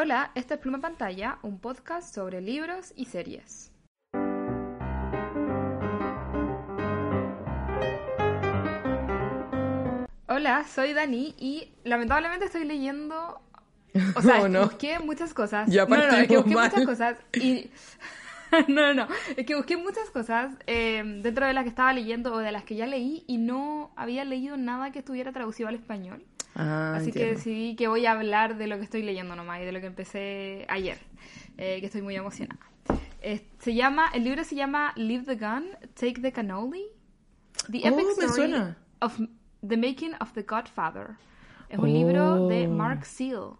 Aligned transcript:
Hola, 0.00 0.30
este 0.36 0.54
es 0.54 0.60
Pluma 0.60 0.80
Pantalla, 0.80 1.40
un 1.42 1.58
podcast 1.58 2.14
sobre 2.14 2.40
libros 2.40 2.92
y 2.94 3.06
series. 3.06 3.72
Hola, 10.28 10.64
soy 10.72 10.92
Dani 10.92 11.34
y 11.36 11.72
lamentablemente 11.82 12.44
estoy 12.44 12.64
leyendo. 12.64 13.40
O 14.14 14.22
sea, 14.22 14.40
Oh, 14.42 14.48
no. 14.48 14.66
busqué 14.66 15.00
muchas 15.00 15.34
cosas. 15.34 15.68
Ya 15.68 15.84
no, 15.84 15.96
no, 15.96 16.02
es 16.04 16.28
que 16.28 16.36
busqué 16.36 16.54
mal. 16.54 16.70
muchas 16.70 16.86
cosas 16.86 17.18
y. 17.34 17.68
no, 18.68 18.94
no, 18.94 18.94
no. 18.94 19.08
Es 19.36 19.44
que 19.44 19.56
busqué 19.56 19.76
muchas 19.76 20.10
cosas 20.10 20.54
eh, 20.68 21.02
dentro 21.24 21.44
de 21.44 21.54
las 21.54 21.64
que 21.64 21.70
estaba 21.70 21.92
leyendo 21.92 22.32
o 22.34 22.38
de 22.38 22.52
las 22.52 22.62
que 22.62 22.76
ya 22.76 22.86
leí 22.86 23.24
y 23.26 23.38
no 23.38 23.90
había 23.96 24.24
leído 24.24 24.56
nada 24.56 24.92
que 24.92 25.00
estuviera 25.00 25.32
traducido 25.32 25.68
al 25.68 25.74
español. 25.74 26.24
Ah, 26.60 26.94
Así 26.96 27.12
que 27.12 27.20
entiendo. 27.20 27.36
decidí 27.38 27.76
que 27.76 27.86
voy 27.88 28.04
a 28.06 28.12
hablar 28.12 28.56
de 28.58 28.66
lo 28.66 28.76
que 28.78 28.82
estoy 28.84 29.02
leyendo 29.02 29.36
nomás 29.36 29.60
y 29.60 29.64
de 29.64 29.70
lo 29.72 29.80
que 29.80 29.86
empecé 29.86 30.66
ayer, 30.68 30.98
eh, 31.56 31.78
que 31.80 31.86
estoy 31.86 32.02
muy 32.02 32.16
emocionada. 32.16 32.60
Eh, 33.22 33.46
se 33.60 33.74
llama, 33.74 34.10
el 34.12 34.24
libro 34.24 34.42
se 34.44 34.56
llama 34.56 34.92
Leave 34.96 35.24
the 35.24 35.36
Gun, 35.36 35.64
Take 35.94 36.20
the 36.20 36.32
Cannoli. 36.32 36.84
The 37.70 37.78
Oh, 37.84 37.88
Epic 37.88 38.04
me 38.06 38.12
Story 38.12 38.32
suena. 38.32 38.76
of 39.00 39.20
The 39.66 39.76
Making 39.76 40.14
of 40.20 40.32
the 40.32 40.42
Godfather. 40.42 41.10
Es 41.68 41.78
un 41.78 41.92
libro 41.92 42.48
de 42.48 42.66
Oh. 42.66 42.70
Mark 42.70 43.04
Seal. 43.04 43.50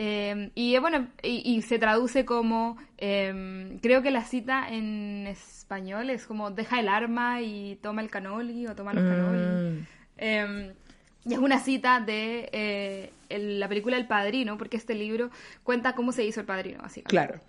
Eh, 0.00 0.52
y 0.54 0.78
bueno, 0.78 1.08
y, 1.22 1.42
y 1.56 1.60
se 1.62 1.78
traduce 1.78 2.24
como, 2.24 2.76
eh, 2.98 3.76
creo 3.82 4.00
que 4.00 4.10
la 4.12 4.22
cita 4.24 4.68
en 4.70 5.26
español 5.26 6.08
es 6.10 6.24
como 6.26 6.50
deja 6.52 6.78
el 6.78 6.88
arma 6.88 7.42
y 7.42 7.76
toma 7.82 8.00
el 8.00 8.08
canoli 8.10 8.66
o 8.68 8.74
toma 8.76 8.94
los 8.94 9.02
canoli. 9.02 9.38
Mm. 9.80 9.86
Eh, 10.18 10.74
y 11.24 11.32
es 11.34 11.38
una 11.38 11.58
cita 11.58 12.00
de 12.00 12.48
eh, 12.52 13.12
el- 13.28 13.60
la 13.60 13.68
película 13.68 13.96
El 13.96 14.06
Padrino, 14.06 14.56
porque 14.58 14.76
este 14.76 14.94
libro 14.94 15.30
cuenta 15.62 15.94
cómo 15.94 16.12
se 16.12 16.24
hizo 16.24 16.40
El 16.40 16.46
Padrino, 16.46 16.82
básicamente. 16.82 17.10
Claro. 17.10 17.40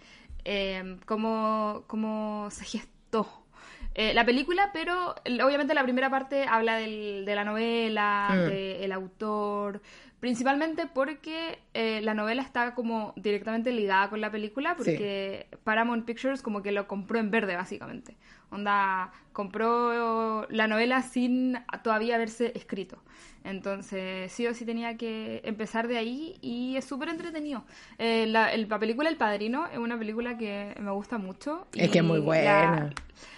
Eh, 0.45 0.97
cómo, 1.05 1.83
cómo 1.87 2.48
se 2.51 2.65
gestó 2.65 3.27
eh, 3.95 4.13
la 4.13 4.23
película, 4.26 4.70
pero 4.71 5.15
obviamente 5.43 5.73
la 5.73 5.84
primera 5.84 6.09
parte 6.09 6.45
habla 6.48 6.76
del- 6.77 7.23
de 7.26 7.35
la 7.35 7.43
novela, 7.43 8.29
Mm. 8.31 8.49
del 8.49 8.91
autor, 8.91 9.81
principalmente 10.20 10.85
porque 10.85 11.59
eh, 11.73 11.99
la 12.01 12.13
novela 12.13 12.41
está 12.41 12.76
como 12.76 13.13
directamente 13.15 13.71
ligada 13.71 14.09
con 14.09 14.21
la 14.21 14.31
película, 14.31 14.76
porque 14.77 15.48
Paramount 15.63 16.05
Pictures 16.05 16.41
como 16.41 16.61
que 16.61 16.71
lo 16.71 16.87
compró 16.87 17.20
en 17.20 17.31
verde, 17.31 17.55
básicamente. 17.55 18.15
Onda, 18.51 19.11
compró 19.33 20.47
la 20.49 20.67
novela 20.67 21.01
sin 21.01 21.57
todavía 21.83 22.15
haberse 22.15 22.51
escrito. 22.55 22.97
Entonces, 23.43 24.31
sí 24.31 24.45
o 24.47 24.53
sí 24.53 24.65
tenía 24.65 24.97
que 24.97 25.41
empezar 25.45 25.87
de 25.87 25.97
ahí 25.97 26.37
y 26.41 26.75
es 26.75 26.85
súper 26.85 27.09
entretenido. 27.09 27.63
Eh, 27.97 28.25
la, 28.27 28.51
el- 28.53 28.67
la 28.67 28.79
película 28.79 29.09
El 29.09 29.15
Padrino 29.17 29.65
es 29.67 29.77
una 29.77 29.97
película 29.97 30.37
que 30.37 30.75
me 30.79 30.91
gusta 30.91 31.17
mucho. 31.17 31.67
Es 31.73 31.89
que 31.89 31.99
es 31.99 32.03
muy 32.03 32.20
buena. 32.20 32.43
La, 32.43 32.89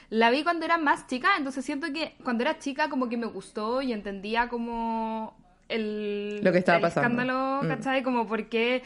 la 0.10 0.30
vi 0.32 0.44
cuando 0.44 0.66
era 0.66 0.78
más 0.78 1.08
chica, 1.08 1.30
entonces 1.38 1.64
siento 1.64 1.88
que 1.94 2.16
cuando 2.24 2.44
era 2.44 2.58
chica 2.60 2.90
como 2.90 3.10
que 3.10 3.18
me 3.18 3.28
gustó 3.28 3.82
y 3.82 3.94
entendía 3.94 4.50
como 4.50 5.36
el, 5.72 6.42
Lo 6.44 6.52
que 6.52 6.58
estaba 6.60 6.78
el 6.78 6.82
pasando. 6.82 7.08
escándalo, 7.22 7.64
Mm. 7.64 7.68
¿cachai? 7.68 8.04
Como 8.04 8.28
por 8.28 8.48
qué, 8.50 8.84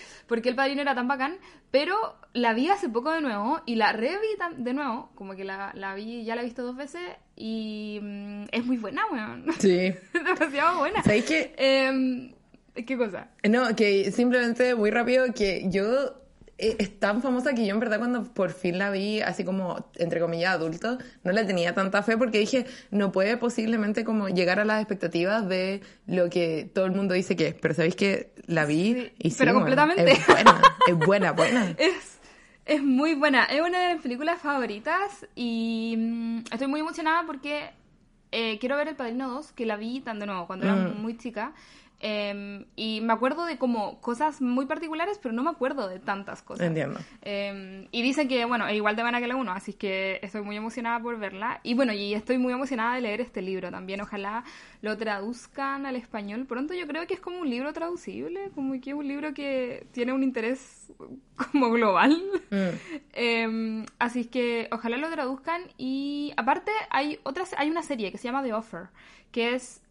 el 0.50 0.55
padrino 0.55 0.81
era 0.81 0.95
tan 0.95 1.08
bacán, 1.08 1.38
pero 1.72 1.95
la 2.33 2.53
vi 2.53 2.69
hace 2.69 2.89
poco 2.89 3.11
de 3.11 3.22
nuevo 3.22 3.61
y 3.66 3.75
la 3.75 3.92
reví 3.94 4.27
de 4.58 4.73
nuevo, 4.73 5.09
como 5.16 5.36
que 5.36 5.44
la, 5.44 5.72
la 5.75 5.94
vi, 5.95 6.23
ya 6.25 6.36
la 6.36 6.42
he 6.42 6.45
visto 6.45 6.64
dos 6.64 6.75
veces 6.75 7.02
y 7.36 8.00
mm, 8.02 8.44
es 8.52 8.66
muy 8.66 8.77
buena, 8.77 9.03
weón. 9.11 9.45
Sí. 9.59 9.94
demasiado 10.14 10.80
buena. 10.80 11.03
¿Sabéis 11.03 11.25
qué? 11.25 11.53
Em, 11.58 12.33
¿Qué 12.86 12.97
cosa? 12.97 13.30
No, 13.47 13.73
que 13.75 14.11
simplemente 14.11 14.75
muy 14.75 14.92
rápido 14.92 15.25
que 15.33 15.64
yo 15.70 16.24
es 16.58 17.00
tan 17.00 17.22
famosa 17.22 17.53
que 17.53 17.66
yo 17.66 17.73
en 17.73 17.80
verdad 17.81 17.98
cuando 18.00 18.23
por 18.23 18.52
fin 18.52 18.78
la 18.78 18.89
vi 18.89 19.20
así 19.22 19.44
como 19.44 19.89
entre 19.95 20.22
comillas 20.22 20.53
adulto 20.53 20.98
no 21.23 21.31
le 21.34 21.44
tenía 21.44 21.73
tanta 21.73 22.02
fe 22.02 22.17
porque 22.17 22.39
dije 22.39 22.66
no 22.92 23.11
puede 23.11 23.36
posiblemente 23.36 24.05
como 24.05 24.30
llegar 24.30 24.60
a 24.60 24.65
las 24.65 24.80
expectativas 24.82 25.48
de 25.49 25.82
lo 26.08 26.30
que 26.30 26.70
todo 26.73 26.86
el 26.86 26.94
mundo 26.94 27.14
dice 27.14 27.36
que 27.36 27.48
es 27.49 27.55
pero 27.55 27.73
sabéis 27.73 27.95
que 27.95 28.32
la 28.48 28.65
vi 28.65 28.94
Sí, 28.94 29.11
y 29.20 29.30
sí, 29.32 29.36
pero 29.39 29.52
bueno, 29.54 29.65
completamente. 29.65 30.11
es 30.14 30.27
buena 30.27 30.61
es 30.88 30.95
buena 30.98 31.32
buena 31.33 31.65
Es, 31.77 32.20
es 32.65 32.82
muy 32.82 33.14
buena. 33.15 33.44
Es 33.45 33.61
una 33.61 33.80
de 33.88 33.94
mis 33.95 34.02
películas 34.04 34.42
favoritas 34.42 35.27
y 35.36 35.95
mm, 35.98 36.38
estoy 36.52 36.67
muy 36.67 36.80
emocionada 36.80 37.23
porque 37.27 37.70
eh, 38.32 38.58
quiero 38.60 38.76
ver 38.77 38.88
El 38.88 38.95
Padrino 38.95 39.30
2, 39.30 39.52
que 39.52 39.65
la 39.65 39.76
vi 39.77 39.99
tan 40.02 40.20
de 40.20 40.26
nuevo 40.26 40.48
cuando 40.48 40.65
era 40.65 40.76
Mm. 40.76 41.02
muy 41.02 41.17
chica. 41.17 41.54
Em, 42.00 42.66
y 42.76 43.02
me 43.02 43.14
acuerdo 43.14 43.45
de 43.45 43.58
como 43.58 44.02
cosas 44.02 44.42
muy 44.42 44.66
particulares, 44.66 45.17
pero 45.22 45.33
no 45.33 45.44
me 45.44 45.50
acuerdo 45.50 45.88
de 45.88 46.00
tantas 46.00 46.42
cosas. 46.42 46.67
entiendo 46.67 47.00
Eh, 47.22 47.88
y 47.92 48.02
dicen 48.02 48.28
que, 48.28 48.45
bueno, 48.45 48.67
es 48.67 48.76
igual 48.76 48.95
de 48.95 49.02
buena 49.02 49.20
que 49.20 49.28
la 49.28 49.36
1, 49.36 49.52
así 49.52 49.73
que 49.73 50.20
estoy 50.22 50.42
muy 50.42 50.58
emocionada 50.58 51.00
por 51.00 51.17
verla. 51.17 51.61
Y 51.64 51.73
bueno, 51.73 51.94
y 51.94 52.14
estoy 52.14 52.38
muy 52.38 52.54
emocionada 52.54 52.95
de 52.95 53.02
leer 53.02 53.22
este 53.22 53.42
libro 53.42 53.72
también. 53.72 54.02
Ojalá 54.02 54.44
lo 54.82 54.98
traduzcan 54.98 55.86
al 55.86 55.95
español 55.95 56.45
pronto. 56.45 56.73
Yo 56.73 56.86
creo 56.86 57.08
que 57.08 57.14
es 57.14 57.20
como 57.20 57.39
un 57.39 57.50
libro 57.50 57.72
traducible, 57.73 58.52
como 58.54 58.80
que 58.82 58.92
es 58.92 58.95
un 58.95 59.08
libro 59.08 59.33
que 59.33 59.88
tiene 59.92 60.14
un 60.14 60.23
interés 60.23 60.92
como 61.52 61.72
global. 61.72 62.22
Mm. 62.52 62.56
Eh, 63.14 63.86
así 64.00 64.26
que 64.26 64.67
ojalá 64.72 64.98
lo 64.98 65.10
traduzcan. 65.10 65.62
Y 65.77 66.33
aparte, 66.36 66.72
hay, 66.89 67.20
otra, 67.23 67.45
hay 67.58 67.70
una 67.70 67.83
serie 67.83 68.12
que 68.12 68.17
se 68.17 68.26
llama 68.26 68.44
The 68.44 68.54
Offer, 68.54 68.89
que 69.32 69.56
es. 69.56 69.82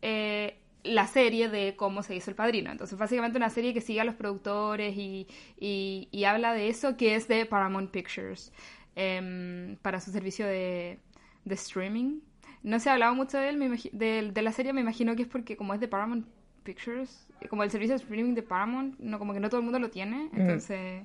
Eh, 0.84 0.93
la 0.93 1.06
serie 1.06 1.49
de 1.49 1.77
cómo 1.77 2.03
se 2.03 2.15
hizo 2.17 2.31
el 2.31 2.37
padrino. 2.37 2.71
Entonces, 2.71 2.99
básicamente 2.99 3.39
una 3.39 3.50
serie 3.50 3.75
que 3.75 3.81
sigue 3.81 4.00
a 4.00 4.05
los 4.05 4.15
productores 4.15 4.97
y, 4.97 5.27
y- 5.59 6.09
y 6.12 6.25
habla 6.25 6.53
de 6.55 6.69
eso, 6.69 6.97
que 6.97 7.15
es 7.17 7.28
de 7.28 7.47
Paramount 7.47 7.91
Pictures, 7.91 8.53
em, 8.97 9.77
para 9.83 10.00
su 10.00 10.11
servicio 10.12 10.47
de, 10.47 10.99
de 11.44 11.55
streaming. 11.55 12.21
No 12.62 12.78
se 12.81 12.89
ha 12.91 12.94
hablado 12.94 13.15
mucho 13.15 13.39
de 13.39 13.49
él, 13.50 13.56
me 13.59 13.69
de, 13.93 14.31
de 14.33 14.43
la 14.43 14.53
serie, 14.53 14.73
me 14.73 14.81
imagino 14.81 15.15
que 15.17 15.23
es 15.23 15.28
porque 15.28 15.56
como 15.56 15.75
es 15.75 15.81
de 15.81 15.89
Paramount 15.89 16.27
Pictures, 16.62 17.27
como 17.50 17.62
el 17.62 17.71
servicio 17.71 17.94
de 17.97 18.03
streaming 18.03 18.34
de 18.34 18.43
Paramount, 18.43 18.99
no 18.99 19.19
como 19.19 19.34
que 19.34 19.41
no 19.41 19.49
todo 19.50 19.59
el 19.61 19.65
mundo 19.65 19.78
lo 19.78 19.91
tiene, 19.91 20.31
entonces... 20.34 21.05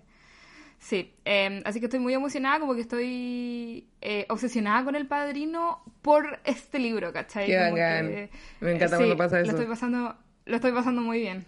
Sí, 0.79 1.13
eh, 1.25 1.61
así 1.65 1.79
que 1.79 1.87
estoy 1.87 1.99
muy 1.99 2.13
emocionada, 2.13 2.59
como 2.59 2.73
que 2.73 2.81
estoy 2.81 3.87
eh, 4.01 4.25
obsesionada 4.29 4.85
con 4.85 4.95
el 4.95 5.07
padrino 5.07 5.83
por 6.01 6.39
este 6.45 6.79
libro, 6.79 7.11
¿cachai? 7.11 7.47
Qué 7.47 7.57
bacán. 7.57 8.07
que, 8.07 8.29
Me 8.61 8.71
encanta 8.71 8.95
sí, 8.95 9.03
cuando 9.03 9.17
pasa 9.17 9.35
Lo 9.37 9.41
eso. 9.43 9.51
estoy 9.51 9.65
pasando, 9.67 10.15
lo 10.45 10.55
estoy 10.55 10.71
pasando 10.71 11.01
muy 11.01 11.19
bien. 11.19 11.45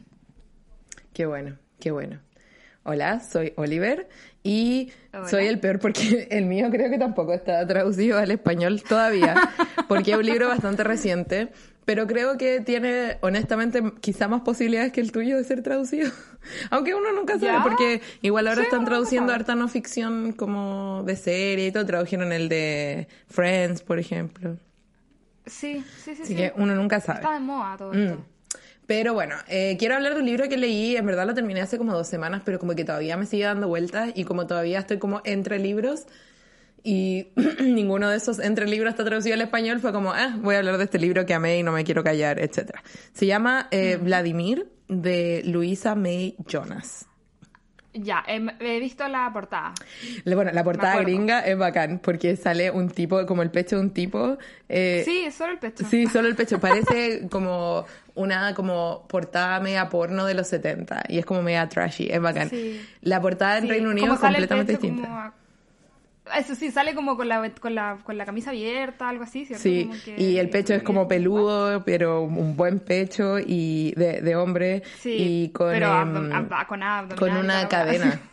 Qué 1.13 1.25
bueno, 1.25 1.57
qué 1.79 1.91
bueno. 1.91 2.19
Hola, 2.83 3.19
soy 3.19 3.53
Oliver 3.57 4.09
y 4.43 4.91
Hola. 5.13 5.27
soy 5.29 5.45
el 5.45 5.59
peor 5.59 5.79
porque 5.79 6.27
el 6.31 6.45
mío 6.45 6.69
creo 6.71 6.89
que 6.89 6.97
tampoco 6.97 7.33
está 7.33 7.65
traducido 7.65 8.17
al 8.17 8.31
español 8.31 8.81
todavía, 8.83 9.35
porque 9.87 10.11
es 10.11 10.17
un 10.17 10.25
libro 10.25 10.47
bastante 10.49 10.83
reciente, 10.83 11.49
pero 11.91 12.07
creo 12.07 12.37
que 12.37 12.61
tiene 12.61 13.17
honestamente 13.19 13.83
quizá 13.99 14.29
más 14.29 14.43
posibilidades 14.43 14.93
que 14.93 15.01
el 15.01 15.11
tuyo 15.11 15.35
de 15.35 15.43
ser 15.43 15.61
traducido. 15.61 16.09
Aunque 16.69 16.95
uno 16.95 17.11
nunca 17.11 17.33
sabe, 17.33 17.47
¿Ya? 17.51 17.63
porque 17.63 18.01
igual 18.21 18.47
ahora 18.47 18.61
Sí, 18.61 18.67
están 18.67 18.85
traduciendo 18.85 19.33
harta 19.33 19.55
no 19.55 19.67
ficción 19.67 20.31
como 20.31 21.03
de 21.05 21.17
serie 21.17 21.67
y 21.67 21.71
todo, 21.73 21.85
tradujeron 21.85 22.31
el 22.31 22.47
de 22.47 23.09
Friends, 23.27 23.81
por 23.81 23.99
ejemplo. 23.99 24.55
Sí, 25.45 25.83
sí, 26.01 26.15
sí. 26.15 26.21
Así 26.23 26.25
sí. 26.27 26.35
que 26.37 26.53
uno 26.55 26.73
nunca 26.75 27.01
sabe. 27.01 27.19
Está 27.19 27.33
de 27.33 27.39
moda 27.41 27.75
todo 27.77 27.91
Mm. 27.91 27.97
esto. 27.97 28.25
Pero 28.87 29.13
bueno, 29.13 29.35
eh, 29.49 29.75
quiero 29.77 29.95
hablar 29.95 30.13
de 30.13 30.21
un 30.21 30.25
libro 30.27 30.47
que 30.47 30.55
leí, 30.55 30.95
en 30.95 31.05
verdad 31.05 31.27
lo 31.27 31.33
terminé 31.33 31.59
hace 31.59 31.77
como 31.77 31.91
dos 31.93 32.07
semanas, 32.07 32.41
pero 32.45 32.57
como 32.57 32.73
que 32.73 32.85
todavía 32.85 33.17
me 33.17 33.25
sigue 33.25 33.43
dando 33.43 33.67
vueltas 33.67 34.11
y 34.15 34.23
como 34.23 34.47
todavía 34.47 34.79
estoy 34.79 34.97
como 34.97 35.19
entre 35.25 35.59
libros 35.59 36.05
y 36.83 37.27
ninguno 37.61 38.09
de 38.09 38.17
esos 38.17 38.39
entre 38.39 38.67
libros 38.67 38.91
está 38.91 39.03
traducido 39.03 39.35
al 39.35 39.41
español, 39.41 39.79
fue 39.79 39.91
como, 39.91 40.11
ah, 40.13 40.37
voy 40.41 40.55
a 40.55 40.59
hablar 40.59 40.77
de 40.77 40.85
este 40.85 40.99
libro 40.99 41.25
que 41.25 41.33
amé 41.33 41.59
y 41.59 41.63
no 41.63 41.71
me 41.71 41.83
quiero 41.83 42.03
callar, 42.03 42.39
etc. 42.39 42.71
Se 43.13 43.25
llama 43.25 43.67
eh, 43.71 43.97
Vladimir 44.01 44.67
de 44.87 45.41
Luisa 45.45 45.95
May 45.95 46.35
Jonas. 46.47 47.05
Ya, 47.93 48.23
em, 48.25 48.47
he 48.61 48.79
visto 48.79 49.05
la 49.09 49.29
portada. 49.33 49.73
Le- 50.23 50.35
Bueno, 50.35 50.51
la 50.53 50.63
portada 50.63 51.01
gringa 51.01 51.41
es 51.41 51.57
bacán 51.57 51.99
porque 51.99 52.37
sale 52.37 52.71
un 52.71 52.89
tipo, 52.89 53.25
como 53.25 53.41
el 53.43 53.51
pecho 53.51 53.75
de 53.75 53.81
un 53.81 53.89
tipo. 53.91 54.37
eh, 54.69 55.01
Sí, 55.03 55.29
solo 55.29 55.51
el 55.51 55.59
pecho. 55.59 55.83
Sí, 55.89 56.07
solo 56.07 56.29
el 56.29 56.35
pecho. 56.37 56.57
Parece 56.57 57.27
como 57.29 57.85
una 58.15 58.53
como 58.55 59.05
portada 59.09 59.59
media 59.59 59.89
porno 59.89 60.25
de 60.25 60.35
los 60.35 60.47
70 60.47 61.03
y 61.09 61.17
es 61.19 61.25
como 61.25 61.41
media 61.41 61.67
trashy, 61.67 62.07
es 62.09 62.21
bacán. 62.21 62.49
Sí. 62.49 62.81
La 63.01 63.19
portada 63.19 63.57
en 63.57 63.63
Sí, 63.65 63.69
Reino 63.69 63.89
Unido 63.89 64.13
es 64.13 64.19
completamente 64.21 64.71
distinta. 64.71 65.07
como 65.09 65.40
Eso 66.37 66.55
sí, 66.55 66.71
sale 66.71 66.95
como 66.95 67.17
con 67.17 67.27
la, 67.27 67.49
con 67.59 67.75
la, 67.75 67.99
con 68.03 68.17
la 68.17 68.25
camisa 68.25 68.51
abierta, 68.51 69.09
algo 69.09 69.23
así, 69.23 69.45
¿cierto? 69.45 69.63
Sí, 69.63 69.81
Como 69.81 70.01
que- 70.01 70.15
y 70.17 70.37
el 70.37 70.49
pecho 70.49 70.73
es 70.73 70.83
como 70.83 71.07
peludo, 71.07 71.83
pero 71.83 72.21
un 72.23 72.55
buen 72.55 72.79
pecho 72.79 73.37
y 73.39 73.93
de, 73.97 74.21
de 74.21 74.35
hombre 74.35 74.83
Sí, 74.93 75.17
y 75.17 75.49
con, 75.49 75.69
pero 75.73 75.87
em, 75.87 76.31
abdom- 76.31 76.31
ab- 76.49 76.67
con 76.67 76.81
con 77.17 77.35
una 77.37 77.67
cadena. 77.67 78.21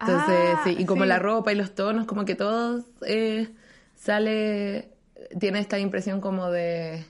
Entonces, 0.00 0.58
Ah, 0.58 0.62
sí, 0.62 0.76
y 0.78 0.86
como 0.86 1.04
sí. 1.04 1.08
la 1.08 1.18
ropa 1.18 1.52
y 1.52 1.56
los 1.56 1.74
tonos, 1.74 2.06
como 2.06 2.24
que 2.24 2.34
todo 2.34 2.84
eh, 3.06 3.48
sale, 3.94 4.90
tiene 5.40 5.58
esta 5.60 5.78
impresión 5.78 6.20
como 6.20 6.50
de, 6.50 7.04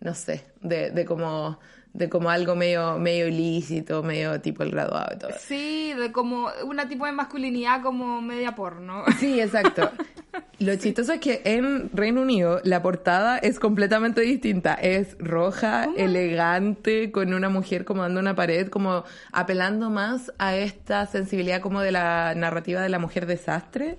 no 0.00 0.14
sé, 0.14 0.44
de, 0.62 0.90
de 0.90 1.04
como 1.04 1.58
de 1.96 2.08
como 2.08 2.30
algo 2.30 2.54
medio, 2.54 2.98
medio 2.98 3.26
ilícito, 3.26 4.02
medio 4.02 4.40
tipo 4.40 4.62
el 4.62 4.70
graduado 4.70 5.14
y 5.14 5.18
todo. 5.18 5.30
Sí, 5.38 5.92
de 5.94 6.12
como 6.12 6.48
una 6.64 6.88
tipo 6.88 7.06
de 7.06 7.12
masculinidad 7.12 7.82
como 7.82 8.20
media 8.20 8.54
porno. 8.54 9.04
Sí, 9.18 9.40
exacto. 9.40 9.90
Lo 10.58 10.74
chistoso 10.76 11.14
es 11.14 11.20
que 11.20 11.42
en 11.44 11.90
Reino 11.94 12.20
Unido 12.20 12.60
la 12.64 12.82
portada 12.82 13.38
es 13.38 13.58
completamente 13.58 14.20
distinta. 14.20 14.74
Es 14.74 15.16
roja, 15.18 15.88
elegante, 15.96 17.10
con 17.10 17.32
una 17.32 17.48
mujer 17.48 17.84
como 17.84 18.02
dando 18.02 18.20
una 18.20 18.34
pared, 18.34 18.68
como 18.68 19.04
apelando 19.32 19.90
más 19.90 20.32
a 20.38 20.56
esta 20.56 21.06
sensibilidad 21.06 21.60
como 21.60 21.80
de 21.80 21.92
la 21.92 22.34
narrativa 22.34 22.80
de 22.82 22.88
la 22.90 22.98
mujer 22.98 23.26
desastre, 23.26 23.98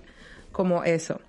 como 0.51 0.83
eso. 0.83 1.19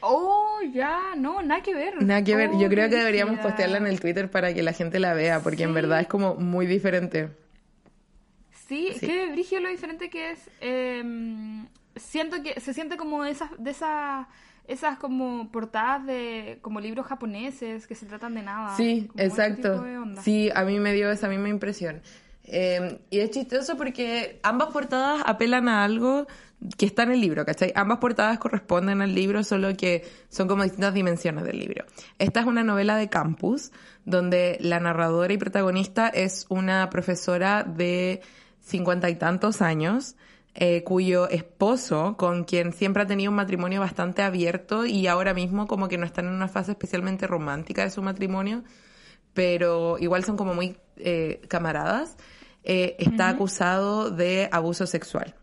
Oh, 0.00 0.58
ya, 0.72 1.14
no, 1.16 1.42
nada 1.42 1.62
que 1.62 1.74
ver. 1.74 2.02
Nada 2.02 2.22
que 2.22 2.36
ver. 2.36 2.50
Oh, 2.52 2.60
Yo 2.60 2.68
creo 2.68 2.84
qué 2.88 2.90
que 2.90 2.96
deberíamos 2.98 3.38
postearla 3.40 3.78
en 3.78 3.86
el 3.86 4.00
Twitter 4.00 4.30
para 4.30 4.52
que 4.52 4.62
la 4.62 4.72
gente 4.72 4.98
la 4.98 5.14
vea, 5.14 5.40
porque 5.40 5.62
en 5.64 5.74
verdad 5.74 6.00
es 6.00 6.08
como 6.08 6.34
muy 6.34 6.66
diferente. 6.66 7.30
Sí, 8.68 8.90
Sí. 8.98 9.06
qué 9.06 9.30
brígido 9.32 9.60
lo 9.62 9.68
diferente 9.68 10.08
que 10.10 10.30
es. 10.30 10.50
eh, 10.60 11.64
siento 11.96 12.42
que 12.42 12.58
se 12.60 12.72
siente 12.72 12.96
como 12.96 13.22
de 13.22 13.30
esas, 13.30 13.50
de 13.58 13.70
esas, 13.70 14.26
esas 14.66 14.98
como 14.98 15.50
portadas 15.52 16.06
de 16.06 16.58
como 16.62 16.80
libros 16.80 17.06
japoneses 17.06 17.86
que 17.86 17.94
se 17.94 18.06
tratan 18.06 18.34
de 18.34 18.42
nada. 18.42 18.76
Sí, 18.76 19.10
ese 19.16 19.26
exacto. 19.26 19.84
Sí, 20.22 20.50
a 20.54 20.64
mí 20.64 20.78
me 20.80 20.92
dio 20.94 21.10
esa 21.10 21.28
misma 21.28 21.48
impresión. 21.50 22.00
Eh, 22.44 22.98
y 23.10 23.20
es 23.20 23.30
chistoso 23.30 23.76
porque 23.76 24.40
ambas 24.42 24.68
portadas 24.72 25.22
apelan 25.26 25.68
a 25.68 25.84
algo 25.84 26.26
que 26.76 26.86
está 26.86 27.02
en 27.02 27.12
el 27.12 27.20
libro, 27.20 27.44
¿cachai? 27.44 27.72
Ambas 27.74 27.98
portadas 27.98 28.38
corresponden 28.38 29.02
al 29.02 29.14
libro, 29.14 29.42
solo 29.44 29.76
que 29.76 30.04
son 30.28 30.48
como 30.48 30.62
distintas 30.62 30.94
dimensiones 30.94 31.44
del 31.44 31.58
libro. 31.58 31.84
Esta 32.18 32.40
es 32.40 32.46
una 32.46 32.62
novela 32.62 32.96
de 32.96 33.08
campus, 33.08 33.72
donde 34.04 34.58
la 34.60 34.80
narradora 34.80 35.32
y 35.32 35.38
protagonista 35.38 36.08
es 36.08 36.46
una 36.48 36.88
profesora 36.90 37.64
de 37.64 38.20
cincuenta 38.60 39.10
y 39.10 39.16
tantos 39.16 39.62
años, 39.62 40.16
eh, 40.54 40.84
cuyo 40.84 41.28
esposo, 41.28 42.16
con 42.16 42.44
quien 42.44 42.72
siempre 42.72 43.02
ha 43.02 43.06
tenido 43.06 43.30
un 43.30 43.36
matrimonio 43.36 43.80
bastante 43.80 44.22
abierto 44.22 44.84
y 44.84 45.06
ahora 45.06 45.34
mismo 45.34 45.66
como 45.66 45.88
que 45.88 45.98
no 45.98 46.04
están 46.04 46.26
en 46.26 46.34
una 46.34 46.48
fase 46.48 46.72
especialmente 46.72 47.26
romántica 47.26 47.82
de 47.82 47.90
su 47.90 48.02
matrimonio, 48.02 48.62
pero 49.32 49.98
igual 49.98 50.24
son 50.24 50.36
como 50.36 50.52
muy 50.54 50.76
eh, 50.96 51.40
camaradas, 51.48 52.16
eh, 52.64 52.96
está 52.98 53.28
acusado 53.30 54.10
de 54.10 54.48
abuso 54.52 54.86
sexual. 54.86 55.34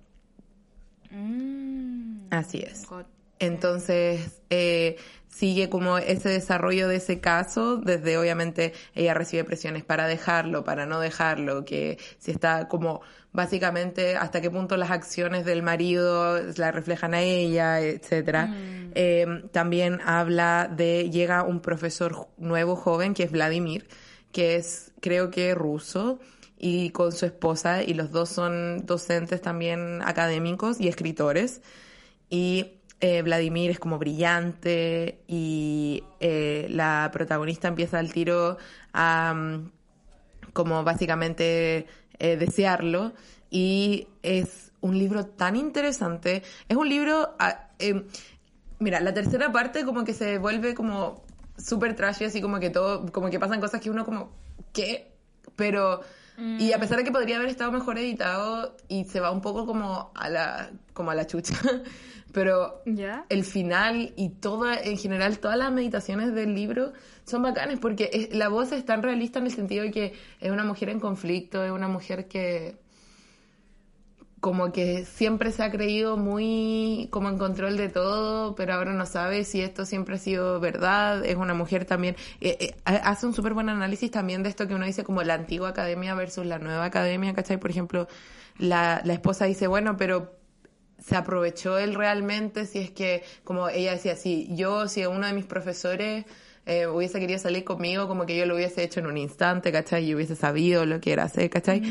Mm. 1.11 2.27
Así 2.31 2.59
es. 2.59 2.85
God. 2.87 3.05
Entonces, 3.39 4.41
eh, 4.49 4.97
sigue 5.29 5.69
como 5.69 5.97
ese 5.97 6.29
desarrollo 6.29 6.87
de 6.89 6.97
ese 6.97 7.21
caso, 7.21 7.77
desde 7.77 8.17
obviamente 8.17 8.73
ella 8.93 9.13
recibe 9.13 9.45
presiones 9.45 9.85
para 9.85 10.07
dejarlo, 10.07 10.63
para 10.65 10.85
no 10.85 10.99
dejarlo, 10.99 11.63
que 11.63 11.97
si 12.17 12.31
está 12.31 12.67
como 12.67 13.01
básicamente 13.31 14.17
hasta 14.17 14.41
qué 14.41 14.51
punto 14.51 14.75
las 14.75 14.91
acciones 14.91 15.45
del 15.45 15.63
marido 15.63 16.41
la 16.57 16.71
reflejan 16.71 17.13
a 17.13 17.21
ella, 17.21 17.79
etcétera. 17.79 18.53
Eh, 18.95 19.43
también 19.51 20.01
habla 20.03 20.69
de, 20.69 21.09
llega 21.09 21.43
un 21.43 21.61
profesor 21.61 22.27
nuevo 22.37 22.75
joven 22.75 23.13
que 23.13 23.23
es 23.23 23.31
Vladimir, 23.31 23.87
que 24.33 24.55
es 24.55 24.91
creo 24.99 25.29
que 25.29 25.55
ruso, 25.55 26.19
y 26.59 26.91
con 26.91 27.13
su 27.13 27.25
esposa, 27.25 27.81
y 27.81 27.93
los 27.93 28.11
dos 28.11 28.29
son 28.29 28.85
docentes 28.85 29.41
también 29.41 30.01
académicos 30.03 30.79
y 30.79 30.89
escritores. 30.89 31.61
Y 32.29 32.73
eh, 32.99 33.21
Vladimir 33.21 33.71
es 33.71 33.79
como 33.79 33.97
brillante 33.97 35.21
y 35.25 36.03
eh, 36.19 36.67
la 36.69 37.09
protagonista 37.13 37.69
empieza 37.69 37.97
al 37.97 38.11
tiro 38.11 38.57
a 38.91 39.33
mm, 39.33 39.71
como 40.51 40.83
básicamente 40.83 41.87
eh, 42.19 42.35
desearlo 42.35 43.13
y 43.49 44.07
es 44.21 44.73
un 44.81 44.97
libro 44.99 45.25
tan 45.25 45.55
interesante. 45.55 46.43
Es 46.67 46.75
un 46.75 46.89
libro... 46.89 47.35
ah, 47.39 47.69
eh, 47.79 48.05
mira, 48.79 48.99
la 48.99 49.13
tercera 49.13 49.51
parte 49.51 49.85
como 49.85 50.03
que 50.03 50.13
se 50.13 50.37
vuelve 50.37 50.73
como 50.73 51.23
súper 51.57 51.95
trashy, 51.95 52.25
así 52.25 52.41
como 52.41 52.59
que 52.59 52.69
todo, 52.69 53.11
como 53.11 53.29
que 53.29 53.39
pasan 53.39 53.61
cosas 53.61 53.79
que 53.81 53.89
uno 53.89 54.03
como, 54.05 54.31
¿qué? 54.73 55.13
Pero... 55.55 56.01
Y 56.59 56.71
a 56.73 56.79
pesar 56.79 56.97
de 56.97 57.03
que 57.03 57.11
podría 57.11 57.35
haber 57.37 57.49
estado 57.49 57.71
mejor 57.71 57.97
editado 57.97 58.75
y 58.87 59.03
se 59.05 59.19
va 59.19 59.31
un 59.31 59.41
poco 59.41 59.65
como 59.65 60.11
a 60.15 60.29
la, 60.29 60.69
como 60.93 61.11
a 61.11 61.15
la 61.15 61.27
chucha, 61.27 61.53
pero 62.31 62.81
¿Ya? 62.85 63.25
el 63.29 63.43
final 63.43 64.13
y 64.15 64.29
toda, 64.29 64.75
en 64.79 64.97
general, 64.97 65.39
todas 65.39 65.57
las 65.57 65.71
meditaciones 65.71 66.33
del 66.33 66.53
libro 66.55 66.93
son 67.25 67.41
bacanes 67.43 67.79
porque 67.79 68.09
es- 68.13 68.33
la 68.35 68.47
voz 68.49 68.71
es 68.71 68.85
tan 68.85 69.03
realista 69.03 69.39
en 69.39 69.45
el 69.47 69.51
sentido 69.51 69.83
de 69.83 69.91
que 69.91 70.13
es 70.39 70.51
una 70.51 70.63
mujer 70.63 70.89
en 70.89 70.99
conflicto, 70.99 71.63
es 71.63 71.71
una 71.71 71.87
mujer 71.87 72.27
que 72.27 72.77
como 74.39 74.71
que 74.71 75.05
siempre 75.05 75.51
se 75.51 75.63
ha 75.63 75.71
creído 75.71 76.17
muy 76.17 77.07
como 77.11 77.29
en 77.29 77.37
control 77.37 77.77
de 77.77 77.89
todo, 77.89 78.55
pero 78.55 78.73
ahora 78.73 78.93
no 78.93 79.05
sabe 79.05 79.43
si 79.43 79.61
esto 79.61 79.85
siempre 79.85 80.15
ha 80.15 80.17
sido 80.17 80.59
verdad. 80.59 81.25
Es 81.25 81.35
una 81.35 81.53
mujer 81.53 81.85
también, 81.85 82.15
eh, 82.41 82.57
eh, 82.59 82.75
hace 82.85 83.25
un 83.25 83.33
súper 83.33 83.53
buen 83.53 83.69
análisis 83.69 84.11
también 84.11 84.43
de 84.43 84.49
esto 84.49 84.67
que 84.67 84.75
uno 84.75 84.85
dice 84.85 85.03
como 85.03 85.23
la 85.23 85.33
antigua 85.33 85.69
academia 85.69 86.15
versus 86.15 86.45
la 86.45 86.59
nueva 86.59 86.85
academia, 86.85 87.33
¿cachai? 87.33 87.57
Por 87.57 87.69
ejemplo, 87.69 88.07
la, 88.57 89.01
la 89.03 89.13
esposa 89.13 89.45
dice, 89.45 89.67
bueno, 89.67 89.97
pero 89.97 90.39
se 90.99 91.15
aprovechó 91.15 91.77
él 91.77 91.95
realmente 91.95 92.65
si 92.65 92.79
es 92.79 92.91
que, 92.91 93.23
como 93.43 93.69
ella 93.69 93.93
decía, 93.93 94.15
si 94.15 94.47
yo, 94.55 94.87
si 94.87 95.05
uno 95.05 95.27
de 95.27 95.33
mis 95.33 95.45
profesores 95.45 96.25
eh, 96.69 96.87
hubiese 96.87 97.19
querido 97.19 97.39
salir 97.39 97.63
conmigo, 97.63 98.07
como 98.07 98.25
que 98.25 98.37
yo 98.37 98.45
lo 98.45 98.55
hubiese 98.55 98.83
hecho 98.83 98.99
en 98.99 99.07
un 99.07 99.17
instante, 99.17 99.71
¿cachai? 99.71 100.05
Y 100.05 100.15
hubiese 100.15 100.35
sabido 100.35 100.85
lo 100.85 101.01
que 101.01 101.11
era 101.11 101.23
hacer, 101.23 101.49
¿cachai? 101.49 101.81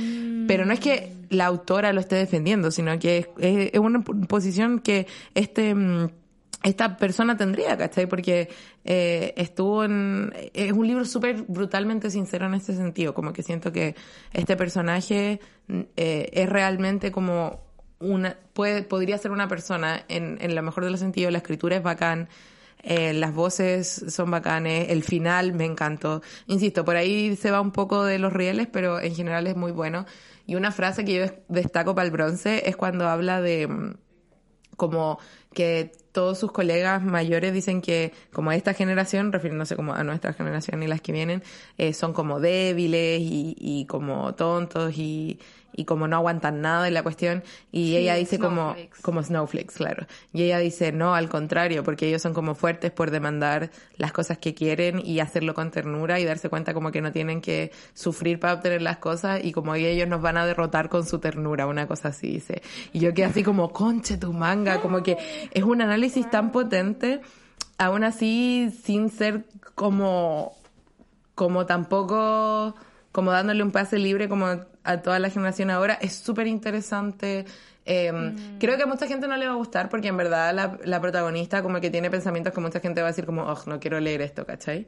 Pero 0.46 0.64
no 0.64 0.72
es 0.72 0.80
que 0.80 1.12
la 1.30 1.46
autora 1.46 1.92
lo 1.92 2.00
esté 2.00 2.16
defendiendo, 2.16 2.70
sino 2.70 2.98
que 2.98 3.19
es, 3.19 3.28
es- 3.38 3.70
es 3.75 3.80
una 3.80 4.00
posición 4.02 4.78
que 4.80 5.06
este... 5.34 5.75
mm, 5.75 6.08
esta 6.64 6.96
persona 6.96 7.36
tendría, 7.36 7.76
¿cachai? 7.76 8.06
Porque 8.08 8.48
eh, 8.84 9.32
estuvo 9.36 9.84
en... 9.84 10.32
Es 10.54 10.72
un 10.72 10.86
libro 10.88 11.04
súper 11.04 11.44
brutalmente 11.46 12.10
sincero 12.10 12.46
en 12.46 12.54
este 12.54 12.72
sentido, 12.75 13.14
como 13.14 13.32
que 13.32 13.44
siento 13.44 13.70
que 13.70 13.94
este 14.32 14.56
personaje 14.56 15.38
mm, 15.69 15.80
eh, 15.96 16.28
es 16.32 16.48
realmente 16.48 17.12
como 17.12 17.60
una... 18.00 18.36
Puede, 18.54 18.82
podría 18.82 19.19
ser 19.19 19.30
una 19.30 19.46
persona 19.46 20.04
en, 20.08 20.38
en 20.40 20.54
lo 20.56 20.62
mejor 20.62 20.84
de 20.84 20.90
los 20.90 20.98
sentidos, 20.98 21.30
la 21.30 21.38
escritura 21.38 21.76
es 21.76 21.82
bacán, 21.84 22.28
eh, 22.82 23.12
las 23.12 23.34
voces 23.34 24.04
son 24.08 24.30
bacanes, 24.30 24.88
el 24.90 25.02
final 25.02 25.52
me 25.54 25.64
encantó. 25.64 26.22
Insisto, 26.46 26.84
por 26.84 26.96
ahí 26.96 27.36
se 27.36 27.50
va 27.50 27.60
un 27.60 27.72
poco 27.72 28.04
de 28.04 28.19
los 28.19 28.32
rieles, 28.32 28.69
pero 28.72 29.00
en 29.00 29.14
general 29.14 29.46
es 29.46 29.56
muy 29.56 29.72
bueno. 29.72 30.06
Y 30.46 30.54
una 30.56 30.72
frase 30.72 31.04
que 31.04 31.14
yo 31.14 31.20
des- 31.22 31.34
destaco 31.48 31.94
para 31.94 32.06
el 32.06 32.12
bronce 32.12 32.69
es 32.69 32.76
cuando 32.76 33.08
habla 33.08 33.40
de... 33.40 33.66
mm, 33.69 33.94
como 34.76 35.18
que 35.54 35.90
todos 36.12 36.38
sus 36.38 36.52
colegas 36.52 37.02
mayores 37.02 37.52
dicen 37.52 37.80
que 37.82 38.12
como 38.32 38.52
esta 38.52 38.75
generación, 38.75 39.32
refiriéndose 39.32 39.75
como 39.76 39.94
a 39.94 40.04
nuestra 40.04 40.32
generación 40.32 40.82
y 40.82 40.87
las 40.87 41.00
que 41.00 41.12
vienen, 41.12 41.42
eh, 41.78 41.92
son 41.94 42.12
como 42.12 42.38
débiles 42.40 43.20
y, 43.20 43.56
y 43.58 43.87
como 43.87 44.35
tontos 44.35 44.94
y, 44.97 45.40
y 45.72 45.84
como 45.84 46.08
no 46.08 46.16
aguantan 46.16 46.60
nada 46.60 46.84
de 46.84 46.90
la 46.90 47.02
cuestión. 47.02 47.42
Y 47.70 47.88
Sí, 47.88 47.96
ella 47.96 48.14
dice 48.14 48.38
como, 48.38 48.75
como 49.02 49.22
snowflakes, 49.22 49.75
claro. 49.76 50.06
Y 50.32 50.42
ella 50.42 50.58
dice, 50.58 50.92
no, 50.92 51.14
al 51.14 51.28
contrario, 51.28 51.84
porque 51.84 52.08
ellos 52.08 52.22
son 52.22 52.34
como 52.34 52.54
fuertes 52.54 52.90
por 52.90 53.10
demandar 53.10 53.70
las 53.96 54.12
cosas 54.12 54.38
que 54.38 54.54
quieren 54.54 55.00
y 55.04 55.20
hacerlo 55.20 55.54
con 55.54 55.70
ternura 55.70 56.18
y 56.20 56.25
darse 56.25 56.48
cuenta 56.48 56.75
como 56.75 56.90
que 56.90 57.00
no 57.00 57.12
tienen 57.12 57.40
que 57.40 57.72
sufrir 57.94 58.40
para 58.40 58.54
obtener 58.54 58.82
las 58.82 58.98
cosas 58.98 59.44
y 59.44 59.52
como 59.52 59.75
ellos 59.75 60.08
nos 60.08 60.20
van 60.20 60.37
a 60.37 60.46
derrotar 60.46 60.88
con 60.88 61.06
su 61.06 61.18
ternura, 61.18 61.66
una 61.66 61.87
cosa 61.87 62.08
así 62.08 62.28
dice. 62.28 62.62
Y 62.92 63.00
yo 63.00 63.14
quedé 63.14 63.26
así 63.26 63.42
como, 63.42 63.72
conche 63.72 64.16
tu 64.16 64.32
manga, 64.32 64.80
como 64.80 65.02
que 65.02 65.16
es 65.52 65.62
un 65.62 65.82
análisis 65.82 66.28
tan 66.30 66.52
potente, 66.52 67.20
aún 67.78 68.04
así 68.04 68.70
sin 68.84 69.10
ser 69.10 69.44
como 69.75 70.56
como 71.34 71.66
tampoco 71.66 72.75
como 73.12 73.30
dándole 73.30 73.62
un 73.62 73.70
pase 73.70 73.98
libre 73.98 74.28
como 74.28 74.46
a 74.88 75.02
toda 75.02 75.18
la 75.18 75.28
generación 75.28 75.71
ahora, 75.71 75.99
es 76.00 76.14
súper 76.14 76.47
interesante. 76.47 77.45
Eh, 77.85 78.12
Creo 78.59 78.76
que 78.76 78.83
a 78.83 78.87
mucha 78.87 79.07
gente 79.07 79.28
no 79.28 79.37
le 79.37 79.47
va 79.47 79.52
a 79.52 79.57
gustar 79.57 79.88
porque 79.88 80.09
en 80.09 80.16
verdad 80.16 80.54
la, 80.54 80.78
la 80.85 81.00
protagonista 81.00 81.62
como 81.62 81.80
que 81.80 81.90
tiene 81.90 82.11
pensamientos 82.11 82.52
que 82.52 82.61
mucha 82.61 82.80
gente 82.80 83.02
va 83.02 83.09
a 83.09 83.11
decir 83.11 83.26
como, 83.26 83.42
oh, 83.42 83.59
no 83.66 83.80
quiero 83.80 84.00
leer 84.00 84.23
esto, 84.23 84.47
¿cachai? 84.47 84.87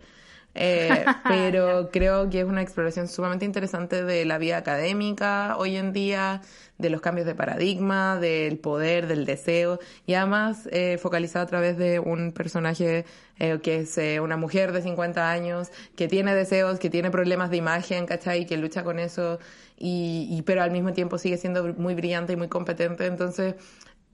Eh, 0.55 1.05
pero 1.29 1.91
creo 1.93 2.29
que 2.29 2.41
es 2.41 2.47
una 2.47 2.63
exploración 2.63 3.09
sumamente 3.09 3.45
interesante 3.45 4.03
de 4.05 4.25
la 4.25 4.39
vida 4.39 4.57
académica 4.57 5.57
hoy 5.59 5.77
en 5.77 5.93
día, 5.93 6.41
de 6.79 6.91
los 6.91 7.01
cambios 7.01 7.27
de 7.27 7.35
paradigma, 7.35 8.19
del 8.19 8.59
poder, 8.59 9.07
del 9.07 9.27
deseo, 9.27 9.79
y 10.07 10.15
además 10.15 10.69
eh, 10.73 10.99
focalizado 10.99 11.45
a 11.45 11.49
través 11.49 11.77
de 11.77 12.01
un 12.01 12.33
personaje 12.33 13.05
eh, 13.39 13.59
que 13.63 13.81
es 13.81 13.97
eh, 13.97 14.21
una 14.21 14.37
mujer 14.37 14.73
de 14.73 14.83
50 14.83 15.31
años, 15.31 15.71
que 15.97 16.09
tiene 16.09 16.35
deseos, 16.35 16.79
que 16.79 16.91
tiene 16.91 17.11
problemas 17.11 17.51
de 17.51 17.57
imagen, 17.57 18.07
¿cachai? 18.07 18.43
Y 18.43 18.47
que 18.47 18.57
lucha 18.57 18.83
con 18.85 18.99
eso, 18.99 19.39
y, 19.81 20.29
y 20.31 20.43
pero 20.43 20.63
al 20.63 20.71
mismo 20.71 20.93
tiempo 20.93 21.19
sigue 21.19 21.39
siendo 21.39 21.75
muy 21.75 21.95
brillante 21.95 22.35
y 22.35 22.37
muy 22.37 22.49
competente, 22.49 23.07
entonces 23.07 23.55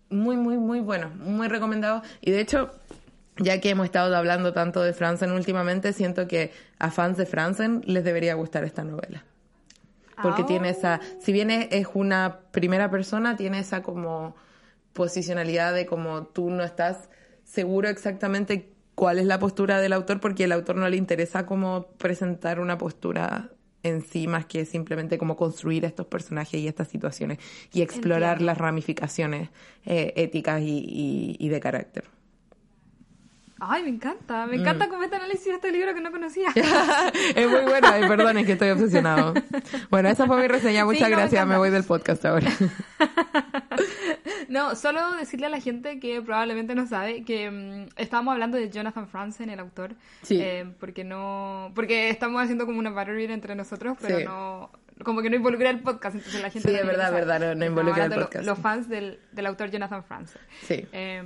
muy, 0.09 0.37
muy, 0.37 0.57
muy 0.57 0.81
bueno, 0.81 1.11
muy 1.11 1.49
recomendado. 1.49 2.03
Y 2.21 2.31
de 2.31 2.41
hecho, 2.41 2.71
ya 3.39 3.61
que 3.61 3.71
hemos 3.71 3.87
estado 3.87 4.15
hablando 4.17 4.53
tanto 4.53 4.81
de 4.83 4.93
Franzen 4.93 5.33
últimamente, 5.33 5.93
siento 5.93 6.29
que 6.29 6.53
a 6.79 6.91
fans 6.91 7.19
de 7.19 7.27
Franzen 7.27 7.83
les 7.85 8.05
debería 8.05 8.35
gustar 8.35 8.65
esta 8.65 8.85
novela. 8.85 9.25
porque 10.23 10.43
Ah. 10.43 10.47
tiene 10.47 10.71
esa, 10.71 11.01
si 11.21 11.31
bien 11.33 11.51
es, 11.51 11.69
es 11.73 11.89
una 11.93 12.39
primera 12.51 12.91
persona, 12.91 13.37
tiene 13.37 13.59
esa 13.59 13.83
como 13.83 14.35
posicionalidad 14.95 15.75
de 15.75 15.85
como 15.85 16.29
tú 16.29 16.49
no 16.49 16.65
estás 16.65 17.11
seguro 17.45 17.89
exactamente 17.91 18.73
cuál 18.95 19.19
es 19.19 19.27
la 19.27 19.39
postura 19.39 19.79
del 19.79 19.93
autor, 19.93 20.21
porque 20.21 20.45
el 20.45 20.53
autor 20.53 20.77
no 20.77 20.89
le 20.89 20.97
interesa 20.97 21.45
como 21.45 21.89
presentar 21.99 22.61
una 22.61 22.79
postura 22.79 23.51
en 23.83 24.03
sí 24.03 24.27
más 24.27 24.47
que 24.47 24.65
simplemente 24.65 25.19
como 25.19 25.37
construir 25.37 25.85
estos 25.85 26.07
personajes 26.07 26.61
y 26.61 26.69
estas 26.69 26.89
situaciones 26.89 27.39
y 27.73 27.83
explorar 27.83 28.33
Entiendo. 28.33 28.47
las 28.47 28.59
ramificaciones 28.59 29.51
eh, 29.85 30.13
éticas 30.17 30.61
y, 30.63 30.79
y- 30.79 31.37
y 31.39 31.49
de 31.49 31.61
carácter. 31.61 32.05
Ay, 33.59 33.83
me 33.85 33.89
encanta. 33.89 34.47
Me 34.47 34.57
Mm. 34.59 34.61
encanta 34.61 34.89
cómo 34.89 35.03
este 35.03 35.17
análisis 35.17 35.47
de 35.47 35.53
este 35.55 35.73
libro 35.73 35.95
que 35.95 36.01
no 36.03 36.11
conocía. 36.11 36.49
es 37.35 37.49
muy 37.51 37.61
bueno, 37.63 37.89
ay, 37.91 38.07
perdón, 38.07 38.37
es 38.39 38.47
que 38.47 38.53
estoy 38.53 38.69
obsesionado. 38.71 39.33
Bueno, 39.91 40.09
esa 40.11 40.27
fue 40.27 40.41
mi 40.43 40.47
reseña, 40.49 40.85
muchas 40.85 41.09
no, 41.09 41.17
gracias, 41.17 41.47
me, 41.47 41.57
voy 41.57 41.71
del 41.71 41.85
podcast 41.85 42.25
ahora. 42.25 42.51
No, 44.49 44.75
solo 44.77 45.13
decirle 45.17 45.47
a 45.47 45.49
la 45.51 45.61
gente 45.61 45.99
que 45.99 46.23
probablemente 46.23 46.75
no 46.75 46.87
sabe 46.87 47.25
que 47.25 47.51
mm, 47.51 47.89
estábamos 48.01 48.33
hablando 48.33 48.57
de 48.57 48.71
Jonathan 48.71 49.09
Franzen, 49.09 49.51
el 49.51 49.59
autor. 49.59 49.95
Sí. 50.23 50.39
eh, 50.41 50.65
porque 50.79 51.03
no. 51.05 51.73
Porque 51.75 52.11
estamos 52.11 52.41
haciendo 52.43 52.65
como 52.65 52.79
una 52.79 52.91
battle 52.91 53.15
read 53.15 53.31
entre 53.31 53.55
nosotros, 53.55 53.97
pero 54.01 54.19
Sí. 54.19 54.25
no. 54.25 54.71
Como 55.05 55.21
que 55.21 55.29
no 55.31 55.37
involucra 55.37 55.69
el 55.69 55.81
podcast, 55.81 56.15
entonces 56.17 56.41
la 56.41 56.49
gente 56.51 56.69
Sí, 56.69 56.75
no 56.75 56.81
es 56.81 56.87
verdad, 56.87 57.13
verdad, 57.13 57.55
no- 57.57 57.67
involucra 57.67 58.05
el 58.05 58.11
lo- 58.13 58.21
podcast. 58.23 58.47
Los 58.47 58.59
fans 58.59 58.89
del, 58.89 59.19
del 59.33 59.47
autor 59.47 59.71
Jonathan 59.71 60.03
Franzen. 60.05 60.41
Sí. 60.63 60.87
Eh, 60.93 61.23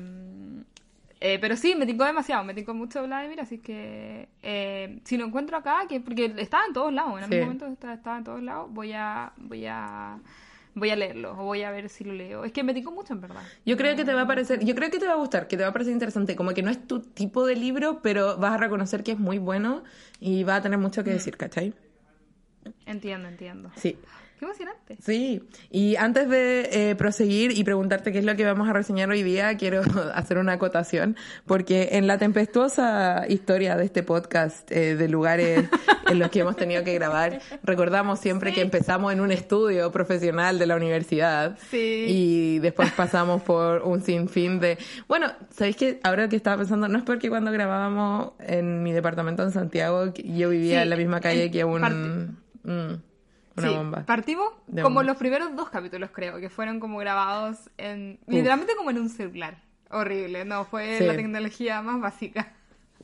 eh, 1.21 1.39
pero 1.41 1.57
sí, 1.57 1.75
me 1.77 1.85
tincó 1.87 2.05
demasiado, 2.05 2.43
me 2.45 2.55
tincó 2.55 2.73
mucho 2.75 3.03
Vladimir, 3.05 3.41
así 3.41 3.59
que 3.59 4.29
eh, 4.43 5.01
si 5.05 5.17
lo 5.19 5.27
encuentro 5.27 5.57
acá, 5.57 5.81
que 5.89 6.01
porque 6.01 6.35
estaba 6.39 6.65
en 6.67 6.73
todos 6.73 6.93
lados, 6.93 7.13
en 7.21 7.29
Sí. 7.29 7.35
algún 7.35 7.41
momento 7.41 7.67
está- 7.67 7.93
estaba 7.95 8.19
en 8.19 8.25
todos 8.25 8.43
lados, 8.43 8.69
voy 8.73 8.93
a, 8.93 9.33
voy 9.37 9.67
a, 9.67 10.19
voy 10.75 10.91
a 10.91 10.97
leerlo 10.97 11.33
o 11.33 11.45
voy 11.45 11.63
a 11.63 11.71
ver 11.71 11.89
si 11.89 12.05
lo 12.05 12.13
leo. 12.15 12.45
Es 12.45 12.53
que 12.53 12.63
me 12.63 12.73
tincó 12.73 12.91
mucho 12.91 13.13
en 13.13 13.21
verdad. 13.21 13.43
Yo 13.67 13.77
creo 13.77 13.97
que 13.97 14.05
te 14.05 14.15
va 14.15 14.23
a 14.23 14.27
parecer, 14.27 14.65
yo 14.65 14.75
creo 14.75 14.91
que 14.91 14.99
te 14.99 15.07
va 15.07 15.13
a 15.13 15.17
gustar, 15.17 15.47
que 15.49 15.57
te 15.57 15.63
va 15.63 15.69
a 15.69 15.73
parecer 15.73 15.93
interesante, 15.93 16.37
como 16.37 16.53
que 16.55 16.63
no 16.63 16.71
es 16.71 16.87
tu 16.87 17.01
tipo 17.01 17.45
de 17.45 17.57
libro, 17.57 18.01
pero 18.03 18.39
vas 18.39 18.53
a 18.55 18.57
reconocer 18.57 19.03
que 19.03 19.13
es 19.13 19.19
muy 19.19 19.39
bueno 19.39 19.83
y 20.21 20.45
va 20.45 20.57
a 20.57 20.63
tener 20.63 20.79
mucho 20.79 21.03
Mm. 21.03 21.05
que 21.05 21.11
decir, 21.11 21.37
¿cachai? 21.37 21.75
Entiendo, 22.87 23.29
entiendo. 23.29 23.71
Sí. 23.77 23.97
Qué 24.41 24.47
emocionante. 24.47 24.97
Sí, 25.05 25.43
y 25.71 25.97
antes 25.97 26.27
de 26.31 26.71
eh, 26.73 26.95
proseguir 26.95 27.53
y 27.55 27.63
preguntarte 27.63 28.11
qué 28.11 28.21
es 28.21 28.25
lo 28.25 28.35
que 28.37 28.45
vamos 28.47 28.67
a 28.71 28.73
reseñar 28.73 29.11
hoy 29.11 29.23
día, 29.23 29.55
quiero 29.59 29.83
hacer 30.15 30.39
una 30.39 30.53
acotación, 30.53 31.15
porque 31.45 31.91
en 31.93 32.07
la 32.07 32.17
tempestuosa 32.17 33.27
historia 33.29 33.77
de 33.77 33.85
este 33.85 34.03
podcast, 34.03 34.73
eh, 34.73 34.97
de 34.97 35.09
lugares 35.11 35.69
en 36.09 36.19
los 36.19 36.31
que 36.31 36.41
hemos 36.41 36.57
tenido 36.57 36.83
que 36.85 36.95
grabar, 36.95 37.43
recordamos 37.63 38.19
siempre 38.19 38.55
que 38.55 38.63
empezamos 38.63 39.13
en 39.13 39.21
un 39.21 39.31
estudio 39.31 39.93
profesional 39.93 40.59
de 40.59 40.67
la 40.67 40.77
universidad 40.77 41.59
Sí. 41.71 42.07
y 42.09 42.59
después 42.61 42.91
pasamos 42.93 43.43
por 43.43 43.83
un 43.83 44.01
sinfín 44.03 44.59
de... 44.59 44.79
Bueno, 45.07 45.31
¿sabéis 45.51 45.77
que 45.77 46.01
ahora 46.03 46.31
que 46.31 46.37
estaba 46.37 46.57
pensando, 46.57 46.89
no 46.89 46.97
es 46.97 47.05
porque 47.05 47.29
cuando 47.29 47.53
grabábamos 47.53 48.33
en 48.39 48.83
mi 48.83 48.93
departamento 48.93 49.43
en 49.43 49.51
Santiago, 49.53 50.15
yo 50.15 50.49
vivía 50.49 50.79
Sí, 50.79 50.83
en 50.85 50.89
la 50.89 50.97
misma 50.97 51.21
calle 51.21 51.51
que 51.51 51.63
un... 51.63 52.39
mm, 52.65 53.10
una 53.61 53.69
Sí, 53.71 53.75
bomba. 53.77 54.05
Partimos 54.07 54.49
De 54.67 54.83
como 54.83 54.97
bomba. 54.97 55.05
los 55.13 55.17
primeros 55.17 55.55
dos 55.57 55.71
capítulos, 55.71 56.11
creo, 56.13 56.39
que 56.41 56.51
fueron 56.51 56.81
como 56.81 56.99
grabados 56.99 57.71
en. 57.79 58.19
Literalmente 58.27 58.75
como 58.77 58.91
en 58.91 58.99
un 58.99 59.09
celular. 59.09 59.59
Horrible, 59.91 60.45
no, 60.45 60.65
fue 60.65 60.99
Sí. 60.99 61.05
la 61.07 61.15
tecnología 61.17 61.83
más 61.83 62.01
básica. 62.01 62.53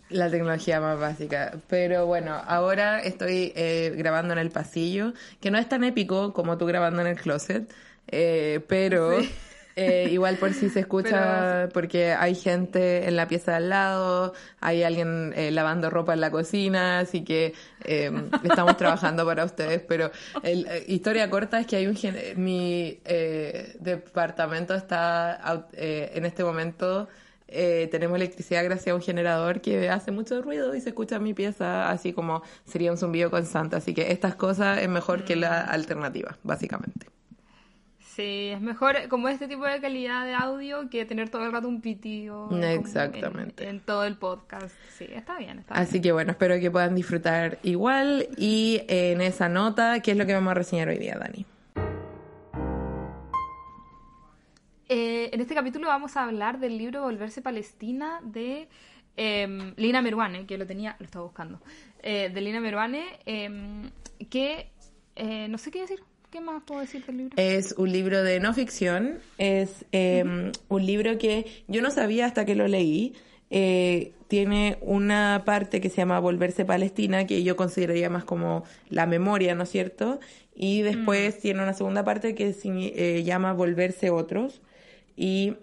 La 0.09 0.31
tecnología 0.31 0.81
más 0.81 1.01
básica. 1.01 1.55
Pero 1.69 2.07
bueno, 2.07 2.33
ahora 2.47 3.01
estoy 3.01 3.53
eh, 3.57 3.93
grabando 3.97 4.33
en 4.35 4.39
el 4.39 4.51
pasillo, 4.51 5.13
que 5.41 5.51
no 5.51 5.59
es 5.59 5.69
tan 5.69 5.83
épico 5.83 6.33
como 6.33 6.57
tú 6.59 6.67
grabando 6.67 7.01
en 7.01 7.09
el 7.09 7.17
closet, 7.21 7.73
eh, 8.09 8.61
pero 8.69 9.21
Sí. 9.21 9.31
Eh, 9.76 10.09
igual 10.11 10.37
por 10.38 10.52
si 10.54 10.68
se 10.71 10.80
escucha, 10.80 11.11
Pero- 11.61 11.68
porque 11.73 12.12
hay 12.12 12.35
gente 12.35 13.06
en 13.06 13.14
la 13.14 13.28
pieza 13.28 13.50
de 13.52 13.56
al 13.59 13.68
lado, 13.68 14.33
hay 14.61 14.83
alguien 14.83 15.33
eh, 15.37 15.50
lavando 15.50 15.90
ropa 15.90 16.14
en 16.14 16.21
la 16.23 16.30
cocina, 16.30 16.99
así 17.00 17.23
que 17.23 17.52
eh, 17.85 18.11
estamos 18.42 18.76
trabajando 18.78 19.25
para 19.26 19.45
ustedes. 19.45 19.83
Pero 19.87 20.11
el, 20.42 20.66
eh, 20.66 20.85
historia 20.88 21.28
corta 21.30 21.61
es 21.61 21.66
que 21.66 21.76
hay 21.76 21.87
un 21.87 21.95
gen- 21.95 22.16
mi 22.37 22.99
eh, 23.04 23.76
departamento 23.80 24.75
está 24.75 25.38
eh, 25.75 26.11
en 26.14 26.25
este 26.25 26.42
momento 26.42 27.09
eh, 27.49 27.87
tenemos 27.92 28.16
electricidad 28.16 28.64
gracias 28.64 28.92
a 28.92 28.97
un 28.97 29.02
generador 29.02 29.61
que 29.61 29.88
hace 29.88 30.11
mucho 30.11 30.42
ruido 30.42 30.75
y 30.75 30.80
se 30.80 30.88
escucha 30.88 31.16
en 31.16 31.23
mi 31.23 31.33
pieza 31.35 31.88
así 31.90 32.12
como 32.12 32.42
sería 32.64 32.90
un 32.90 32.99
zumbido 32.99 33.30
constante. 33.30 33.76
Así 33.76 33.95
que 33.95 34.11
estas 34.11 34.35
cosas 34.35 34.78
es 34.78 34.88
mejor 34.88 35.25
que 35.25 35.37
la 35.37 35.61
alternativa, 35.61 36.37
básicamente. 36.42 37.06
Sí, 38.17 38.49
es 38.49 38.63
mejor 38.63 39.09
como 39.11 39.29
este 39.29 39.47
tipo 39.47 39.67
de 39.67 39.79
calidad 39.79 40.25
de 40.25 40.33
audio 40.33 40.89
que 40.89 41.05
tener 41.05 41.29
todo 41.29 41.45
el 41.45 41.53
rato 41.53 41.69
un 41.69 41.83
pitido 41.83 42.49
Exactamente. 42.63 43.65
En, 43.65 43.77
en 43.77 43.81
todo 43.81 44.05
el 44.05 44.17
podcast. 44.17 44.75
Sí, 44.89 45.05
está 45.13 45.37
bien, 45.37 45.59
está 45.59 45.75
bien. 45.75 45.87
Así 45.87 46.01
que 46.01 46.13
bueno, 46.13 46.31
espero 46.31 46.59
que 46.59 46.71
puedan 46.71 46.95
disfrutar 46.95 47.59
igual. 47.63 48.27
Y 48.39 48.81
eh, 48.89 49.13
en 49.13 49.21
esa 49.21 49.51
nota, 49.51 50.01
¿qué 50.01 50.13
es 50.13 50.17
lo 50.17 50.25
que 50.25 50.33
vamos 50.33 50.51
a 50.51 50.55
reseñar 50.55 50.89
hoy 50.89 50.97
día, 50.97 51.19
Dani? 51.19 51.45
Eh, 54.89 55.29
en 55.31 55.41
este 55.43 55.55
capítulo 55.55 55.89
vamos 55.89 56.17
a 56.17 56.25
hablar 56.25 56.59
del 56.59 56.79
libro 56.79 57.03
Volverse 57.03 57.43
Palestina 57.43 58.21
de 58.23 58.71
em, 59.19 59.75
Lina 59.77 60.01
Meruane, 60.01 60.47
que 60.47 60.57
lo 60.57 60.67
tenía, 60.67 60.97
lo 61.01 61.05
estaba 61.05 61.27
buscando, 61.27 61.61
eh, 62.03 62.31
de 62.33 62.41
Lina 62.41 62.61
Meruane, 62.61 63.05
em, 63.27 63.91
que 64.31 64.71
eh, 65.17 65.49
no 65.49 65.59
sé 65.59 65.71
qué 65.71 65.81
decir. 65.81 66.03
¿Qué 66.30 66.40
más 66.40 66.62
puedo 66.64 66.80
decir 66.80 67.04
del 67.06 67.18
libro? 67.18 67.35
Es 67.37 67.73
un 67.78 67.92
libro 67.92 68.23
de 68.23 68.40
no 68.40 68.52
ficción, 68.52 69.18
es 69.38 69.85
eh, 69.92 70.52
un 70.68 70.87
libro 70.87 71.18
que 71.18 71.47
yo 71.68 71.83
no 71.83 71.90
sabía 71.90 72.26
hasta 72.26 72.45
que 72.45 72.54
lo 72.54 72.68
leí. 72.68 73.14
Eh, 73.49 74.12
tiene 74.28 74.76
una 74.80 75.42
parte 75.45 75.80
que 75.80 75.88
se 75.88 75.99
llama 75.99 76.18
Volverse 76.18 76.64
Palestina, 76.64 77.26
que 77.26 77.45
yo 77.45 77.54
consideraría 77.56 78.11
más 78.11 78.25
como 78.25 78.64
la 78.88 79.06
memoria, 79.06 79.54
¿no 79.54 79.62
es 79.62 79.71
cierto? 79.71 80.18
Y 80.54 80.83
después 80.83 81.38
tiene 81.38 81.62
una 81.62 81.75
segunda 81.75 82.04
parte 82.04 82.35
que 82.35 82.52
se 82.52 82.68
eh, 82.68 83.23
llama 83.23 83.52
Volverse 83.52 84.11
Otros. 84.11 84.61
Y 85.16 85.54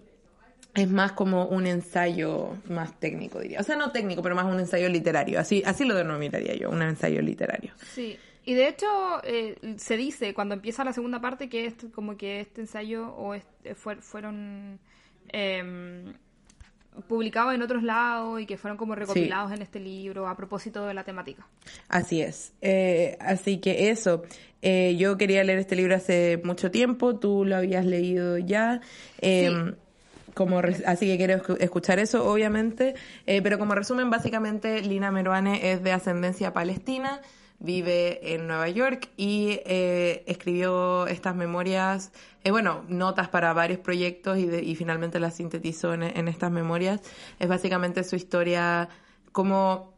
es 0.74 0.90
más 0.90 1.12
como 1.12 1.46
un 1.46 1.66
ensayo 1.66 2.56
más 2.68 2.98
técnico, 2.98 3.38
diría. 3.40 3.60
O 3.60 3.62
sea, 3.62 3.76
no 3.76 3.92
técnico, 3.92 4.22
pero 4.22 4.34
más 4.34 4.46
un 4.46 4.58
ensayo 4.58 4.88
literario. 4.88 5.38
Así, 5.38 5.62
así 5.66 5.84
lo 5.84 5.94
denominaría 5.94 6.54
yo, 6.54 6.70
un 6.70 6.82
ensayo 6.82 7.20
literario. 7.22 7.72
Sí, 7.92 8.18
y 8.44 8.54
de 8.54 8.68
hecho 8.68 8.86
eh, 9.24 9.56
se 9.78 9.96
dice 9.96 10.34
cuando 10.34 10.54
empieza 10.54 10.84
la 10.84 10.92
segunda 10.92 11.20
parte 11.20 11.48
que 11.48 11.66
esto, 11.66 11.90
como 11.92 12.16
que 12.16 12.40
este 12.40 12.60
ensayo 12.60 13.08
o 13.14 13.34
este, 13.34 13.74
fue- 13.74 13.96
fueron 13.96 14.78
em, 15.28 16.12
publicados 17.08 17.54
en 17.54 17.62
otros 17.62 17.82
lados 17.82 18.40
y 18.40 18.46
que 18.46 18.56
fueron 18.56 18.76
como 18.78 18.94
recopilados 18.94 19.50
en 19.52 19.62
este 19.62 19.80
libro 19.80 20.28
a 20.28 20.36
propósito 20.36 20.86
de 20.86 20.94
la 20.94 21.02
temática. 21.04 21.46
Así 21.88 22.20
es. 22.20 22.52
Eh, 22.60 23.16
así 23.20 23.58
que 23.58 23.90
eso. 23.90 24.22
Eh, 24.62 24.94
yo 24.96 25.16
quería 25.18 25.42
leer 25.44 25.58
este 25.58 25.76
libro 25.76 25.94
hace 25.96 26.40
mucho 26.44 26.70
tiempo, 26.70 27.16
tú 27.16 27.44
lo 27.44 27.56
habías 27.56 27.84
leído 27.84 28.38
ya. 28.38 28.80
Eh, 29.20 29.74
como 30.34 30.58
así 30.86 31.06
que 31.06 31.16
quiero 31.16 31.34
escu- 31.42 31.56
escuchar 31.60 31.98
eso, 31.98 32.28
obviamente. 32.30 32.94
Eh, 33.26 33.40
pero 33.42 33.58
como 33.58 33.74
resumen, 33.74 34.08
básicamente, 34.10 34.80
Lina 34.82 35.10
Meruane 35.10 35.72
es 35.72 35.82
de 35.82 35.92
ascendencia 35.92 36.52
palestina, 36.52 37.20
vive 37.64 38.34
en 38.34 38.46
Nueva 38.46 38.68
York 38.68 39.08
y 39.16 39.60
eh, 39.64 40.22
escribió 40.26 41.06
estas 41.06 41.34
memorias, 41.34 42.12
eh, 42.44 42.50
bueno, 42.50 42.84
notas 42.88 43.28
para 43.28 43.52
varios 43.52 43.80
proyectos 43.80 44.38
y, 44.38 44.46
de- 44.46 44.62
y 44.62 44.74
finalmente 44.76 45.18
las 45.18 45.34
sintetizó 45.34 45.94
en, 45.94 46.02
en 46.02 46.28
estas 46.28 46.50
memorias. 46.50 47.00
Es 47.38 47.48
básicamente 47.48 48.04
su 48.04 48.16
historia 48.16 48.88
como 49.32 49.92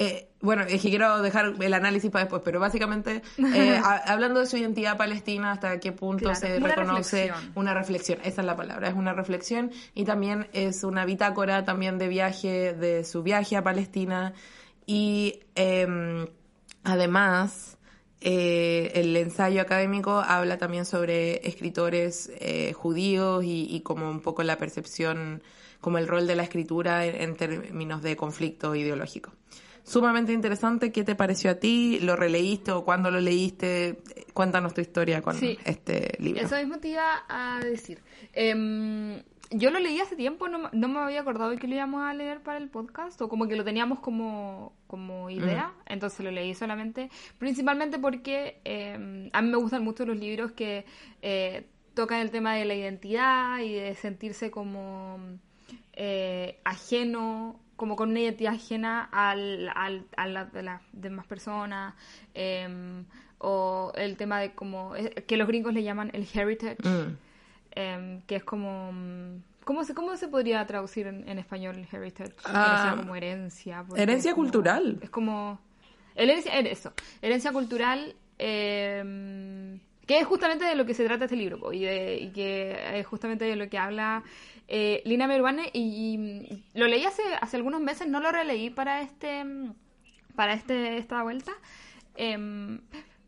eh, 0.00 0.28
bueno, 0.40 0.62
es 0.62 0.82
que 0.82 0.88
quiero 0.90 1.22
dejar 1.22 1.54
el 1.60 1.72
análisis 1.74 2.10
para 2.10 2.24
después, 2.24 2.42
pero 2.44 2.58
básicamente 2.58 3.22
eh, 3.38 3.76
a- 3.84 4.12
hablando 4.12 4.40
de 4.40 4.46
su 4.46 4.56
identidad 4.56 4.96
palestina, 4.96 5.52
hasta 5.52 5.78
qué 5.78 5.92
punto 5.92 6.24
Claro, 6.24 6.38
se 6.40 6.56
una 6.58 6.68
reconoce 6.68 7.22
reflexión. 7.28 7.52
una 7.54 7.74
reflexión, 7.74 8.18
esa 8.24 8.40
es 8.42 8.46
la 8.46 8.56
palabra, 8.56 8.88
es 8.88 8.94
una 8.94 9.12
reflexión 9.12 9.70
y 9.94 10.04
también 10.04 10.48
es 10.52 10.82
una 10.84 11.04
bitácora 11.04 11.64
también 11.64 11.98
de 11.98 12.08
viaje, 12.08 12.72
de 12.74 13.04
su 13.04 13.22
viaje 13.22 13.56
a 13.56 13.62
Palestina 13.62 14.32
y 14.84 15.40
em, 15.54 16.26
además 16.84 17.76
eh, 18.20 18.92
el 18.94 19.16
ensayo 19.16 19.60
académico 19.60 20.12
habla 20.20 20.56
también 20.56 20.84
sobre 20.86 21.46
escritores 21.46 22.30
eh, 22.40 22.72
judíos 22.72 23.44
y, 23.44 23.66
y 23.68 23.80
como 23.80 24.08
un 24.10 24.20
poco 24.20 24.42
la 24.42 24.56
percepción, 24.56 25.42
como 25.80 25.98
el 25.98 26.06
rol 26.08 26.26
de 26.26 26.36
la 26.36 26.42
escritura 26.44 27.04
en, 27.04 27.20
en 27.20 27.36
términos 27.36 28.02
de 28.02 28.16
conflicto 28.16 28.74
ideológico. 28.74 29.32
sumamente 29.84 30.32
interesante. 30.32 30.90
¿Qué 30.90 31.04
te 31.04 31.14
pareció 31.14 31.50
a 31.50 31.54
ti? 31.56 31.98
¿Lo 32.00 32.16
releíste 32.16 32.72
o 32.72 32.84
cuándo 32.84 33.10
lo 33.10 33.20
leíste? 33.20 34.02
Cuéntanos 34.32 34.72
tu 34.72 34.80
historia 34.80 35.20
con 35.20 35.36
este 35.64 36.16
libro. 36.18 36.40
Eso 36.42 36.56
mismo 36.56 36.78
te 36.78 36.88
iba 36.88 37.24
a 37.28 37.60
decir. 37.62 38.00
Em, 38.32 39.22
yo 39.56 39.70
lo 39.70 39.78
leí 39.78 40.00
hace 40.00 40.16
tiempo, 40.16 40.48
no, 40.48 40.68
no, 40.72 40.88
me 40.88 40.98
había 41.00 41.20
acordado 41.20 41.50
de 41.50 41.58
que 41.58 41.68
lo 41.68 41.74
íbamos 41.74 42.02
a 42.02 42.14
leer 42.14 42.40
para 42.40 42.58
el 42.58 42.68
podcast, 42.68 43.20
o 43.22 43.28
como 43.28 43.46
que 43.46 43.56
lo 43.56 43.64
teníamos 43.64 44.00
como, 44.00 44.72
como 44.86 45.30
idea, 45.30 45.72
entonces 45.86 46.20
lo 46.24 46.30
leí 46.30 46.54
solamente, 46.54 47.10
principalmente 47.38 47.98
porque 47.98 48.60
em, 48.64 49.30
a 49.32 49.42
mí 49.42 49.50
me 49.50 49.56
gustan 49.56 49.84
mucho 49.84 50.04
los 50.04 50.16
libros 50.16 50.52
que 50.52 50.84
eh, 51.22 51.66
tocan 51.94 52.20
el 52.20 52.30
tema 52.30 52.54
de 52.54 52.64
la 52.64 52.74
identidad 52.74 53.60
y 53.60 53.74
de 53.74 53.94
sentirse 53.94 54.50
como 54.50 55.18
eh, 55.92 56.58
ajeno, 56.64 57.60
como 57.76 57.96
con 57.96 58.10
una 58.10 58.20
identidad 58.20 58.54
ajena 58.54 59.08
al, 59.12 59.70
al, 59.74 60.06
a 60.16 60.26
la, 60.26 60.44
de 60.46 60.62
las 60.62 60.82
demás 60.92 61.26
personas, 61.26 61.94
em, 62.34 63.04
o 63.38 63.92
el 63.94 64.16
tema 64.16 64.40
de 64.40 64.52
como, 64.54 64.96
eh, 64.96 65.24
que 65.26 65.36
los 65.36 65.46
gringos 65.46 65.74
le 65.74 65.82
llaman 65.82 66.10
el 66.12 66.26
heritage. 66.32 66.76
Mm. 66.82 67.16
Em, 67.74 68.22
que 68.22 68.36
es 68.36 68.44
como... 68.44 68.92
Mm, 68.92 69.42
¿Cómo 69.64 69.82
se, 69.84 69.94
¿Cómo 69.94 70.14
se 70.16 70.28
podría 70.28 70.64
traducir 70.66 71.06
en, 71.06 71.38
español 71.38 71.76
el 71.76 71.88
heritage? 71.90 72.34
Ah, 72.44 72.96
como 72.98 73.16
herencia. 73.16 73.84
Herencia 73.96 74.34
cultural. 74.34 74.98
Es 75.00 75.10
como... 75.10 75.58
Herencia, 76.14 76.58
eso. 76.60 76.92
Herencia 77.22 77.52
cultural... 77.52 78.14
Em, 78.38 79.80
que 80.06 80.18
es 80.18 80.26
justamente 80.26 80.64
de 80.64 80.74
lo 80.74 80.84
que 80.84 80.92
se 80.92 81.04
trata 81.04 81.24
este 81.24 81.36
libro 81.36 81.72
y, 81.72 81.80
de, 81.80 82.30
que 82.34 82.98
es 82.98 83.06
justamente 83.06 83.46
de 83.46 83.56
lo 83.56 83.70
que 83.70 83.78
habla 83.78 84.22
eh, 84.68 85.02
Lina 85.04 85.26
Meruane 85.26 85.70
y, 85.72 86.62
lo 86.74 86.86
leí 86.88 87.04
hace, 87.04 87.22
hace 87.40 87.56
algunos 87.56 87.80
meses, 87.80 88.06
no 88.06 88.20
lo 88.20 88.30
releí 88.30 88.70
para 88.70 89.00
este 89.00 89.44
para 90.34 90.52
este 90.54 90.98
esta 90.98 91.22
vuelta 91.22 91.52
eh, 92.16 92.36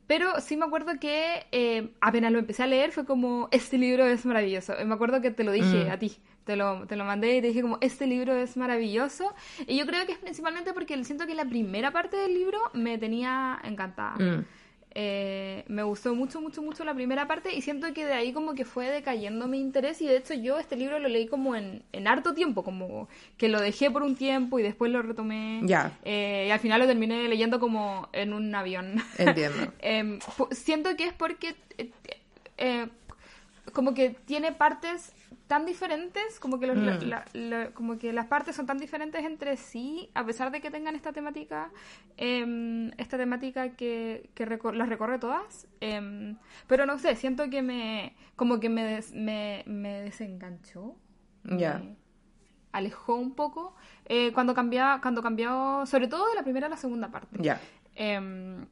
pero 0.07 0.41
sí 0.41 0.57
me 0.57 0.65
acuerdo 0.65 0.99
que 1.01 1.47
eh, 1.53 1.91
apenas 2.01 2.33
lo 2.33 2.39
empecé 2.39 2.63
a 2.63 2.67
leer 2.67 2.93
fue 2.93 3.05
como, 3.05 3.49
este 3.51 3.79
libro 3.79 4.07
es 4.07 4.25
maravilloso. 4.25 4.75
Me 4.85 4.95
acuerdo 4.95 5.21
que 5.21 5.31
te 5.31 5.45
lo 5.45 5.53
dije 5.53 5.87
mm. 5.87 5.91
a 5.91 5.99
ti, 5.99 6.17
te 6.45 6.57
lo, 6.57 6.87
te 6.87 6.97
lo 6.97 7.05
mandé 7.05 7.37
y 7.37 7.41
te 7.41 7.49
dije 7.49 7.63
como, 7.63 7.79
este 7.81 8.07
libro 8.07 8.35
es 8.35 8.57
maravilloso. 8.57 9.35
Y 9.67 9.77
yo 9.77 9.87
creo 9.87 10.07
que 10.07 10.13
es 10.13 10.19
principalmente 10.19 10.73
porque 10.73 11.03
siento 11.05 11.27
que 11.27 11.35
la 11.35 11.45
primera 11.45 11.91
parte 11.91 12.17
del 12.17 12.35
libro 12.35 12.59
me 12.73 12.99
tenía 12.99 13.59
encantada. 13.65 14.15
Mm. 14.17 14.45
Eh, 14.99 15.62
me 15.69 15.83
gustó 15.83 16.15
mucho, 16.15 16.41
mucho, 16.41 16.62
mucho 16.62 16.83
la 16.83 16.95
primera 16.95 17.29
parte 17.29 17.55
y 17.55 17.61
siento 17.61 17.93
que 17.93 18.07
de 18.07 18.15
ahí 18.15 18.33
como 18.33 18.55
que 18.55 18.65
fue 18.65 18.88
decayendo 18.88 19.47
mi 19.47 19.61
interés 19.61 20.00
y 20.00 20.07
de 20.07 20.17
hecho 20.17 20.33
yo 20.33 20.59
este 20.59 20.75
libro 20.75 20.99
lo 20.99 21.09
leí 21.09 21.26
como 21.26 21.55
en, 21.55 21.83
en 21.93 22.09
harto 22.09 22.33
tiempo, 22.33 22.65
como 22.65 23.07
que 23.37 23.50
lo 23.50 23.61
dejé 23.61 23.91
por 23.91 24.03
un 24.03 24.17
tiempo 24.17 24.59
y 24.59 24.62
después 24.62 24.91
lo 24.91 25.03
retomé. 25.03 25.61
Ya. 25.65 25.99
Eh, 26.03 26.47
y 26.49 26.50
al 26.50 26.61
final 26.61 26.81
lo 26.81 26.87
terminé 26.87 27.29
leyendo 27.29 27.61
como 27.61 28.09
en 28.15 28.33
un 28.33 28.55
avión. 28.55 28.95
Entiendo. 29.19 29.71
Em, 29.81 30.19
siento 30.53 30.97
que 30.97 31.05
es 31.05 31.12
porque 31.12 31.57
eh, 32.57 32.88
como 33.75 33.93
que 33.93 34.17
tiene 34.25 34.53
partes 34.53 35.12
tan 35.47 35.65
diferentes, 35.65 36.41
como 36.41 36.59
que, 36.59 36.73
mm. 36.73 37.73
como 37.73 37.99
que 37.99 38.12
las 38.12 38.26
partes 38.26 38.57
son 38.57 38.67
tan 38.67 38.79
diferentes 38.79 39.25
entre 39.25 39.57
sí, 39.57 40.11
a 40.15 40.25
pesar 40.25 40.50
de 40.50 40.61
que 40.61 40.71
tengan 40.71 40.97
esta 40.97 41.12
temática, 41.12 41.71
em, 42.17 42.91
esta 42.99 43.17
temática 43.17 43.76
que, 43.76 44.31
que 44.35 44.47
las 44.47 44.88
recorre 44.88 45.19
todas. 45.19 45.69
Em, 45.81 46.37
pero 46.67 46.85
no 46.85 46.99
sé, 46.99 47.15
siento 47.15 47.49
que 47.49 47.62
me, 47.62 48.17
como 48.35 48.59
que 48.59 48.69
me, 48.69 49.00
me, 49.15 49.62
me, 49.67 50.03
desenganchó. 50.03 50.97
Ya. 51.45 51.83
Alejó 52.73 53.15
un 53.15 53.35
poco 53.35 53.76
eh, 54.07 54.33
cuando 54.33 54.53
cambiaba, 54.53 55.00
cuando 55.00 55.23
cambió, 55.23 55.87
sobre 55.87 56.09
todo 56.09 56.29
de 56.29 56.35
la 56.35 56.43
primera 56.43 56.67
a 56.67 56.71
la 56.71 56.76
segunda 56.76 57.11
parte. 57.11 57.38
Ya. 57.41 57.61
Em, 57.95 58.67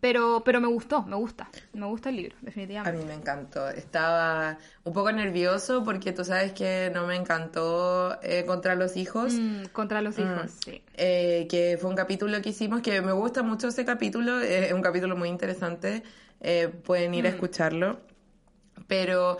pero, 0.00 0.42
pero 0.44 0.60
me 0.60 0.68
gustó, 0.68 1.02
me 1.02 1.16
gusta, 1.16 1.48
me 1.72 1.86
gusta 1.86 2.10
el 2.10 2.16
libro, 2.16 2.36
definitivamente. 2.40 2.96
A 2.96 3.00
mí 3.00 3.06
me 3.06 3.14
encantó. 3.14 3.68
Estaba 3.68 4.58
un 4.84 4.92
poco 4.92 5.10
nervioso 5.10 5.82
porque 5.82 6.12
tú 6.12 6.24
sabes 6.24 6.52
que 6.52 6.90
no 6.94 7.06
me 7.06 7.16
encantó 7.16 8.16
eh, 8.22 8.44
Contra 8.46 8.76
los 8.76 8.96
Hijos. 8.96 9.34
Mm, 9.34 9.64
contra 9.72 10.00
los 10.00 10.16
mm. 10.18 10.20
Hijos, 10.20 10.50
sí. 10.64 10.82
Eh, 10.94 11.48
que 11.50 11.78
fue 11.80 11.90
un 11.90 11.96
capítulo 11.96 12.40
que 12.40 12.50
hicimos, 12.50 12.80
que 12.80 13.02
me 13.02 13.12
gusta 13.12 13.42
mucho 13.42 13.68
ese 13.68 13.84
capítulo, 13.84 14.40
es 14.40 14.72
un 14.72 14.82
capítulo 14.82 15.16
muy 15.16 15.28
interesante, 15.28 16.04
eh, 16.40 16.68
pueden 16.68 17.14
ir 17.14 17.26
a 17.26 17.30
mm. 17.30 17.34
escucharlo. 17.34 18.00
Pero 18.86 19.38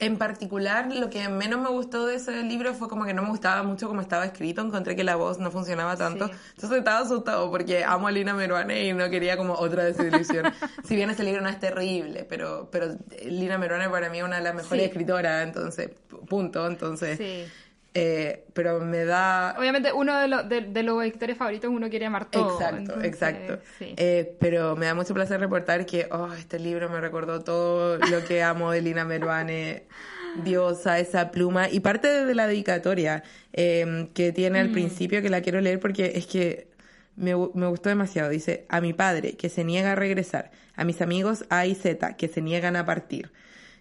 en 0.00 0.16
particular, 0.16 0.94
lo 0.94 1.10
que 1.10 1.28
menos 1.28 1.60
me 1.60 1.70
gustó 1.70 2.06
de 2.06 2.16
ese 2.16 2.42
libro 2.44 2.72
fue 2.72 2.88
como 2.88 3.04
que 3.04 3.14
no 3.14 3.22
me 3.22 3.30
gustaba 3.30 3.64
mucho 3.64 3.88
cómo 3.88 4.00
estaba 4.00 4.24
escrito. 4.24 4.62
Encontré 4.62 4.94
que 4.94 5.02
la 5.02 5.16
voz 5.16 5.38
no 5.38 5.50
funcionaba 5.50 5.96
tanto. 5.96 6.30
Entonces 6.54 6.78
estaba 6.78 7.00
asustado 7.00 7.50
porque 7.50 7.84
amo 7.84 8.06
a 8.06 8.12
Lina 8.12 8.32
Meruane 8.32 8.86
y 8.86 8.92
no 8.92 9.10
quería 9.10 9.36
como 9.36 9.54
otra 9.54 9.84
desilusión. 9.84 10.52
si 10.84 10.94
bien 10.94 11.10
ese 11.10 11.24
libro 11.24 11.40
no 11.40 11.48
es 11.48 11.58
terrible, 11.58 12.24
pero, 12.28 12.68
pero 12.70 12.96
Lina 13.24 13.58
Meruane 13.58 13.88
para 13.88 14.08
mí 14.08 14.18
es 14.18 14.24
una 14.24 14.36
de 14.36 14.42
las 14.42 14.54
mejores 14.54 14.86
escritoras, 14.86 15.44
entonces, 15.44 15.90
punto. 16.28 16.64
Entonces, 16.68 17.50
eh, 17.98 18.44
pero 18.52 18.80
me 18.80 19.04
da... 19.04 19.54
Obviamente 19.58 19.92
uno 19.92 20.18
de, 20.18 20.28
los 20.28 20.48
de, 20.48 20.82
los 20.82 21.02
escritores 21.04 21.36
favoritos 21.36 21.70
uno 21.70 21.88
quiere 21.90 22.06
amar 22.06 22.30
todo. 22.30 22.60
Exacto, 22.60 23.02
exacto. 23.02 23.58
Eh, 23.80 24.36
pero 24.38 24.76
me 24.76 24.86
da 24.86 24.94
mucho 24.94 25.14
placer 25.14 25.40
reportar 25.40 25.86
que 25.86 26.08
oh, 26.10 26.32
este 26.34 26.58
libro 26.58 26.88
me 26.88 27.00
recordó 27.00 27.40
todo 27.40 27.98
lo 27.98 28.24
que 28.24 28.42
amo 28.42 28.70
de 28.70 28.82
Lina 28.82 29.04
Meruane. 29.04 29.86
Diosa, 30.44 30.98
esa 30.98 31.30
pluma. 31.30 31.68
Y 31.70 31.80
parte 31.80 32.24
de 32.24 32.34
la 32.34 32.46
dedicatoria 32.46 33.24
em, 33.52 34.08
que 34.08 34.32
tiene 34.32 34.60
al 34.60 34.68
mm. 34.68 34.72
principio, 34.72 35.22
que 35.22 35.30
la 35.30 35.40
quiero 35.40 35.60
leer 35.60 35.80
porque 35.80 36.12
es 36.14 36.26
que 36.26 36.68
me, 37.16 37.34
me, 37.54 37.66
gustó 37.66 37.88
demasiado. 37.88 38.30
Dice, 38.30 38.66
a 38.68 38.80
mi 38.80 38.92
padre, 38.92 39.36
que 39.36 39.48
se 39.48 39.64
niega 39.64 39.92
a 39.92 39.94
regresar. 39.94 40.50
A 40.76 40.84
mis 40.84 41.00
amigos 41.00 41.44
A 41.48 41.66
y 41.66 41.74
Z, 41.74 42.16
que 42.16 42.28
se 42.28 42.40
niegan 42.40 42.76
a 42.76 42.84
partir. 42.84 43.32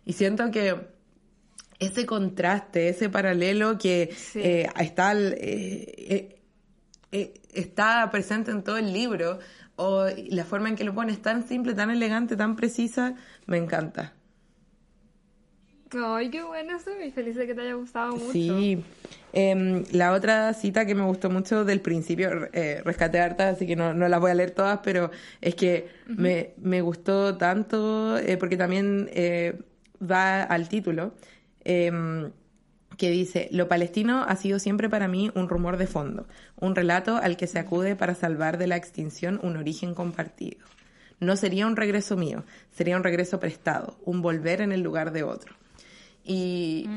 Y 0.06 0.14
siento 0.14 0.50
que 0.52 0.76
ese 1.80 2.06
contraste, 2.06 2.90
ese 2.90 3.10
paralelo 3.10 3.78
que 3.78 4.14
eh, 4.36 4.68
está, 4.80 5.14
eh, 5.16 6.40
eh, 7.12 7.34
está 7.54 8.10
presente 8.12 8.52
en 8.52 8.64
todo 8.64 8.78
el 8.78 8.94
libro, 8.94 9.40
o 9.76 10.08
la 10.30 10.44
forma 10.44 10.70
en 10.70 10.76
que 10.76 10.84
lo 10.84 10.96
pones 10.96 11.22
tan 11.22 11.48
simple, 11.48 11.76
tan 11.76 11.92
elegante, 11.92 12.36
tan 12.36 12.56
precisa, 12.56 13.16
me 13.46 13.58
encanta. 13.58 14.14
Ay, 15.92 16.30
qué 16.30 16.44
bueno, 16.44 16.76
estoy 16.76 17.12
feliz 17.12 17.36
de 17.36 17.48
que 17.48 17.54
te 17.54 17.62
haya 17.62 17.76
gustado 17.76 18.14
mucho. 18.14 18.32
Sí. 18.32 18.84
Em, 19.32 19.84
la 19.92 20.14
otra 20.14 20.54
cita 20.54 20.86
que 20.86 20.96
me 20.96 21.04
gustó 21.04 21.30
mucho 21.30 21.64
del 21.64 21.80
principio, 21.80 22.50
rescaté 22.84 23.20
harta, 23.20 23.50
así 23.50 23.68
que 23.68 23.76
no, 23.76 23.94
no 23.94 24.10
las 24.10 24.20
voy 24.20 24.32
a 24.32 24.34
leer 24.34 24.52
todas, 24.52 24.80
pero 24.84 25.12
es 25.42 25.54
que 25.54 25.90
me, 26.08 26.56
me, 26.58 26.82
gustó 26.82 27.38
tanto, 27.38 28.18
porque 28.40 28.58
también 28.58 29.10
va 30.02 30.44
al 30.44 30.68
título, 30.68 31.14
Em, 31.70 32.32
que 32.98 33.12
dice, 33.12 33.50
lo 33.52 33.68
palestino 33.68 34.24
ha 34.24 34.38
sido 34.38 34.58
siempre 34.58 34.90
para 34.90 35.10
mí 35.10 35.32
un 35.36 35.50
rumor 35.50 35.76
de 35.76 35.86
fondo, 35.86 36.26
un 36.56 36.76
relato 36.76 37.18
al 37.18 37.36
que 37.36 37.46
se 37.46 37.60
acude 37.60 37.98
para 37.98 38.16
salvar 38.16 38.58
de 38.58 38.68
la 38.68 38.78
extinción 38.78 39.38
un 39.44 39.58
origen 39.58 39.94
compartido. 39.94 40.66
No 41.20 41.36
sería 41.36 41.68
un 41.68 41.76
regreso 41.76 42.16
mío, 42.16 42.46
sería 42.72 42.96
un 42.96 43.04
regreso 43.04 43.42
prestado, 43.42 43.98
un 44.06 44.22
volver 44.22 44.62
en 44.62 44.72
el 44.72 44.82
lugar 44.82 45.12
de 45.12 45.24
otro. 45.24 45.54
Y 46.24 46.90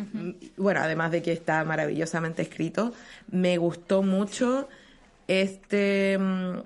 bueno, 0.56 0.80
además 0.80 1.10
de 1.10 1.20
que 1.20 1.32
está 1.32 1.64
maravillosamente 1.64 2.42
escrito, 2.42 2.92
me 3.28 3.58
gustó 3.58 4.02
mucho 4.04 4.68
este, 5.26 6.16
mm, 6.16 6.58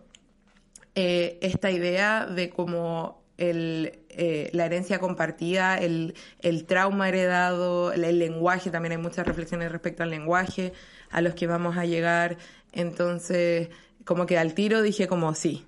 eh, 0.95 1.39
esta 1.41 1.71
idea 1.71 2.27
de 2.27 2.51
cómo 2.51 3.23
el, 3.39 4.04
eh, 4.17 4.51
la 4.53 4.67
herencia 4.67 4.99
compartida, 4.99 5.77
el, 5.79 6.15
el 6.41 6.65
trauma 6.65 7.09
heredado, 7.09 7.93
el, 7.93 8.19
lenguaje, 8.19 8.71
también 8.71 8.93
hay 8.93 8.99
muchas 8.99 9.27
reflexiones 9.27 9.73
respecto 9.73 10.03
al 10.03 10.11
lenguaje 10.11 10.73
a 11.11 11.21
los 11.21 11.35
que 11.35 11.47
vamos 11.47 11.77
a 11.77 11.85
llegar. 11.85 12.37
Entonces, 12.73 13.69
como 14.05 14.27
que 14.27 14.39
al 14.39 14.55
tiro 14.55 14.83
dije 14.83 15.07
como 15.07 15.35
sí, 15.35 15.65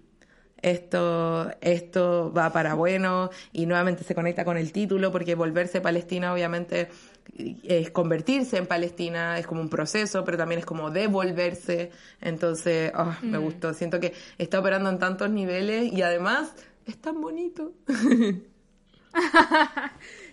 esto, 0.62 1.50
esto 1.60 2.32
va 2.36 2.52
para 2.52 2.74
bueno 2.74 3.30
y 3.52 3.66
nuevamente 3.66 4.04
se 4.04 4.14
conecta 4.14 4.44
con 4.44 4.56
el 4.56 4.72
título 4.72 5.12
porque 5.12 5.34
volverse 5.34 5.80
Palestina 5.80 6.32
obviamente 6.32 6.88
es 7.64 7.90
convertirse 7.90 8.56
en 8.56 8.66
Palestina, 8.66 9.38
es 9.38 9.46
como 9.46 9.60
un 9.60 9.68
proceso, 9.68 10.24
pero 10.24 10.38
también 10.38 10.60
es 10.60 10.66
como 10.66 10.90
devolverse. 10.90 11.90
Entonces, 12.20 12.92
oh, 12.96 13.14
me 13.22 13.38
mm. 13.38 13.42
gustó. 13.42 13.74
Siento 13.74 14.00
que 14.00 14.14
está 14.38 14.60
operando 14.60 14.88
en 14.90 14.98
tantos 14.98 15.30
niveles 15.30 15.92
y 15.92 16.02
además 16.02 16.54
es 16.86 16.98
tan 16.98 17.20
bonito. 17.20 17.72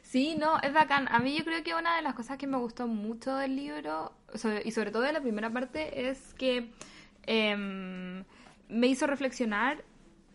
sí, 0.03 0.35
no, 0.39 0.59
es 0.61 0.73
bacán. 0.73 1.07
A 1.09 1.19
mí 1.19 1.37
yo 1.37 1.43
creo 1.43 1.63
que 1.63 1.73
una 1.73 1.95
de 1.95 2.01
las 2.01 2.13
cosas 2.13 2.37
que 2.37 2.47
me 2.47 2.57
gustó 2.57 2.87
mucho 2.87 3.35
del 3.35 3.55
libro, 3.55 4.13
y 4.63 4.71
sobre 4.71 4.91
todo 4.91 5.01
de 5.01 5.13
la 5.13 5.21
primera 5.21 5.51
parte, 5.51 6.09
es 6.09 6.33
que 6.35 6.69
em, 7.23 8.23
me 8.69 8.87
hizo 8.87 9.07
reflexionar 9.07 9.83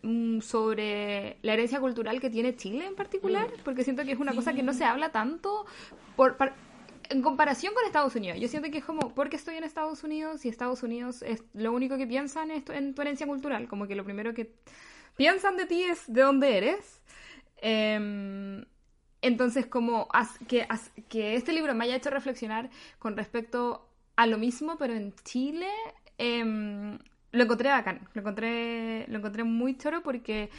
mm, 0.03 0.41
sobre 0.41 1.37
la 1.41 1.53
herencia 1.53 1.79
cultural 1.79 2.19
que 2.19 2.29
tiene 2.29 2.55
Chile 2.55 2.85
en 2.85 2.95
particular, 2.95 3.47
mm. 3.47 3.63
porque 3.63 3.83
siento 3.83 4.03
que 4.03 4.11
es 4.11 4.19
una 4.19 4.35
cosa 4.35 4.53
que 4.53 4.63
no 4.63 4.73
se 4.73 4.83
habla 4.83 5.11
tanto 5.11 5.65
por, 6.15 6.35
en 7.09 7.21
comparación 7.21 7.73
con 7.73 7.85
Estados 7.85 8.15
Unidos, 8.15 8.39
yo 8.39 8.47
siento 8.47 8.69
que 8.69 8.79
es 8.79 8.85
como, 8.85 9.13
¿por 9.13 9.29
qué 9.29 9.35
estoy 9.35 9.55
en 9.55 9.63
Estados 9.63 10.03
Unidos? 10.03 10.45
Y 10.45 10.49
Estados 10.49 10.83
Unidos 10.83 11.23
es 11.23 11.43
lo 11.53 11.71
único 11.71 11.97
que 11.97 12.05
piensan 12.05 12.51
es 12.51 12.63
en 12.69 12.93
tu 12.93 13.01
herencia 13.01 13.25
cultural, 13.25 13.67
como 13.67 13.87
que 13.87 13.95
lo 13.95 14.03
primero 14.03 14.33
que 14.33 14.53
piensan 15.19 15.57
de 15.57 15.65
ti 15.65 15.83
es 15.83 16.11
de 16.11 16.21
dónde 16.21 16.57
eres. 16.57 17.01
Em, 17.57 18.63
entonces, 19.21 19.65
como 19.65 20.07
que, 20.47 20.65
que 21.09 21.35
este 21.35 21.51
libro 21.51 21.75
me 21.75 21.83
haya 21.83 21.97
hecho 21.97 22.09
reflexionar 22.09 22.69
con 22.99 23.17
respecto 23.17 23.85
a 24.15 24.25
lo 24.27 24.37
mismo, 24.37 24.77
pero 24.77 24.93
en 24.93 25.13
Chile, 25.25 25.67
em, 26.17 26.97
lo 27.33 27.43
encontré 27.43 27.69
bacán, 27.69 28.07
lo 28.13 28.21
encontré, 28.21 29.05
lo 29.09 29.17
encontré 29.17 29.43
muy 29.43 29.77
choro 29.77 30.01
porque, 30.03 30.49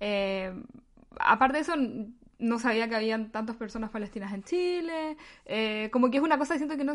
em, 0.00 0.64
aparte 1.20 1.58
de 1.58 1.62
eso, 1.62 1.74
no 2.40 2.58
sabía 2.58 2.88
que 2.88 2.96
habían 2.96 3.30
tantas 3.30 3.54
personas 3.54 3.90
palestinas 3.90 4.32
en 4.32 4.42
Chile, 4.42 5.16
eh, 5.46 5.90
como 5.92 6.10
que 6.10 6.16
es 6.18 6.24
una 6.24 6.38
cosa 6.38 6.54
que 6.54 6.58
siento 6.58 6.76
que 6.76 6.84
no, 6.84 6.94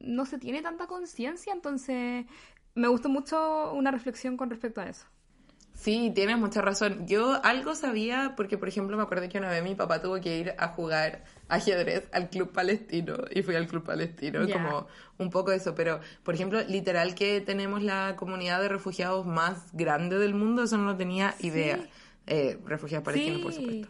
no 0.00 0.26
se 0.26 0.38
tiene 0.38 0.62
tanta 0.62 0.88
conciencia, 0.88 1.52
entonces 1.52 2.26
me 2.74 2.88
gustó 2.88 3.08
mucho 3.08 3.72
una 3.72 3.92
reflexión 3.92 4.36
con 4.36 4.50
respecto 4.50 4.80
a 4.80 4.88
eso. 4.88 5.06
Sí, 5.76 6.10
tienes 6.14 6.38
mucha 6.38 6.62
razón. 6.62 7.06
Yo 7.06 7.38
algo 7.44 7.74
sabía 7.74 8.32
porque, 8.34 8.56
por 8.56 8.66
ejemplo, 8.66 8.96
me 8.96 9.02
acuerdo 9.02 9.28
que 9.28 9.38
una 9.38 9.50
vez 9.50 9.62
mi 9.62 9.74
papá 9.74 10.00
tuvo 10.00 10.20
que 10.20 10.38
ir 10.38 10.54
a 10.58 10.68
jugar 10.68 11.22
ajedrez 11.48 12.08
al 12.12 12.30
club 12.30 12.50
palestino 12.50 13.14
y 13.30 13.42
fui 13.42 13.54
al 13.54 13.66
club 13.66 13.84
palestino, 13.84 14.48
como 14.50 14.86
un 15.18 15.30
poco 15.30 15.52
eso. 15.52 15.74
Pero, 15.74 16.00
por 16.24 16.34
ejemplo, 16.34 16.62
literal 16.62 17.14
que 17.14 17.42
tenemos 17.42 17.82
la 17.82 18.16
comunidad 18.16 18.60
de 18.62 18.68
refugiados 18.68 19.26
más 19.26 19.68
grande 19.74 20.18
del 20.18 20.34
mundo, 20.34 20.64
eso 20.64 20.78
no 20.78 20.86
lo 20.86 20.96
tenía 20.96 21.34
idea. 21.40 21.78
Eh, 22.26 22.58
refugiados 22.64 23.04
palestinos, 23.04 23.42
por 23.42 23.52
supuesto. 23.52 23.88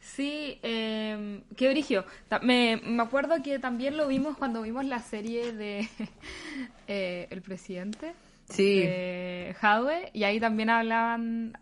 Sí, 0.00 0.60
eh, 0.62 1.42
qué 1.56 1.68
brigio. 1.68 2.04
Me, 2.42 2.80
me, 2.82 3.02
acuerdo 3.02 3.42
que 3.42 3.58
también 3.58 3.96
lo 3.96 4.06
vimos 4.06 4.36
cuando 4.38 4.62
vimos 4.62 4.84
la 4.84 5.00
serie 5.00 5.52
de 5.52 5.88
eh, 6.86 7.26
El 7.30 7.42
Presidente. 7.42 8.14
Sí. 8.48 8.80
De 8.80 9.54
y 10.12 10.24
ahí 10.24 10.40
también 10.40 10.70
hablaban 10.70 11.58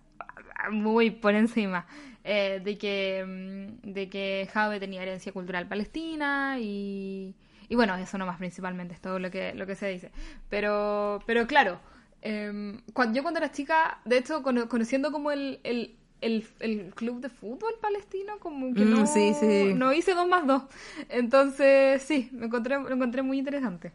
muy 0.70 1.11
por 1.11 1.35
encima 1.35 1.87
eh, 2.23 2.61
de 2.64 2.79
que 2.79 3.25
mm, 3.27 3.92
de 3.92 4.09
que 4.09 4.49
tenía 4.81 5.03
herencia 5.03 5.33
cultural 5.33 5.68
palestina 5.68 6.59
y, 6.59 7.35
y 7.68 7.75
bueno, 7.75 7.94
eso 7.97 8.18
nomás 8.18 8.38
principalmente 8.38 8.94
es 8.94 9.01
todo 9.01 9.18
lo 9.18 9.31
que, 9.31 9.55
lo 9.55 9.66
que 9.66 9.75
se 9.75 9.88
dice. 9.88 10.11
Pero, 10.49 11.20
pero 11.27 11.47
claro, 11.47 11.81
eh, 12.23 12.79
cuando, 12.92 13.16
yo 13.16 13.23
cuando 13.23 13.38
era 13.38 13.53
chica, 13.53 14.01
de 14.05 14.18
hecho, 14.18 14.42
conociendo 14.42 15.12
como 15.12 15.31
el, 15.31 15.61
el 15.64 15.97
el, 16.25 16.94
club 16.94 17.20
de 17.20 17.29
fútbol 17.29 17.75
palestino, 17.81 18.38
como 18.38 18.75
que 18.75 18.85
mm, 18.85 18.90
no, 18.90 19.77
no 19.77 19.92
hice 19.92 20.14
dos 20.14 20.27
más 20.27 20.47
dos. 20.47 20.62
Entonces, 21.09 22.03
sí, 22.03 22.31
me 22.33 22.47
encontré, 22.47 22.77
lo 22.81 22.94
encontré 22.94 23.23
muy 23.23 23.38
interesante. 23.38 23.92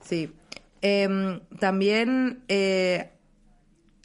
Sí. 0.00 0.32
Em, 0.80 1.40
también, 1.58 2.42
eh, 2.48 3.10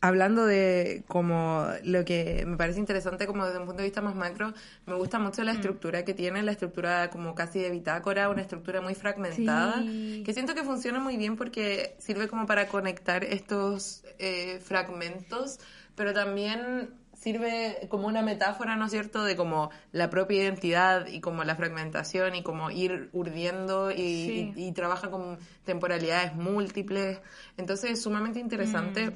hablando 0.01 0.45
de 0.45 1.03
como 1.07 1.67
lo 1.83 2.03
que 2.03 2.43
me 2.45 2.57
parece 2.57 2.79
interesante 2.79 3.25
como 3.25 3.45
desde 3.45 3.59
un 3.59 3.65
punto 3.65 3.77
de 3.81 3.87
vista 3.87 4.01
más 4.01 4.15
macro, 4.15 4.53
me 4.85 4.95
gusta 4.95 5.17
mucho 5.17 5.43
la 5.43 5.53
mm. 5.53 5.55
estructura 5.55 6.03
que 6.03 6.13
tiene, 6.13 6.43
la 6.43 6.51
estructura 6.51 7.09
como 7.09 7.35
casi 7.35 7.59
de 7.59 7.69
bitácora, 7.69 8.29
una 8.29 8.41
estructura 8.41 8.81
muy 8.81 8.95
fragmentada, 8.95 9.81
que 9.81 10.33
siento 10.33 10.55
que 10.55 10.63
funciona 10.63 10.99
muy 10.99 11.15
bien 11.15 11.37
porque 11.37 11.95
sirve 11.99 12.27
como 12.27 12.45
para 12.45 12.67
conectar 12.67 13.23
estos 13.23 14.03
eh, 14.19 14.59
fragmentos, 14.61 15.59
pero 15.95 16.13
también 16.13 16.89
sirve 17.13 17.87
como 17.89 18.07
una 18.07 18.21
metáfora, 18.21 18.75
¿no 18.75 18.85
es 18.85 18.91
cierto?, 18.91 19.23
de 19.23 19.35
como 19.35 19.69
la 19.91 20.09
propia 20.09 20.43
identidad 20.43 21.07
y 21.07 21.21
como 21.21 21.43
la 21.43 21.55
fragmentación 21.55 22.35
y 22.35 22.43
como 22.43 22.71
ir 22.71 23.09
urdiendo 23.13 23.91
y, 23.91 24.71
trabaja 24.75 25.11
con 25.11 25.37
temporalidades 25.65 26.35
múltiples. 26.35 27.19
Entonces 27.57 27.91
es 27.91 28.01
sumamente 28.01 28.39
interesante. 28.39 29.11
Mm. 29.11 29.13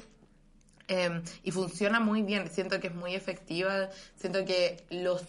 Em, 0.90 1.24
y 1.44 1.52
funciona 1.52 2.00
muy 2.00 2.22
bien, 2.22 2.50
siento 2.50 2.80
que 2.80 2.88
es 2.88 2.96
muy 2.96 3.14
efectiva, 3.14 3.90
siento 4.16 4.46
que 4.46 4.86
los, 4.90 5.26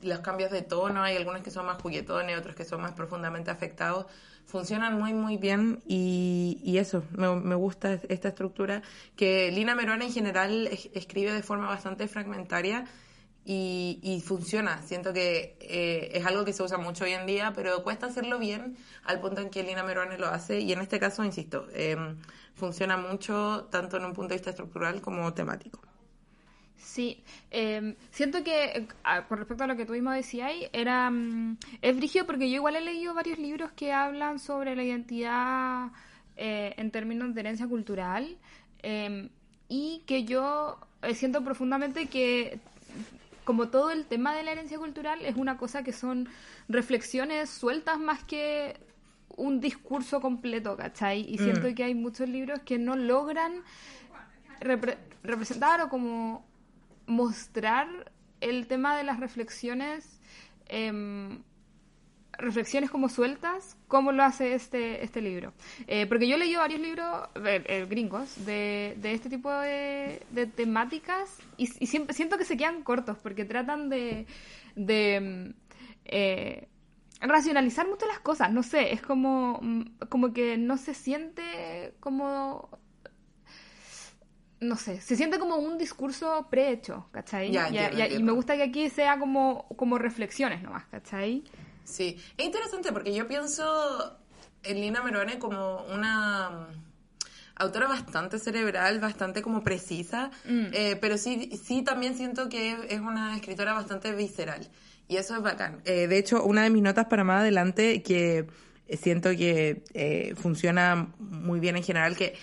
los 0.00 0.20
cambios 0.20 0.52
de 0.52 0.62
tono, 0.62 1.02
hay 1.02 1.16
algunos 1.16 1.42
que 1.42 1.50
son 1.50 1.66
más 1.66 1.82
juguetones, 1.82 2.38
otros 2.38 2.54
que 2.54 2.64
son 2.64 2.80
más 2.82 2.92
profundamente 2.92 3.50
afectados, 3.50 4.06
funcionan 4.46 4.98
muy, 4.98 5.14
muy 5.14 5.36
bien 5.36 5.82
y, 5.86 6.60
y 6.62 6.78
eso, 6.78 7.04
me, 7.16 7.34
me, 7.36 7.54
gusta 7.54 7.94
esta 8.08 8.28
estructura 8.28 8.82
que 9.16 9.50
Lina 9.50 9.74
Meruana 9.74 10.04
en 10.04 10.12
general 10.12 10.68
escribe 10.94 11.32
de 11.32 11.42
forma 11.42 11.66
bastante 11.68 12.08
fragmentaria 12.08 12.84
y, 13.44 13.98
y 14.02 14.20
funciona. 14.20 14.82
Siento 14.82 15.12
que 15.12 15.56
eh, 15.60 16.10
es 16.14 16.26
algo 16.26 16.44
que 16.44 16.52
se 16.52 16.62
usa 16.62 16.78
mucho 16.78 17.04
hoy 17.04 17.12
en 17.12 17.26
día, 17.26 17.52
pero 17.54 17.82
cuesta 17.82 18.06
hacerlo 18.06 18.38
bien 18.38 18.76
al 19.04 19.20
punto 19.20 19.40
en 19.40 19.50
que 19.50 19.62
Lina 19.62 19.82
Meruane 19.82 20.18
lo 20.18 20.28
hace 20.28 20.60
y 20.60 20.72
en 20.72 20.80
este 20.80 21.00
caso, 21.00 21.24
insisto, 21.24 21.66
eh, 21.72 21.96
funciona 22.54 22.96
mucho 22.96 23.68
tanto 23.70 23.96
en 23.96 24.04
un 24.04 24.12
punto 24.12 24.30
de 24.30 24.36
vista 24.36 24.50
estructural 24.50 25.00
como 25.00 25.32
temático. 25.34 25.80
Sí, 26.82 27.22
em, 27.50 27.94
siento 28.10 28.42
que 28.42 28.88
ah, 29.04 29.24
con 29.28 29.38
respecto 29.38 29.64
a 29.64 29.66
lo 29.68 29.76
que 29.76 29.86
tú 29.86 29.92
mismo 29.92 30.10
decías, 30.10 30.50
era 30.72 31.10
mm, 31.10 31.58
es 31.80 31.96
brigio 31.96 32.26
porque 32.26 32.50
yo 32.50 32.56
igual 32.56 32.74
he 32.76 32.80
leído 32.80 33.14
varios 33.14 33.38
libros 33.38 33.70
que 33.72 33.92
hablan 33.92 34.40
sobre 34.40 34.74
la 34.74 34.82
identidad 34.82 35.92
eh, 36.36 36.74
en 36.76 36.90
términos 36.90 37.34
de 37.34 37.40
herencia 37.40 37.68
cultural 37.68 38.36
em, 38.82 39.28
y 39.68 40.02
que 40.06 40.24
yo 40.24 40.76
eh, 41.02 41.14
siento 41.14 41.44
profundamente 41.44 42.06
que 42.06 42.58
como 43.44 43.68
todo 43.68 43.90
el 43.92 44.04
tema 44.06 44.34
de 44.34 44.42
la 44.42 44.52
herencia 44.52 44.78
cultural 44.78 45.24
es 45.24 45.36
una 45.36 45.56
cosa 45.56 45.84
que 45.84 45.92
son 45.92 46.28
reflexiones 46.68 47.48
sueltas 47.48 47.98
más 48.00 48.24
que 48.24 48.76
un 49.36 49.60
discurso 49.60 50.20
completo, 50.20 50.76
¿cachai? 50.76 51.20
Y 51.32 51.38
siento 51.38 51.70
mm. 51.70 51.74
que 51.74 51.84
hay 51.84 51.94
muchos 51.94 52.28
libros 52.28 52.60
que 52.64 52.78
no 52.78 52.96
logran 52.96 53.62
representar 55.22 55.80
o 55.80 55.88
como 55.88 56.44
mostrar 57.12 58.12
el 58.40 58.66
tema 58.66 58.96
de 58.96 59.04
las 59.04 59.20
reflexiones, 59.20 60.20
em, 60.66 61.42
reflexiones 62.32 62.90
como 62.90 63.08
sueltas, 63.08 63.76
como 63.88 64.10
lo 64.10 64.24
hace 64.24 64.54
este, 64.54 65.04
este 65.04 65.20
libro. 65.20 65.52
Eh, 65.86 66.06
porque 66.06 66.26
yo 66.26 66.36
he 66.36 66.38
leído 66.38 66.60
varios 66.60 66.80
libros 66.80 67.28
eh, 67.36 67.62
eh, 67.66 67.86
gringos 67.88 68.44
de, 68.44 68.96
de, 68.98 69.12
este 69.12 69.28
tipo 69.28 69.50
de, 69.50 70.22
temáticas 70.56 71.38
y, 71.56 71.66
siempre 71.66 72.14
siento 72.14 72.38
que 72.38 72.44
se 72.44 72.56
quedan 72.56 72.82
cortos 72.82 73.18
porque 73.18 73.44
tratan 73.44 73.88
de, 73.88 74.26
de 74.74 75.54
racionalizar 77.20 77.86
mucho 77.86 78.06
las 78.06 78.20
cosas. 78.20 78.50
No 78.52 78.62
sé, 78.62 78.92
es 78.92 79.02
como, 79.02 79.60
como 80.08 80.32
que 80.32 80.56
no 80.56 80.78
se 80.78 80.94
siente 80.94 81.94
como 82.00 82.68
no 84.62 84.76
sé, 84.76 85.00
se 85.00 85.16
siente 85.16 85.38
como 85.38 85.56
un 85.56 85.76
discurso 85.76 86.46
prehecho, 86.48 87.08
¿cachai? 87.10 87.52
y 87.54 88.22
me 88.22 88.32
gusta 88.32 88.56
que 88.56 88.62
aquí 88.62 88.88
sea 88.88 89.18
como, 89.18 89.66
como 89.76 89.98
reflexiones 89.98 90.62
nomás, 90.62 90.86
¿cachai? 90.86 91.42
Sí, 91.84 92.16
es 92.36 92.46
interesante 92.46 92.92
porque 92.92 93.12
yo 93.12 93.26
pienso 93.26 94.18
en 94.62 94.80
Lina 94.80 95.02
Meruane 95.02 95.38
como 95.38 95.84
una 95.92 96.50
mm, 96.50 96.66
autora 97.56 97.88
bastante 97.88 98.38
cerebral, 98.38 99.00
bastante 99.00 99.42
como 99.42 99.62
precisa, 99.64 100.30
mm. 100.44 100.66
eh, 100.72 100.98
pero 101.00 101.18
sí, 101.18 101.50
sí 101.62 101.82
también 101.82 102.16
siento 102.16 102.48
que 102.48 102.76
es 102.88 103.00
una 103.00 103.34
escritora 103.34 103.72
bastante 103.72 104.12
visceral 104.12 104.68
y 105.08 105.16
eso 105.16 105.34
es 105.34 105.42
bacán. 105.42 105.82
Eh, 105.84 106.06
de 106.06 106.18
hecho, 106.18 106.44
una 106.44 106.62
de 106.62 106.70
mis 106.70 106.82
notas 106.82 107.06
para 107.06 107.24
más 107.24 107.40
adelante 107.40 108.02
que 108.02 108.46
siento 108.96 109.30
que 109.30 109.84
eh, 109.94 110.34
funciona 110.36 111.08
muy 111.18 111.60
bien 111.60 111.76
en 111.76 111.82
general, 111.82 112.16
que 112.16 112.34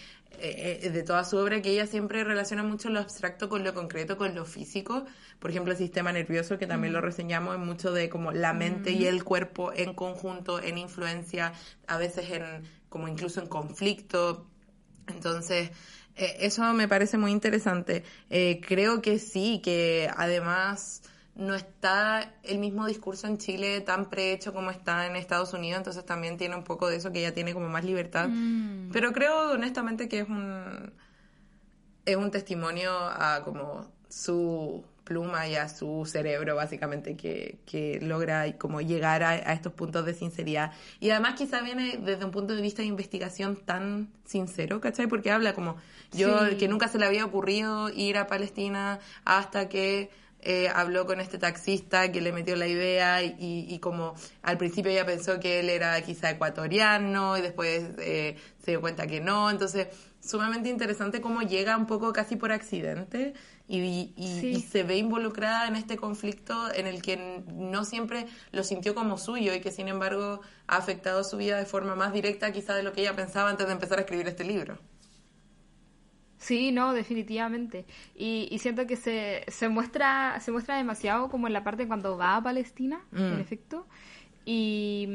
eh, 0.42 0.80
eh, 0.84 0.90
de 0.90 1.04
toda 1.04 1.24
su 1.24 1.38
obra 1.38 1.62
que 1.62 1.72
ella 1.72 1.86
siempre 1.88 2.24
relaciona 2.24 2.64
mucho 2.64 2.90
lo 2.90 3.00
abstracto 3.00 3.50
con 3.50 3.64
lo 3.64 3.74
concreto, 3.74 4.18
con 4.18 4.36
lo 4.36 4.46
físico. 4.46 5.06
Por 5.40 5.52
ejemplo, 5.52 5.72
el 5.72 5.78
sistema 5.78 6.12
nervioso, 6.12 6.58
que 6.58 6.68
también 6.68 6.94
lo 6.94 7.02
reseñamos, 7.02 7.56
es 7.56 7.62
mucho 7.62 7.92
de 7.92 8.10
como 8.10 8.32
la 8.32 8.54
mente 8.54 8.92
y 8.92 9.06
el 9.06 9.24
cuerpo 9.24 9.72
en 9.74 9.94
conjunto, 9.94 10.62
en 10.62 10.78
influencia, 10.78 11.54
a 11.88 11.98
veces 11.98 12.30
en 12.32 12.64
como 12.90 13.08
incluso 13.08 13.42
en 13.42 13.48
conflicto. 13.48 14.48
Entonces, 15.08 15.72
eh, 16.16 16.38
eso 16.40 16.64
me 16.74 16.88
parece 16.88 17.18
muy 17.18 17.32
interesante. 17.32 18.04
creo 18.62 19.02
que 19.02 19.20
sí, 19.20 19.62
que 19.64 20.10
además 20.16 21.02
no 21.40 21.56
está 21.56 22.34
el 22.44 22.60
mismo 22.60 22.86
discurso 22.86 23.26
en 23.26 23.38
Chile 23.38 23.80
tan 23.82 24.10
prehecho 24.10 24.54
como 24.54 24.72
está 24.72 25.08
en 25.08 25.16
Estados 25.16 25.54
Unidos, 25.54 25.78
entonces 25.78 26.06
también 26.06 26.38
tiene 26.38 26.56
un 26.56 26.66
poco 26.66 26.90
de 26.90 26.98
eso 26.98 27.12
que 27.12 27.20
ella 27.20 27.34
tiene 27.34 27.54
como 27.54 27.70
más 27.70 27.86
libertad. 27.86 28.28
Mm. 28.28 28.92
Pero 28.92 29.14
creo 29.14 29.54
honestamente 29.54 30.10
que 30.10 30.20
es 30.20 30.30
un 30.30 30.92
es 32.06 32.16
un 32.16 32.32
testimonio 32.32 32.92
a 32.94 33.42
como 33.44 33.88
su 34.10 34.84
pluma 35.06 35.48
y 35.48 35.56
a 35.56 35.70
su 35.70 36.06
cerebro 36.06 36.56
básicamente 36.56 37.16
que, 37.16 37.60
que 37.66 38.00
logra 38.02 38.58
como 38.58 38.82
llegar 38.82 39.24
a, 39.24 39.36
estos 39.54 39.74
puntos 39.74 40.06
de 40.06 40.14
sinceridad 40.14 40.72
y 41.00 41.10
además 41.10 41.34
quizá 41.36 41.62
viene 41.62 41.98
desde 41.98 42.26
un 42.26 42.32
punto 42.32 42.56
de 42.56 42.62
vista 42.62 42.84
de 42.84 42.90
investigación 42.90 43.56
tan 43.56 44.10
sincero, 44.26 44.80
¿cachai? 44.82 45.08
Porque 45.08 45.32
habla 45.32 45.54
como 45.54 45.78
yo 46.12 46.58
que 46.58 46.68
nunca 46.68 46.88
se 46.90 47.00
le 47.00 47.06
había 47.06 47.26
ocurrido 47.26 47.90
ir 47.90 48.18
a 48.18 48.28
Palestina 48.28 49.00
hasta 49.26 49.70
que 49.70 50.10
eh, 50.42 50.70
habló 50.74 51.06
con 51.06 51.20
este 51.20 51.38
taxista 51.38 52.12
que 52.12 52.22
le 52.22 52.32
metió 52.32 52.56
la 52.56 52.68
idea 52.68 53.22
y, 53.24 53.36
y, 53.40 53.80
como 53.80 54.16
al 54.42 54.58
principio 54.58 54.92
ella 54.92 55.06
pensó 55.06 55.40
que 55.40 55.60
él 55.60 55.70
era 55.70 56.02
quizá 56.02 56.30
ecuatoriano 56.30 57.38
y 57.38 57.42
después 57.42 57.90
eh, 57.98 58.38
se 58.64 58.72
dio 58.72 58.82
cuenta 58.82 59.06
que 59.06 59.20
no. 59.20 59.50
Entonces, 59.50 59.88
sumamente 60.22 60.70
interesante 60.70 61.22
cómo 61.22 61.42
llega 61.42 61.76
un 61.76 61.86
poco 61.88 62.14
casi 62.14 62.36
por 62.36 62.52
accidente 62.52 63.34
y, 63.68 64.14
y, 64.16 64.62
se 64.62 64.84
ve 64.84 64.98
involucrada 64.98 65.68
en 65.68 65.76
este 65.76 65.98
conflicto 65.98 66.74
en 66.74 66.88
el 66.88 67.02
que 67.02 67.44
no 67.48 67.86
siempre 67.86 68.26
lo 68.52 68.64
sintió 68.64 68.96
como 68.96 69.18
suyo 69.18 69.54
y 69.54 69.62
que 69.62 69.72
sin 69.72 69.88
embargo 69.88 70.42
ha 70.68 70.78
afectado 70.78 71.24
su 71.24 71.38
vida 71.38 71.58
de 71.58 71.66
forma 71.66 71.96
más 71.96 72.14
directa 72.14 72.52
quizá 72.52 72.74
de 72.74 72.84
lo 72.84 72.94
que 72.94 73.02
ella 73.02 73.16
pensaba 73.16 73.50
antes 73.50 73.68
de 73.68 73.74
empezar 73.74 74.00
a 74.00 74.02
escribir 74.02 74.28
este 74.28 74.44
libro. 74.44 74.80
Sí, 76.40 76.72
no, 76.72 76.94
definitivamente. 76.94 77.86
Y, 78.16 78.48
y 78.50 78.60
siento 78.60 78.88
que 78.88 78.96
se, 78.96 79.44
se, 79.50 79.68
muestra, 79.68 80.40
se 80.40 80.52
muestra 80.52 80.78
demasiado 80.78 81.30
como 81.30 81.48
en 81.48 81.54
la 81.54 81.64
parte 81.64 81.86
cuando 81.86 82.18
va 82.18 82.38
a 82.38 82.42
Palestina, 82.42 83.02
en 83.14 83.38
mm. 83.38 83.40
efecto. 83.42 83.86
Y, 84.46 85.08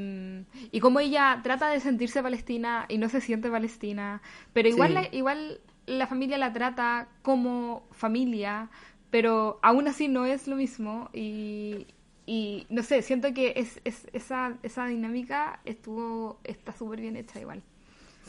y 0.70 0.80
como 0.80 1.00
ella 1.00 1.40
trata 1.42 1.68
de 1.70 1.80
sentirse 1.80 2.22
palestina 2.22 2.84
y 2.88 2.98
no 2.98 3.08
se 3.08 3.20
siente 3.20 3.50
palestina, 3.50 4.22
pero 4.52 4.68
igual, 4.68 4.94
la, 4.94 5.08
igual 5.10 5.60
la 5.86 6.06
familia 6.06 6.38
la 6.38 6.52
trata 6.52 7.08
como 7.22 7.88
familia, 7.90 8.70
pero 9.10 9.58
aún 9.62 9.88
así 9.88 10.08
no 10.08 10.26
es 10.26 10.46
lo 10.46 10.56
mismo. 10.56 11.08
Y, 11.14 11.86
y 12.26 12.66
no 12.68 12.82
sé, 12.82 13.00
siento 13.02 13.32
que 13.32 13.54
es, 13.56 13.80
es, 13.84 14.06
esa, 14.12 14.56
esa 14.62 14.86
dinámica 14.86 15.60
estuvo 15.64 16.38
está 16.44 16.72
súper 16.72 17.00
bien 17.00 17.16
hecha 17.16 17.40
igual. 17.40 17.62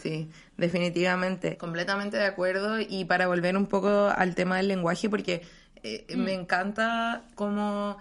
Sí, 0.02 0.30
definitivamente, 0.58 1.58
completamente 1.58 2.18
de 2.18 2.26
acuerdo. 2.26 2.80
Y 2.80 3.06
para 3.06 3.28
volver 3.28 3.58
un 3.58 3.68
poco 3.68 4.12
al 4.16 4.36
tema 4.36 4.58
del 4.58 4.68
lenguaje, 4.68 5.10
porque 5.10 5.42
eh, 5.84 6.06
mm. 6.16 6.20
me 6.20 6.34
encanta 6.34 7.24
cómo 7.36 7.98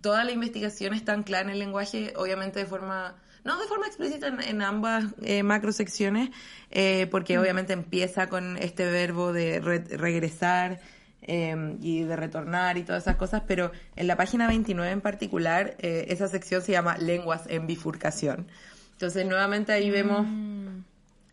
toda 0.00 0.24
la 0.24 0.32
investigación 0.32 0.94
es 0.94 1.04
tan 1.04 1.22
clara 1.22 1.44
en 1.44 1.50
el 1.50 1.58
lenguaje, 1.58 2.12
obviamente 2.16 2.60
de 2.60 2.66
forma, 2.66 3.16
no 3.44 3.58
de 3.60 3.66
forma 3.66 3.86
explícita 3.86 4.28
en, 4.28 4.62
ambas 4.62 5.04
eh, 5.22 5.42
macrosecciones, 5.42 6.30
eh, 6.70 7.06
porque 7.10 7.36
mm. 7.36 7.40
obviamente 7.40 7.72
empieza 7.72 8.28
con 8.28 8.56
este 8.56 8.90
verbo 8.90 9.32
de 9.32 9.60
regresar. 9.60 10.80
Em, 11.24 11.78
y 11.80 12.02
de 12.02 12.16
retornar 12.16 12.78
y 12.78 12.82
todas 12.82 13.04
esas 13.04 13.14
cosas, 13.14 13.44
pero 13.46 13.70
en 13.94 14.08
la 14.08 14.16
página 14.16 14.48
29 14.48 14.90
en 14.90 15.00
particular, 15.00 15.76
eh, 15.78 16.06
esa 16.08 16.26
sección 16.26 16.62
se 16.62 16.72
llama 16.72 16.98
lenguas 16.98 17.44
en 17.46 17.68
bifurcación. 17.68 18.48
Entonces, 18.94 19.24
nuevamente 19.24 19.72
ahí 19.72 19.88
vemos 19.88 20.26
mm. 20.26 20.82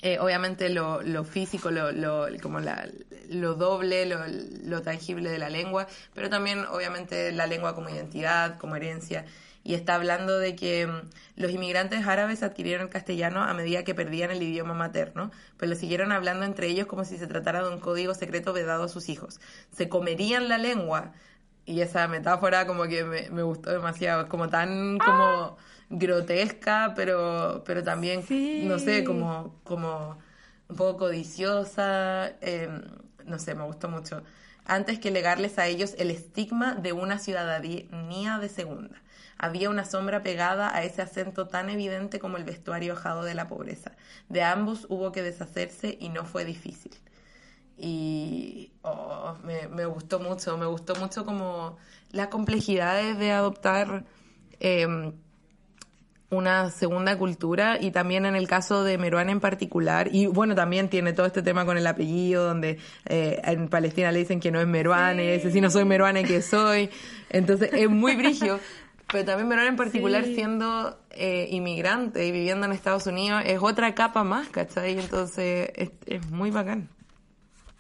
Eh, 0.02 0.18
obviamente 0.20 0.70
lo, 0.70 1.02
lo 1.02 1.26
físico, 1.26 1.72
lo, 1.72 1.92
lo, 1.92 2.26
como 2.42 2.62
la, 2.62 2.88
lo 3.30 3.56
doble, 3.56 4.06
lo, 4.06 4.82
tangible 4.82 5.30
de 5.30 5.38
la 5.38 5.50
lengua, 5.50 5.88
pero 6.14 6.30
también 6.30 6.60
obviamente 6.72 7.34
la 7.34 7.48
lengua 7.48 7.76
como 7.76 7.90
identidad, 7.90 8.58
como 8.58 8.78
herencia. 8.78 9.26
Y 9.62 9.74
está 9.74 9.96
hablando 9.96 10.40
de 10.40 10.56
que 10.56 10.88
mm, 10.88 11.10
los 11.36 11.52
inmigrantes 11.52 12.08
árabes 12.08 12.44
adquirieron 12.44 12.88
el 12.88 12.90
castellano 12.90 13.44
a 13.44 13.54
medida 13.54 13.84
que 13.84 13.94
perdían 13.94 14.32
el 14.32 14.42
idioma 14.42 14.74
materno, 14.74 15.32
pues 15.58 15.70
lo 15.70 15.76
siguieron 15.76 16.14
hablando 16.14 16.46
entre 16.46 16.68
ellos 16.68 16.88
como 16.88 17.04
si 17.04 17.18
se 17.18 17.28
tratara 17.28 17.62
de 17.62 17.70
un 17.70 17.82
código 17.82 18.14
secreto 18.14 18.54
vedado 18.54 18.84
a 18.86 18.88
sus 18.90 19.10
hijos. 19.10 19.42
Se 19.76 19.90
comerían 19.90 20.48
la 20.48 20.58
lengua, 20.58 21.12
y 21.66 21.82
esa 21.82 22.08
metáfora 22.08 22.66
como 22.66 22.84
que 22.86 23.04
me, 23.04 23.30
me 23.32 23.44
gustó 23.44 23.72
demasiado, 23.72 24.28
como 24.30 24.50
tan 24.50 24.98
como 24.98 25.58
grotesca, 25.90 26.94
pero, 26.96 27.64
pero 27.66 27.84
también, 27.84 28.24
no 28.68 28.80
sé, 28.80 29.04
como, 29.04 29.56
como 29.64 30.18
un 30.68 30.76
poco 30.76 30.98
codiciosa, 30.98 32.32
em, 32.42 32.82
no 33.26 33.40
sé, 33.40 33.56
me 33.56 33.64
gustó 33.64 33.90
mucho. 33.90 34.24
Antes 34.66 35.00
que 35.00 35.10
legarles 35.10 35.58
a 35.58 35.66
ellos 35.68 35.96
el 35.98 36.12
estigma 36.12 36.76
de 36.76 36.94
una 36.94 37.18
ciudadanía 37.18 38.38
de 38.38 38.50
segunda. 38.50 39.02
Había 39.38 39.70
una 39.70 39.86
sombra 39.86 40.22
pegada 40.22 40.76
a 40.76 40.84
ese 40.84 41.02
acento 41.02 41.48
tan 41.48 41.70
evidente 41.70 42.20
como 42.20 42.38
el 42.38 42.44
vestuario 42.44 42.94
ajado 42.94 43.24
de 43.24 43.34
la 43.34 43.48
pobreza. 43.48 43.94
De 44.28 44.44
ambos 44.44 44.86
hubo 44.90 45.12
que 45.12 45.24
deshacerse 45.24 45.98
y 46.00 46.10
no 46.10 46.26
fue 46.26 46.46
difícil. 46.46 46.92
Y 47.78 48.74
oh, 48.84 49.38
me, 49.44 49.70
me 49.70 49.86
gustó 49.86 50.20
mucho, 50.20 50.58
me 50.58 50.66
gustó 50.66 50.94
mucho 50.96 51.26
como 51.26 51.78
las 52.12 52.28
complejidades 52.28 53.18
de 53.18 53.32
adoptar 53.32 54.04
eh, 54.60 55.14
una 56.30 56.70
segunda 56.70 57.18
cultura 57.18 57.78
y 57.82 57.92
también 57.92 58.26
en 58.26 58.36
el 58.36 58.48
caso 58.48 58.84
de 58.84 58.98
Meruane 58.98 59.32
en 59.32 59.40
particular, 59.40 60.10
y 60.12 60.28
bueno, 60.28 60.56
también 60.56 60.90
tiene 60.90 61.14
todo 61.14 61.26
este 61.26 61.42
tema 61.42 61.66
con 61.66 61.78
el 61.78 61.88
apellido, 61.88 62.46
donde 62.46 62.78
eh, 63.08 63.42
en 63.44 63.68
Palestina 63.68 64.12
le 64.12 64.20
dicen 64.20 64.40
que 64.40 64.52
no 64.52 64.62
es 64.62 64.68
Meruane, 64.68 65.36
ese 65.36 65.52
si 65.52 65.60
no 65.60 65.70
soy 65.70 65.86
Meruane 65.86 66.24
que 66.24 66.42
soy, 66.42 66.90
entonces 67.30 67.72
es 67.74 67.90
muy 67.90 68.16
brigio, 68.16 68.60
pero 69.12 69.26
también 69.26 69.48
Meruane 69.48 69.70
en 69.70 69.78
particular 69.78 70.24
siendo 70.26 71.00
eh, 71.12 71.48
inmigrante 71.50 72.28
y 72.28 72.32
viviendo 72.32 72.66
en 72.66 72.74
Estados 72.74 73.08
Unidos 73.08 73.42
es 73.46 73.60
otra 73.62 73.96
capa 73.96 74.24
más, 74.24 74.50
¿cachai? 74.50 75.00
Entonces 75.00 75.72
es, 75.76 75.90
es 76.06 76.30
muy 76.30 76.52
bacán. 76.52 76.90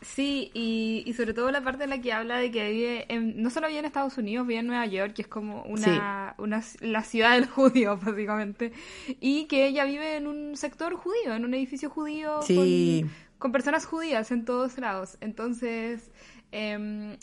Sí, 0.01 0.49
y, 0.53 1.03
y, 1.05 1.13
sobre 1.13 1.33
todo 1.33 1.51
la 1.51 1.62
parte 1.62 1.83
en 1.83 1.89
la 1.89 1.99
que 1.99 2.13
habla 2.13 2.38
de 2.38 2.51
que 2.51 2.71
vive, 2.71 3.05
en, 3.13 3.41
no 3.41 3.49
solo 3.49 3.67
vive 3.67 3.79
en 3.79 3.85
Estados 3.85 4.17
Unidos, 4.17 4.47
vive 4.47 4.62
en 4.62 4.67
Nueva 4.67 4.85
York, 4.85 5.13
que 5.13 5.23
es 5.23 5.27
como 5.27 5.63
una, 5.63 6.35
una, 6.38 6.63
la 6.79 7.03
ciudad 7.03 7.33
del 7.33 7.45
judío, 7.49 7.97
básicamente, 7.97 8.71
y 9.19 9.45
que 9.45 9.67
ella 9.67 9.83
vive 9.83 10.15
en 10.15 10.27
un 10.27 10.55
sector 10.55 10.95
judío, 10.95 11.35
en 11.35 11.43
un 11.43 11.53
edificio 11.53 11.89
judío, 11.89 12.39
con, 12.47 13.12
con, 13.39 13.51
personas 13.51 13.85
judías 13.85 14.31
en 14.31 14.45
todos 14.45 14.77
lados. 14.77 15.17
Entonces, 15.19 16.12
eh, 16.53 17.17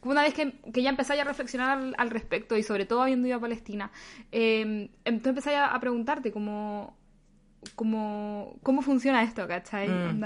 una 0.00 0.22
vez 0.22 0.32
que, 0.32 0.52
que 0.72 0.82
ya 0.82 0.88
empecé 0.88 1.20
a 1.20 1.24
reflexionar 1.24 1.92
al, 1.98 2.10
respecto, 2.10 2.56
y 2.56 2.62
sobre 2.62 2.86
todo 2.86 3.02
habiendo 3.02 3.28
ido 3.28 3.36
a 3.36 3.40
Palestina, 3.40 3.90
eh, 4.32 4.88
entonces 5.04 5.28
empecé 5.28 5.56
a, 5.56 5.66
a 5.66 5.80
preguntarte 5.80 6.32
como 6.32 6.96
como, 7.74 8.56
cómo 8.62 8.82
funciona 8.82 9.22
esto, 9.22 9.46
¿cachai? 9.46 9.88
Mm. 9.88 10.24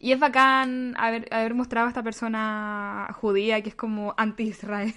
Y 0.00 0.12
es 0.12 0.18
bacán 0.20 0.94
haber, 0.98 1.28
haber 1.32 1.54
mostrado 1.54 1.86
a 1.86 1.90
esta 1.90 2.02
persona 2.02 3.08
judía 3.20 3.62
que 3.62 3.70
es 3.70 3.74
como 3.74 4.14
anti-Israel. 4.16 4.94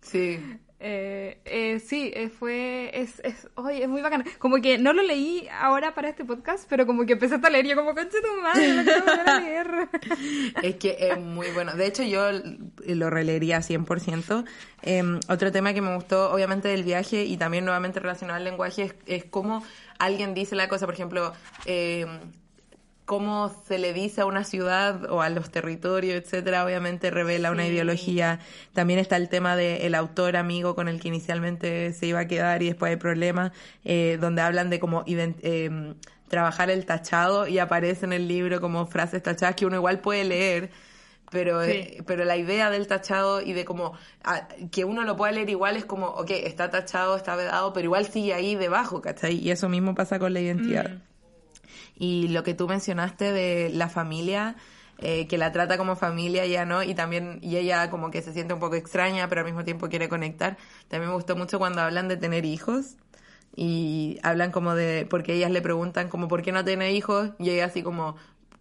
Sí. 0.00 0.38
Eh, 0.86 1.38
eh, 1.46 1.80
sí, 1.80 2.12
eh, 2.14 2.28
fue, 2.28 2.90
es, 2.92 3.18
es, 3.24 3.48
oye, 3.54 3.84
es 3.84 3.88
muy 3.88 4.02
bacán. 4.02 4.22
Como 4.38 4.60
que 4.60 4.76
no 4.76 4.92
lo 4.92 5.02
leí 5.02 5.48
ahora 5.50 5.94
para 5.94 6.10
este 6.10 6.26
podcast, 6.26 6.66
pero 6.68 6.84
como 6.86 7.06
que 7.06 7.14
empecé 7.14 7.36
a 7.42 7.50
leer 7.50 7.64
y 7.64 7.68
yo 7.70 7.76
como, 7.76 7.94
conche 7.94 8.18
tu 8.20 8.42
madre, 8.42 8.74
lo 8.74 8.82
quiero 8.82 9.00
volver 9.00 9.28
a 9.30 9.40
leer. 9.40 9.66
es 10.62 10.76
que 10.76 10.96
es 11.00 11.18
muy 11.18 11.46
bueno. 11.54 11.72
De 11.72 11.86
hecho, 11.86 12.02
yo 12.02 12.26
lo 12.86 13.08
releería 13.08 13.60
100%. 13.60 14.44
Em, 14.82 15.20
otro 15.28 15.50
tema 15.50 15.72
que 15.72 15.80
me 15.80 15.94
gustó, 15.94 16.30
obviamente, 16.30 16.68
del 16.68 16.82
viaje 16.82 17.24
y 17.24 17.38
también 17.38 17.64
nuevamente 17.64 17.98
relacionado 17.98 18.36
al 18.36 18.44
lenguaje 18.44 18.82
es, 18.82 18.94
es 19.06 19.24
cómo 19.24 19.64
alguien 19.98 20.34
dice 20.34 20.56
la 20.56 20.68
cosa, 20.68 20.86
por 20.86 20.94
ejemplo, 20.94 21.32
eh, 21.66 22.06
cómo 23.04 23.54
se 23.66 23.78
le 23.78 23.92
dice 23.92 24.22
a 24.22 24.26
una 24.26 24.44
ciudad 24.44 25.10
o 25.10 25.20
a 25.20 25.28
los 25.28 25.50
territorios, 25.50 26.16
etcétera, 26.16 26.64
obviamente 26.64 27.10
revela 27.10 27.50
una 27.50 27.66
ideología. 27.66 28.40
También 28.72 28.98
está 28.98 29.16
el 29.16 29.28
tema 29.28 29.56
del 29.56 29.94
autor 29.94 30.36
amigo 30.36 30.74
con 30.74 30.88
el 30.88 31.00
que 31.00 31.08
inicialmente 31.08 31.92
se 31.92 32.06
iba 32.06 32.20
a 32.20 32.26
quedar 32.26 32.62
y 32.62 32.66
después 32.68 32.90
hay 32.90 32.96
problemas, 32.96 33.52
eh, 33.84 34.18
donde 34.20 34.42
hablan 34.42 34.70
de 34.70 34.80
cómo 34.80 35.04
eh, 35.06 35.94
trabajar 36.28 36.70
el 36.70 36.86
tachado 36.86 37.46
y 37.46 37.58
aparece 37.58 38.06
en 38.06 38.14
el 38.14 38.26
libro 38.26 38.60
como 38.60 38.86
frases 38.86 39.22
tachadas 39.22 39.54
que 39.54 39.66
uno 39.66 39.76
igual 39.76 40.00
puede 40.00 40.24
leer 40.24 40.70
pero, 41.34 41.62
eh, 41.64 41.98
pero 42.06 42.24
la 42.24 42.36
idea 42.36 42.70
del 42.70 42.86
tachado 42.86 43.42
y 43.42 43.52
de 43.52 43.64
como 43.64 43.92
ah, 44.22 44.46
que 44.70 44.84
uno 44.84 45.02
lo 45.02 45.16
pueda 45.16 45.32
leer 45.32 45.50
igual 45.50 45.76
es 45.76 45.84
como, 45.84 46.06
ok, 46.06 46.30
está 46.30 46.70
tachado, 46.70 47.16
está 47.16 47.34
vedado, 47.34 47.72
pero 47.72 47.86
igual 47.86 48.06
sigue 48.06 48.32
ahí 48.32 48.54
debajo, 48.54 49.02
¿cachai? 49.02 49.34
Y 49.34 49.50
eso 49.50 49.68
mismo 49.68 49.96
pasa 49.96 50.20
con 50.20 50.32
la 50.32 50.40
identidad. 50.40 50.88
Mm. 50.88 51.02
Y 51.96 52.28
lo 52.28 52.44
que 52.44 52.54
tú 52.54 52.68
mencionaste 52.68 53.32
de 53.32 53.70
la 53.70 53.88
familia, 53.88 54.54
eh, 54.98 55.26
que 55.26 55.38
la 55.38 55.50
trata 55.50 55.76
como 55.76 55.96
familia, 55.96 56.46
ya 56.46 56.64
no, 56.64 56.84
y 56.84 56.94
también, 56.94 57.40
y 57.42 57.56
ella 57.56 57.90
como 57.90 58.12
que 58.12 58.22
se 58.22 58.32
siente 58.32 58.54
un 58.54 58.60
poco 58.60 58.76
extraña, 58.76 59.28
pero 59.28 59.40
al 59.40 59.46
mismo 59.46 59.64
tiempo 59.64 59.88
quiere 59.88 60.08
conectar. 60.08 60.56
También 60.86 61.10
me 61.10 61.16
gustó 61.16 61.34
mucho 61.34 61.58
cuando 61.58 61.80
hablan 61.80 62.06
de 62.06 62.16
tener 62.16 62.44
hijos 62.44 62.96
y 63.56 64.18
hablan 64.22 64.52
como 64.52 64.76
de, 64.76 65.04
porque 65.10 65.34
ellas 65.34 65.50
le 65.50 65.62
preguntan 65.62 66.08
como, 66.08 66.28
¿por 66.28 66.42
qué 66.42 66.52
no 66.52 66.64
tiene 66.64 66.92
hijos? 66.92 67.30
Y 67.40 67.50
ella 67.50 67.64
así 67.64 67.82
como, 67.82 68.14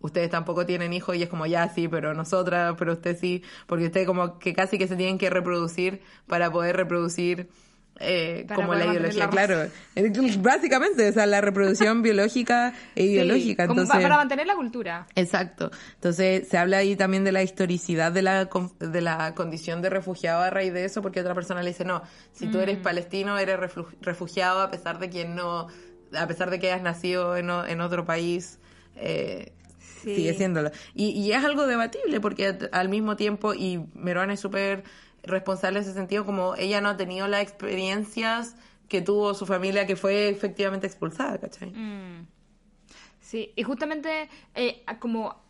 ustedes 0.03 0.29
tampoco 0.29 0.65
tienen 0.65 0.93
hijos 0.93 1.15
y 1.15 1.23
es 1.23 1.29
como 1.29 1.47
ya 1.47 1.67
sí, 1.69 1.87
pero 1.87 2.13
nosotras, 2.13 2.75
pero 2.77 2.93
usted 2.93 3.17
sí, 3.17 3.41
porque 3.65 3.85
ustedes 3.85 4.05
como 4.05 4.37
que 4.37 4.53
casi 4.53 4.77
que 4.77 4.87
se 4.87 4.95
tienen 4.95 5.17
que 5.17 5.29
reproducir 5.29 6.01
para 6.27 6.51
poder 6.51 6.75
reproducir 6.75 7.49
eh, 7.99 8.45
como 8.53 8.73
la 8.73 8.85
ideología, 8.85 9.29
claro. 9.29 9.69
Básicamente, 10.39 11.09
o 11.09 11.13
sea, 11.13 11.25
la 11.25 11.41
reproducción 11.41 12.01
biológica 12.03 12.73
e 12.95 13.05
ideológica. 13.05 13.63
entonces, 13.63 13.95
para 13.95 14.17
mantener 14.17 14.45
la 14.47 14.55
cultura. 14.55 15.07
Exacto. 15.15 15.71
Entonces, 15.95 16.47
se 16.49 16.57
habla 16.57 16.77
ahí 16.77 16.95
también 16.95 17.23
de 17.23 17.31
la 17.31 17.43
historicidad 17.43 18.11
de 18.11 18.23
la, 18.23 18.49
de 18.79 19.01
la 19.01 19.33
condición 19.35 19.81
de 19.81 19.89
refugiado 19.89 20.41
a 20.41 20.49
raíz 20.49 20.73
de 20.73 20.85
eso, 20.85 21.01
porque 21.01 21.21
otra 21.21 21.35
persona 21.35 21.61
le 21.61 21.69
dice, 21.69 21.85
no, 21.85 22.01
si 22.33 22.47
tú 22.47 22.59
eres 22.59 22.79
mm. 22.79 22.81
palestino, 22.81 23.37
eres 23.37 23.57
refugiado 24.01 24.61
a 24.61 24.71
pesar 24.71 24.99
de 24.99 25.09
que 25.09 25.25
no, 25.25 25.67
a 26.17 26.27
pesar 26.27 26.49
de 26.49 26.59
que 26.59 26.71
hayas 26.71 26.81
nacido 26.81 27.37
en, 27.37 27.49
en 27.49 27.79
otro 27.79 28.05
país. 28.05 28.59
Eh, 28.95 29.53
Sí. 30.03 30.15
sigue 30.15 30.33
siéndolo. 30.33 30.71
Y, 30.93 31.09
y 31.11 31.31
es 31.31 31.43
algo 31.43 31.65
debatible 31.67 32.19
porque 32.19 32.57
al 32.71 32.89
mismo 32.89 33.15
tiempo, 33.15 33.53
y 33.53 33.79
Merón 33.93 34.31
es 34.31 34.39
súper 34.39 34.83
responsable 35.23 35.79
en 35.79 35.85
ese 35.85 35.93
sentido, 35.93 36.25
como 36.25 36.55
ella 36.55 36.81
no 36.81 36.89
ha 36.89 36.97
tenido 36.97 37.27
las 37.27 37.41
experiencias 37.41 38.55
que 38.89 39.01
tuvo 39.01 39.33
su 39.33 39.45
familia 39.45 39.87
que 39.87 39.95
fue 39.95 40.29
efectivamente 40.29 40.85
expulsada, 40.87 41.37
¿cachai? 41.39 41.69
Mm. 41.71 42.27
Sí, 43.21 43.51
y 43.55 43.63
justamente 43.63 44.29
eh, 44.53 44.83
a- 44.85 44.99
como 44.99 45.41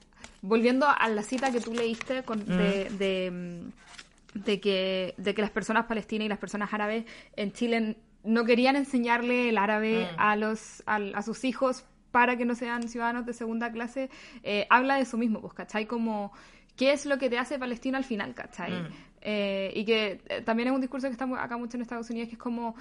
volviendo 0.42 0.86
a 0.88 1.10
la 1.10 1.24
cita 1.24 1.52
que 1.52 1.60
tú 1.60 1.74
leíste 1.74 2.24
con, 2.24 2.46
de, 2.46 2.89
de, 2.92 3.32
mm, 3.32 4.39
de 4.46 4.60
que, 4.60 5.13
de 5.18 5.34
que 5.34 5.42
las 5.42 5.52
personas 5.52 5.86
palestinas 5.86 6.26
y 6.26 6.30
las 6.30 6.38
personas 6.38 6.72
árabes 6.74 7.06
en 7.36 7.52
Chile 7.52 7.98
no 8.24 8.46
querían 8.46 8.76
enseñarle 8.76 9.50
el 9.50 9.58
árabe 9.58 10.08
a, 10.18 10.36
los, 10.36 10.84
al- 10.86 11.13
a, 11.16 11.22
sus 11.24 11.44
hijos 11.44 11.84
para 12.13 12.38
que 12.38 12.45
no 12.45 12.54
sean 12.54 12.88
ciudadanos 12.88 13.26
de 13.26 13.34
segunda 13.34 13.71
clase, 13.71 14.12
eh, 14.43 14.67
habla 14.69 14.97
de 14.97 15.02
eso 15.02 15.17
mismo, 15.17 15.41
pues, 15.41 15.56
¿cachai? 15.56 15.88
Como, 15.88 16.32
¿qué 16.76 16.93
es 16.93 17.08
lo 17.08 17.17
que 17.17 17.28
te 17.28 17.39
hace 17.39 17.58
palestino 17.58 17.97
al 17.97 18.04
final, 18.04 18.36
¿cachai? 18.36 18.71
Mm. 18.71 18.88
Eh, 19.21 19.71
y 19.73 19.84
que 19.84 20.21
eh, 20.30 20.41
también 20.41 20.69
es 20.69 20.76
un 20.76 20.82
discurso 20.82 21.08
que 21.08 21.13
está 21.13 21.26
acá 21.43 21.58
mucho 21.58 21.76
en 21.76 21.82
Estados 21.82 22.12
Unidos, 22.12 22.30
que 22.30 22.36
es 22.36 22.39
como, 22.39 22.76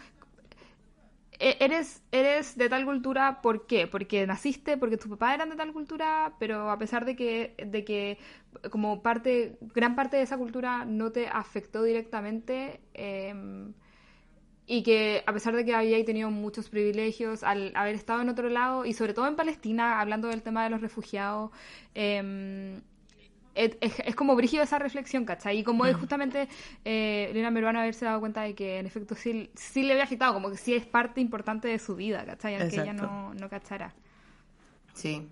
e- 1.38 1.56
eres, 1.60 2.02
eres 2.12 2.58
de 2.58 2.68
tal 2.68 2.84
cultura, 2.84 3.40
¿por 3.40 3.66
qué? 3.66 3.86
Porque 3.86 4.26
naciste, 4.26 4.76
porque 4.76 4.98
tus 4.98 5.10
papás 5.10 5.34
eran 5.34 5.48
de 5.48 5.56
tal 5.56 5.72
cultura, 5.72 6.34
pero 6.38 6.70
a 6.70 6.76
pesar 6.78 7.06
de 7.06 7.16
que, 7.16 7.54
de 7.66 7.86
que 7.86 8.18
como 8.70 9.02
parte, 9.02 9.56
gran 9.74 9.96
parte 9.96 10.18
de 10.18 10.24
esa 10.24 10.36
cultura 10.36 10.84
no 10.84 11.10
te 11.10 11.26
afectó 11.26 11.82
directamente, 11.84 12.82
eh, 12.92 13.34
y 14.74 14.82
que 14.82 15.22
a 15.26 15.32
pesar 15.34 15.54
de 15.54 15.66
que 15.66 15.74
habíais 15.74 16.06
tenido 16.06 16.30
muchos 16.30 16.70
privilegios 16.70 17.42
al 17.42 17.72
haber 17.74 17.94
estado 17.94 18.22
en 18.22 18.30
otro 18.30 18.48
lado, 18.48 18.86
y 18.86 18.94
sobre 18.94 19.12
todo 19.12 19.26
en 19.28 19.36
Palestina, 19.36 20.00
hablando 20.00 20.28
del 20.28 20.40
tema 20.40 20.64
de 20.64 20.70
los 20.70 20.80
refugiados, 20.80 21.50
eh, 21.94 22.80
es, 23.54 23.76
es- 23.82 24.14
como 24.16 24.34
brígido 24.34 24.62
esa 24.62 24.78
reflexión, 24.78 25.26
¿cachai? 25.26 25.58
Y 25.58 25.62
como 25.62 25.84
es 25.84 25.94
justamente 25.94 26.48
eh, 26.86 27.28
Elena 27.30 27.50
Meruana 27.50 27.82
haberse 27.82 28.06
dado 28.06 28.20
cuenta 28.20 28.40
de 28.42 28.54
que 28.54 28.78
en 28.78 28.86
efecto 28.86 29.14
sí, 29.14 29.50
sí 29.54 29.82
le 29.82 29.92
había 29.92 30.04
agitado, 30.04 30.32
como 30.32 30.50
que 30.50 30.56
sí 30.56 30.72
es 30.74 30.86
parte 30.86 31.20
importante 31.20 31.68
de 31.68 31.78
su 31.78 31.94
vida, 31.94 32.24
¿cachai? 32.24 32.54
Aunque 32.54 32.76
ella 32.80 32.94
no, 32.94 33.34
no 33.34 33.50
cachara. 33.50 33.92
Sí. 34.94 35.28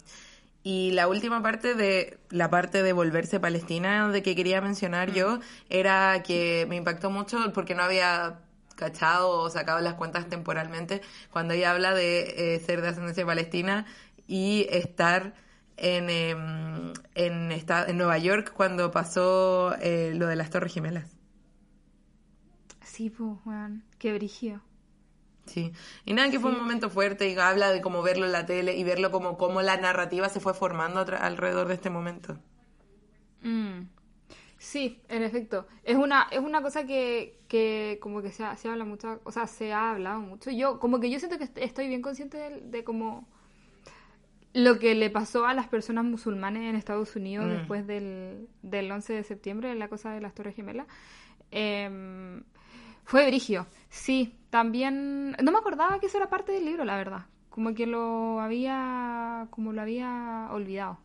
Y 0.63 0.91
la 0.91 1.09
última 1.09 1.43
parte 1.43 1.75
de 1.75 2.19
la 2.29 2.51
parte 2.51 2.83
de 2.83 2.93
volverse 2.93 3.41
palestina 3.41 4.11
de 4.11 4.23
que 4.23 4.37
quería 4.37 4.61
mencionar 4.61 5.15
yo 5.15 5.39
era 5.71 6.23
que 6.23 6.67
me 6.69 6.77
impactó 6.77 7.09
mucho 7.11 7.39
porque 7.55 7.75
no 7.75 7.83
había 7.85 8.41
cachado 8.81 9.31
o 9.43 9.51
sacado 9.51 9.81
las 9.81 9.95
cuentas 9.95 10.29
temporalmente 10.29 11.03
cuando 11.31 11.55
ella 11.55 11.71
habla 11.73 11.95
de 11.95 12.57
eh, 12.57 12.61
ser 12.61 12.83
de 12.83 12.89
ascendencia 12.89 13.27
palestina 13.27 13.87
y 14.27 14.67
estar 14.71 15.35
en, 15.79 16.11
em, 16.11 16.93
en, 17.15 17.53
esta- 17.53 17.87
en 17.87 17.99
Nueva 17.99 18.19
York 18.19 18.53
cuando 18.55 18.91
pasó 18.93 19.75
eh, 19.81 20.13
lo 20.17 20.27
de 20.29 20.37
las 20.37 20.51
Torres 20.51 20.75
Gemelas. 20.75 21.17
Sí, 22.85 23.09
pues, 23.11 23.39
weón, 23.47 23.85
qué 23.99 24.13
brígido. 24.13 24.61
Sí, 25.47 25.73
y 26.07 26.15
nada, 26.15 26.31
que 26.31 26.41
fue 26.41 26.51
un 26.51 26.57
momento 26.59 26.89
fuerte 26.91 27.29
y 27.29 27.37
habla 27.39 27.71
de 27.73 27.81
cómo 27.83 28.01
verlo 28.03 28.25
en 28.27 28.33
la 28.33 28.47
tele 28.47 28.77
y 28.77 28.85
verlo 28.85 29.11
como 29.11 29.37
cómo 29.37 29.61
la 29.63 29.77
narrativa 29.77 30.29
se 30.31 30.41
fue 30.41 30.55
formando 30.55 31.01
alrededor 31.01 31.69
de 31.69 31.75
este 31.75 31.91
momento. 31.91 32.39
Mm. 33.45 33.89
Sí, 34.63 35.01
en 35.09 35.23
efecto. 35.23 35.67
Es 35.85 35.97
una, 35.97 36.27
es 36.31 36.39
una 36.39 36.61
cosa 36.61 36.85
que, 36.85 37.39
que 37.49 37.99
como 38.03 38.21
que 38.21 38.31
se, 38.31 38.45
ha- 38.45 38.57
se 38.57 38.69
habla 38.69 38.85
mucho, 38.85 39.19
o 39.25 39.33
sea, 39.33 39.47
se 39.47 39.73
ha 39.73 39.93
hablado 39.93 40.21
mucho. 40.21 40.51
Yo, 40.51 40.79
como 40.79 41.01
que 41.01 41.09
yo 41.11 41.19
siento 41.19 41.39
que 41.39 41.45
est- 41.45 41.57
estoy 41.57 41.89
bien 41.89 42.03
consciente 42.03 42.37
de, 42.37 42.61
de 42.61 42.85
como 42.85 43.27
lo 44.53 44.79
que 44.79 44.95
le 44.95 45.09
pasó 45.11 45.47
a 45.47 45.55
las 45.55 45.67
personas 45.69 46.05
musulmanes 46.05 46.65
en 46.69 46.77
Estados 46.77 47.17
Unidos 47.17 47.47
Mm. 47.47 47.51
después 47.51 47.87
del, 47.87 48.49
del 48.63 48.93
11 48.93 49.15
de 49.15 49.23
septiembre, 49.23 49.75
la 49.77 49.89
cosa 49.89 50.11
de 50.13 50.21
las 50.21 50.35
Torres 50.35 50.55
Gemelas. 50.57 50.87
Em, 51.51 52.43
fue 53.05 53.27
brigio. 53.29 53.67
Sí, 53.89 54.37
también... 54.51 55.33
No 55.43 55.53
me 55.53 55.59
acordaba 55.59 55.99
que 56.01 56.07
eso 56.07 56.19
era 56.19 56.29
parte 56.29 56.53
del 56.53 56.67
libro, 56.67 56.85
la 56.85 56.97
verdad. 56.97 57.27
Como 57.49 57.75
que 57.75 57.87
lo 57.87 58.41
había... 58.41 59.47
Como 59.51 59.73
lo 59.73 59.81
había 59.81 60.49
olvidado. 60.53 60.99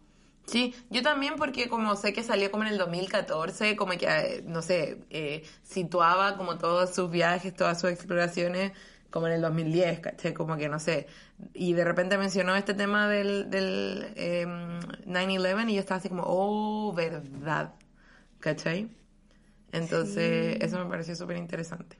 Sí, 0.45 0.75
yo 0.89 1.01
también 1.01 1.36
porque 1.38 1.69
como 1.69 1.95
sé 1.95 2.13
que 2.13 2.21
salió 2.23 2.51
como 2.51 2.63
en 2.63 2.69
el 2.69 2.77
2014, 2.77 3.75
como 3.75 3.93
que, 3.93 4.05
eh, 4.08 4.43
no 4.45 4.62
sé, 4.62 4.99
eh, 5.10 5.43
situaba 5.63 6.38
como 6.38 6.58
todos 6.58 6.93
sus 6.93 7.10
viajes, 7.10 7.53
todas 7.55 7.79
sus 7.81 7.89
exploraciones 7.89 8.71
como 9.10 9.27
en 9.27 9.34
el 9.34 9.41
2010, 9.41 10.01
¿cachai? 10.01 10.34
Como 10.34 10.58
que 10.58 10.67
no 10.69 10.77
sé. 10.77 11.08
Y 11.53 11.73
de 11.73 11.86
repente 11.86 12.17
mencionó 12.17 12.55
este 12.55 12.73
tema 12.73 13.08
del, 13.08 13.49
del 13.49 14.12
em, 14.15 14.79
9-11 15.05 15.69
y 15.71 15.75
yo 15.75 15.79
estaba 15.79 15.99
así 15.99 16.10
como, 16.10 16.23
oh, 16.25 16.93
verdad, 16.93 17.73
¿cachai? 18.39 18.89
Entonces, 19.71 20.58
eso 20.62 20.84
me 20.84 20.89
pareció 20.89 21.15
súper 21.15 21.38
interesante. 21.38 21.97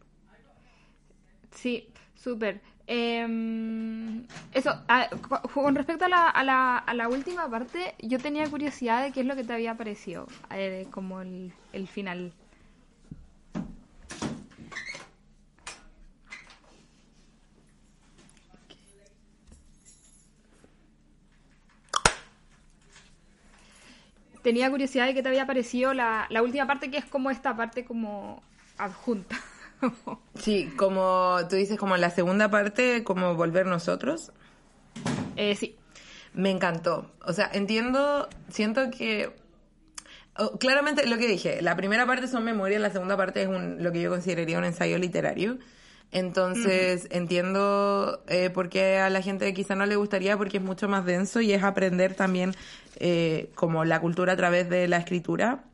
Sí, 1.52 1.90
súper. 2.16 2.62
Em, 2.88 4.24
eso, 4.54 4.70
a- 4.88 5.10
cu- 5.10 5.50
con 5.54 5.76
respecto 5.76 6.06
a 6.06 6.10
la, 6.10 6.30
a, 6.30 6.44
la, 6.44 6.78
a 6.78 6.94
la 6.94 7.08
última 7.10 7.50
parte, 7.50 7.96
yo 8.00 8.20
tenía 8.20 8.48
curiosidad 8.50 9.04
de 9.04 9.12
qué 9.12 9.22
es 9.22 9.26
lo 9.26 9.36
que 9.36 9.44
te 9.44 9.54
había 9.54 9.76
parecido, 9.76 10.28
eh, 10.52 10.88
como 10.92 11.22
el, 11.22 11.52
el 11.74 11.88
final. 11.88 12.32
Tenía 24.44 24.70
curiosidad 24.70 25.08
de 25.08 25.14
qué 25.14 25.24
te 25.24 25.30
había 25.30 25.48
parecido 25.48 25.94
la, 25.94 26.28
la 26.30 26.42
última 26.44 26.68
parte, 26.68 26.92
que 26.92 26.98
es 26.98 27.06
como 27.06 27.32
esta 27.32 27.56
parte 27.56 27.84
como 27.86 28.44
adjunta. 28.78 29.38
Sí, 30.36 30.72
como 30.78 31.38
tú 31.50 31.56
dices, 31.56 31.78
como 31.78 31.96
la 31.98 32.10
segunda 32.10 32.50
parte, 32.50 33.04
como 33.04 33.36
volver 33.36 33.66
nosotros. 33.66 34.32
Eh, 35.36 35.56
sí, 35.56 35.76
Me 36.34 36.52
encantó. 36.52 37.12
O 37.26 37.34
sea, 37.34 37.50
entiendo, 37.54 38.28
siento 38.50 38.90
que... 38.92 39.34
oh, 40.38 40.58
claramente 40.58 41.08
lo 41.08 41.18
que 41.18 41.28
dije, 41.28 41.62
la 41.62 41.76
primera 41.76 42.06
parte 42.06 42.28
son 42.28 42.44
memorias, 42.44 42.82
la 42.82 42.90
segunda 42.90 43.16
parte 43.18 43.44
es 43.44 43.48
un, 43.48 43.84
lo 43.84 43.92
que 43.92 44.02
yo 44.02 44.10
consideraría 44.10 44.58
un 44.58 44.66
ensayo 44.66 44.98
literario. 44.98 45.58
Entonces, 46.12 47.08
entiendo 47.12 48.24
eh, 48.28 48.50
por 48.50 48.70
qué 48.70 49.00
a 49.00 49.10
la 49.10 49.22
gente 49.22 49.54
quizá 49.54 49.76
no 49.76 49.86
le 49.86 49.96
gustaría, 49.98 50.38
porque 50.38 50.58
es 50.58 50.64
mucho 50.64 50.88
más 50.88 51.06
denso 51.06 51.42
y 51.42 51.52
es 51.52 51.64
aprender 51.64 52.14
también 52.14 52.54
eh, 52.98 53.50
como 53.56 53.84
la 53.84 54.00
cultura 54.00 54.34
a 54.34 54.38
través 54.38 54.70
de 54.70 54.88
la 54.88 54.98
escritura. 54.98 55.66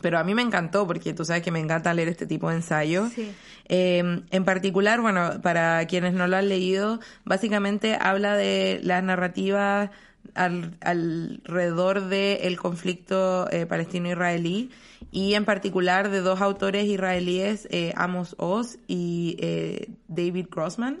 Pero 0.00 0.18
a 0.18 0.24
mí 0.24 0.34
me 0.34 0.42
encantó, 0.42 0.86
porque 0.86 1.12
tú 1.12 1.24
sabes 1.24 1.42
que 1.42 1.50
me 1.50 1.60
encanta 1.60 1.92
leer 1.94 2.08
este 2.08 2.26
tipo 2.26 2.48
de 2.48 2.56
ensayos. 2.56 3.10
Sí. 3.12 3.30
Eh, 3.68 4.22
en 4.30 4.44
particular, 4.44 5.00
bueno, 5.00 5.40
para 5.42 5.86
quienes 5.86 6.14
no 6.14 6.26
lo 6.26 6.36
han 6.36 6.48
leído, 6.48 7.00
básicamente 7.24 7.96
habla 8.00 8.36
de 8.36 8.80
las 8.82 9.02
narrativas 9.02 9.90
al- 10.34 10.76
alrededor 10.80 12.08
del 12.08 12.56
conflicto 12.58 13.50
eh, 13.50 13.66
palestino-israelí 13.66 14.70
y 15.12 15.34
en 15.34 15.44
particular 15.44 16.10
de 16.10 16.20
dos 16.20 16.40
autores 16.40 16.84
israelíes, 16.86 17.68
eh, 17.70 17.92
Amos 17.96 18.34
Oz 18.38 18.78
y 18.86 19.36
eh, 19.40 19.90
David 20.08 20.46
Grossman. 20.50 21.00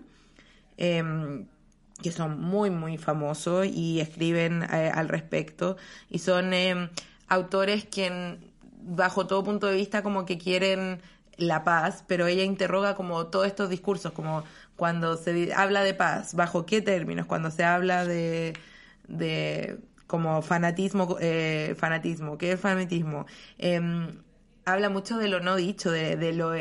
em, 0.76 1.46
que 2.02 2.12
son 2.12 2.40
muy, 2.40 2.70
muy 2.70 2.96
famosos 2.96 3.66
y 3.66 4.00
escriben 4.00 4.62
eh, 4.62 4.90
al 4.94 5.06
respecto. 5.08 5.76
Y 6.08 6.20
son 6.20 6.54
eh, 6.54 6.88
autores 7.28 7.84
que, 7.84 8.38
bajo 8.82 9.26
todo 9.26 9.42
punto 9.44 9.66
de 9.66 9.76
vista, 9.76 10.02
como 10.02 10.24
que 10.24 10.38
quieren 10.38 11.00
la 11.36 11.64
paz, 11.64 12.04
pero 12.06 12.26
ella 12.26 12.42
interroga 12.44 12.94
como 12.96 13.26
todos 13.28 13.46
estos 13.46 13.70
discursos, 13.70 14.12
como 14.12 14.44
cuando 14.76 15.16
se 15.16 15.52
habla 15.54 15.82
de 15.82 15.94
paz, 15.94 16.34
bajo 16.34 16.66
qué 16.66 16.82
términos, 16.82 17.26
cuando 17.26 17.50
se 17.50 17.64
habla 17.64 18.04
de, 18.04 18.54
de 19.08 19.78
como 20.06 20.42
fanatismo, 20.42 21.16
eh, 21.20 21.74
fanatismo, 21.78 22.36
¿qué 22.38 22.52
es 22.52 22.60
fanatismo? 22.60 23.26
Em, 23.58 24.22
habla 24.64 24.90
mucho 24.90 25.16
de 25.18 25.28
lo 25.28 25.40
no 25.40 25.56
dicho, 25.56 25.90
de, 25.90 26.16
de 26.16 26.32
lo 26.32 26.54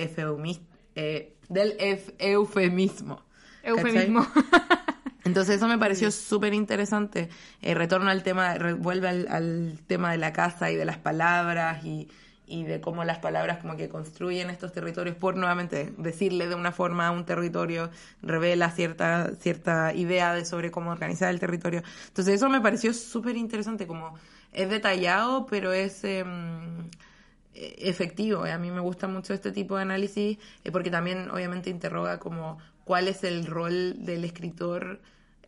eh, 0.95 1.35
del 1.49 1.77
euf- 1.77 2.13
eufemismo. 2.19 3.21
eufemismo. 3.63 4.25
Entonces 5.25 5.57
eso 5.57 5.67
me 5.67 5.77
pareció 5.77 6.11
súper 6.11 6.53
interesante. 6.53 7.29
Eh, 7.61 7.73
retorno 7.73 8.09
al 8.09 8.23
tema, 8.23 8.55
vuelve 8.77 9.07
al, 9.09 9.27
al 9.29 9.79
tema 9.87 10.11
de 10.11 10.17
la 10.17 10.33
casa 10.33 10.71
y 10.71 10.75
de 10.75 10.85
las 10.85 10.97
palabras 10.97 11.83
y, 11.83 12.07
y 12.47 12.63
de 12.63 12.81
cómo 12.81 13.03
las 13.03 13.19
palabras 13.19 13.59
como 13.59 13.75
que 13.77 13.89
construyen 13.89 14.49
estos 14.49 14.71
territorios 14.71 15.15
por 15.17 15.35
nuevamente 15.35 15.93
decirle 15.97 16.47
de 16.47 16.55
una 16.55 16.71
forma 16.71 17.07
a 17.07 17.11
un 17.11 17.25
territorio 17.25 17.91
revela 18.21 18.71
cierta, 18.71 19.31
cierta 19.39 19.93
idea 19.93 20.33
de 20.33 20.45
sobre 20.45 20.71
cómo 20.71 20.91
organizar 20.91 21.29
el 21.29 21.39
territorio. 21.39 21.83
Entonces 22.07 22.35
eso 22.35 22.49
me 22.49 22.61
pareció 22.61 22.93
súper 22.93 23.35
interesante, 23.37 23.85
como 23.87 24.15
es 24.53 24.69
detallado, 24.69 25.45
pero 25.45 25.73
es... 25.73 26.03
eh, 26.03 26.23
efectivo. 27.53 28.45
A 28.45 28.57
mí 28.57 28.71
me 28.71 28.79
gusta 28.79 29.07
mucho 29.07 29.33
este 29.33 29.51
tipo 29.51 29.75
de 29.75 29.81
análisis 29.83 30.37
eh, 30.63 30.71
porque 30.71 30.89
también 30.91 31.29
obviamente 31.29 31.69
interroga 31.69 32.19
como 32.19 32.57
cuál 32.89 33.07
es 33.07 33.23
el 33.23 33.45
rol 33.45 34.03
del 34.03 34.25
escritor 34.25 34.99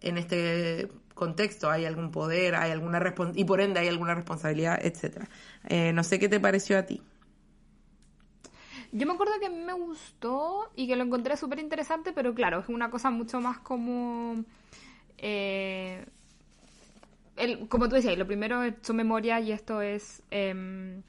en 0.01 0.19
este 0.19 0.89
contexto 1.15 1.71
hay 1.71 1.85
algún 1.85 2.11
poder, 2.11 2.53
hay 2.53 2.69
alguna 2.71 3.01
y 3.33 3.45
por 3.45 3.61
ende 3.61 3.79
hay 3.79 3.87
alguna 3.87 4.13
responsabilidad, 4.13 4.79
etcétera. 4.85 5.27
Eh, 5.67 5.91
no 5.91 6.03
sé 6.03 6.19
qué 6.19 6.29
te 6.29 6.39
pareció 6.39 6.77
a 6.77 6.83
ti. 6.83 7.01
Yo 8.91 9.07
me 9.07 9.13
acuerdo 9.13 9.33
que 9.39 9.45
a 9.47 9.49
mí 9.49 9.57
me 9.63 9.73
gustó 9.73 10.71
y 10.75 10.87
que 10.87 10.95
lo 10.95 11.03
encontré 11.03 11.37
súper 11.37 11.59
interesante, 11.59 12.11
pero 12.13 12.33
claro, 12.33 12.59
es 12.59 12.69
una 12.69 12.89
cosa 12.91 13.09
mucho 13.09 13.39
más 13.41 13.59
como... 13.59 14.43
eh, 15.17 16.05
el- 17.37 17.67
como 17.67 17.89
tú 17.89 17.95
decías, 17.95 18.17
lo 18.17 18.27
primero 18.27 18.63
es 18.63 18.75
su 18.81 18.93
memoria 18.93 19.39
y 19.39 19.51
esto 19.51 19.81
es... 19.81 20.23
em, 20.31 21.01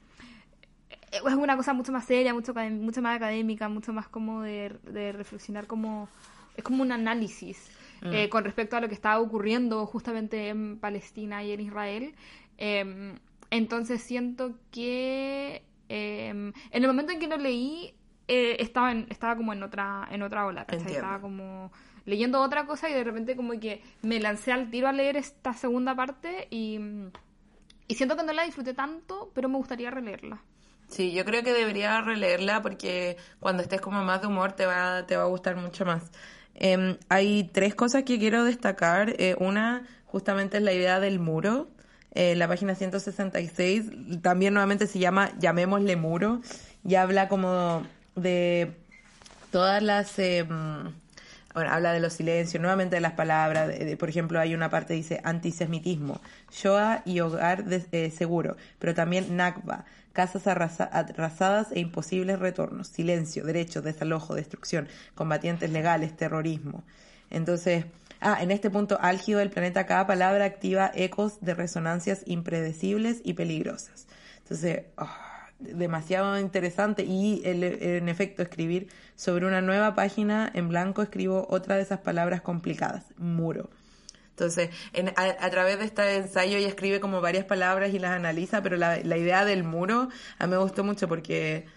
es 1.15 1.33
una 1.35 1.55
cosa 1.57 1.73
mucho 1.73 1.91
más 1.91 2.05
seria, 2.05 2.33
mucho, 2.33 2.53
más 2.53 3.15
académica, 3.15 3.69
mucho 3.69 3.93
más 3.93 4.07
como 4.07 4.41
de, 4.41 4.77
de 4.83 5.11
reflexionar 5.11 5.67
como... 5.67 6.07
Es 6.55 6.63
como 6.63 6.83
un 6.83 6.91
análisis 6.91 7.71
eh, 8.13 8.29
con 8.29 8.43
respecto 8.43 8.77
a 8.77 8.81
lo 8.81 8.87
que 8.87 8.93
estaba 8.93 9.19
ocurriendo 9.19 9.85
justamente 9.87 10.49
en 10.49 10.77
Palestina 10.77 11.43
y 11.43 11.51
en 11.51 11.61
Israel. 11.61 12.13
Em, 12.57 13.17
entonces 13.49 14.03
siento 14.03 14.53
que 14.71 15.63
em, 15.89 16.53
en 16.71 16.83
el 16.83 16.87
momento 16.87 17.11
en 17.11 17.19
que 17.19 17.27
lo 17.27 17.37
leí 17.37 17.95
eh, 18.27 18.57
estaba, 18.59 18.91
en- 18.91 19.07
estaba 19.09 19.35
como 19.35 19.51
en 19.53 19.63
otra, 19.63 20.07
en 20.11 20.21
otra 20.21 20.45
ola. 20.45 20.65
Estaba 20.91 21.19
como 21.21 21.71
leyendo 22.05 22.39
otra 22.41 22.65
cosa 22.67 22.87
y 22.89 22.93
de 22.93 23.03
repente 23.03 23.35
como 23.35 23.59
que 23.59 23.81
me 24.03 24.19
lancé 24.19 24.51
al 24.51 24.69
tiro 24.69 24.87
a 24.87 24.91
leer 24.93 25.17
esta 25.17 25.53
segunda 25.53 25.95
parte 25.95 26.47
y, 26.51 26.79
y 27.87 27.95
siento 27.95 28.15
que 28.15 28.23
no 28.23 28.33
la 28.33 28.43
disfruté 28.43 28.73
tanto, 28.75 29.31
pero 29.33 29.49
me 29.49 29.57
gustaría 29.57 29.89
releerla. 29.89 30.39
Sí, 30.93 31.11
yo 31.11 31.25
creo 31.25 31.41
que 31.43 31.53
debería 31.53 32.01
releerla 32.01 32.61
porque 32.61 33.17
cuando 33.39 33.63
estés 33.63 33.81
como 33.81 34.03
más 34.03 34.21
de 34.21 34.27
humor 34.27 34.51
te 34.51 34.67
va, 34.67 35.05
te 35.07 35.17
va 35.17 35.23
a 35.23 35.27
gustar 35.27 35.55
mucho 35.55 35.85
más. 35.85 36.03
Em, 36.53 36.97
hay 37.09 37.45
tres 37.51 37.73
cosas 37.73 38.03
que 38.03 38.19
quiero 38.19 38.43
destacar. 38.43 39.15
Eh, 39.17 39.35
una, 39.39 39.87
justamente 40.05 40.57
es 40.57 40.63
la 40.63 40.71
idea 40.71 40.99
del 40.99 41.19
muro. 41.19 41.67
Eh, 42.13 42.35
la 42.35 42.47
página 42.47 42.75
166 42.75 43.85
también 44.21 44.53
nuevamente 44.53 44.85
se 44.85 44.99
llama 44.99 45.31
Llamémosle 45.39 45.95
muro 45.95 46.41
y 46.87 46.93
habla 46.93 47.27
como 47.27 47.87
de 48.15 48.71
todas 49.51 49.81
las... 49.81 50.19
em, 50.19 50.93
bueno, 51.55 51.71
habla 51.71 51.93
de 51.93 51.99
los 51.99 52.13
silencios, 52.13 52.61
nuevamente 52.61 52.95
de 52.95 53.01
las 53.01 53.13
palabras. 53.13 53.67
de- 53.67 53.97
por 53.97 54.09
ejemplo, 54.09 54.39
hay 54.39 54.53
una 54.55 54.69
parte 54.69 54.89
que 54.93 54.97
dice 54.97 55.21
antisemitismo, 55.23 56.19
Shoah 56.51 57.01
y 57.05 57.19
hogar 57.19 57.65
de- 57.65 57.83
eh, 57.91 58.11
seguro, 58.11 58.57
pero 58.79 58.93
también 58.95 59.35
Nakba, 59.37 59.85
casas 60.13 60.47
arrasa- 60.47 60.85
arrasadas 60.85 61.71
e 61.71 61.79
imposibles 61.79 62.39
retornos, 62.39 62.87
silencio, 62.87 63.43
derechos, 63.43 63.83
desalojo, 63.83 64.35
destrucción, 64.35 64.87
combatientes 65.15 65.69
legales, 65.71 66.15
terrorismo. 66.15 66.83
Entonces, 67.29 67.85
ah, 68.21 68.37
en 68.41 68.51
este 68.51 68.69
punto 68.69 68.97
álgido 69.01 69.39
del 69.39 69.49
planeta, 69.49 69.85
cada 69.85 70.05
palabra 70.07 70.45
activa 70.45 70.91
ecos 70.93 71.39
de 71.41 71.55
resonancias 71.55 72.21
impredecibles 72.25 73.21
y 73.23 73.33
peligrosas. 73.33 74.07
Entonces, 74.43 74.83
ah, 74.97 75.49
demasiado 75.59 76.39
interesante 76.39 77.03
y 77.05 77.41
el- 77.45 77.63
en 77.63 78.09
efecto 78.09 78.41
escribir 78.43 78.89
sobre 79.15 79.45
una 79.47 79.61
nueva 79.61 79.95
página 79.95 80.49
en 80.53 80.69
blanco 80.69 81.01
escribo 81.01 81.47
otra 81.49 81.75
de 81.77 81.83
esas 81.83 81.99
palabras 81.99 82.41
complicadas, 82.41 83.05
muro. 83.17 83.69
Entonces, 84.33 84.71
en- 84.93 85.13
a, 85.15 85.49
través 85.51 85.77
de 85.77 85.85
este 85.85 86.15
ensayo 86.15 86.57
ella 86.57 86.67
escribe 86.67 86.99
como 86.99 87.21
varias 87.21 87.45
palabras 87.45 87.93
y 87.93 87.99
las 87.99 88.11
analiza, 88.11 88.63
pero 88.63 88.77
la, 88.77 88.99
idea 88.99 89.45
del 89.45 89.63
muro 89.63 90.09
a 90.39 90.47
mí 90.47 90.51
me 90.51 90.57
gustó 90.57 90.83
mucho 90.83 91.07
porque, 91.07 91.67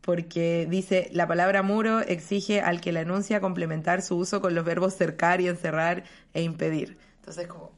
porque 0.00 0.66
dice, 0.70 1.10
la 1.12 1.26
palabra 1.28 1.62
muro 1.62 2.00
exige 2.00 2.62
al 2.62 2.80
que 2.80 2.92
la 2.92 3.02
enuncia 3.02 3.42
complementar 3.42 4.00
su 4.00 4.16
uso 4.16 4.40
con 4.40 4.54
los 4.54 4.64
verbos 4.64 4.96
cercar 4.96 5.42
y 5.42 5.48
encerrar 5.48 6.04
e 6.32 6.40
impedir. 6.42 6.96
Entonces, 7.18 7.46
como 7.46 7.72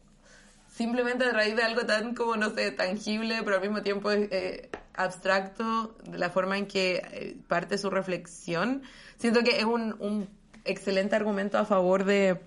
simplemente 0.72 1.24
a 1.24 1.32
raíz 1.32 1.56
de 1.56 1.64
algo 1.64 1.84
tan 1.84 2.14
como, 2.14 2.36
no 2.36 2.50
sé, 2.50 2.70
tangible, 2.70 3.40
pero 3.42 3.56
al 3.56 3.62
mismo 3.62 3.82
tiempo 3.82 4.12
eh, 4.12 4.70
abstracto, 4.94 5.96
de 6.04 6.18
la 6.18 6.30
forma 6.30 6.56
en 6.56 6.66
que 6.66 7.02
eh, 7.10 7.36
parte 7.48 7.78
su 7.78 7.90
reflexión, 7.90 8.82
siento 9.18 9.42
que 9.42 9.58
es 9.58 9.64
un 9.64 10.28
excelente 10.64 11.16
argumento 11.16 11.58
a 11.58 11.64
favor 11.64 12.04
de, 12.04 12.38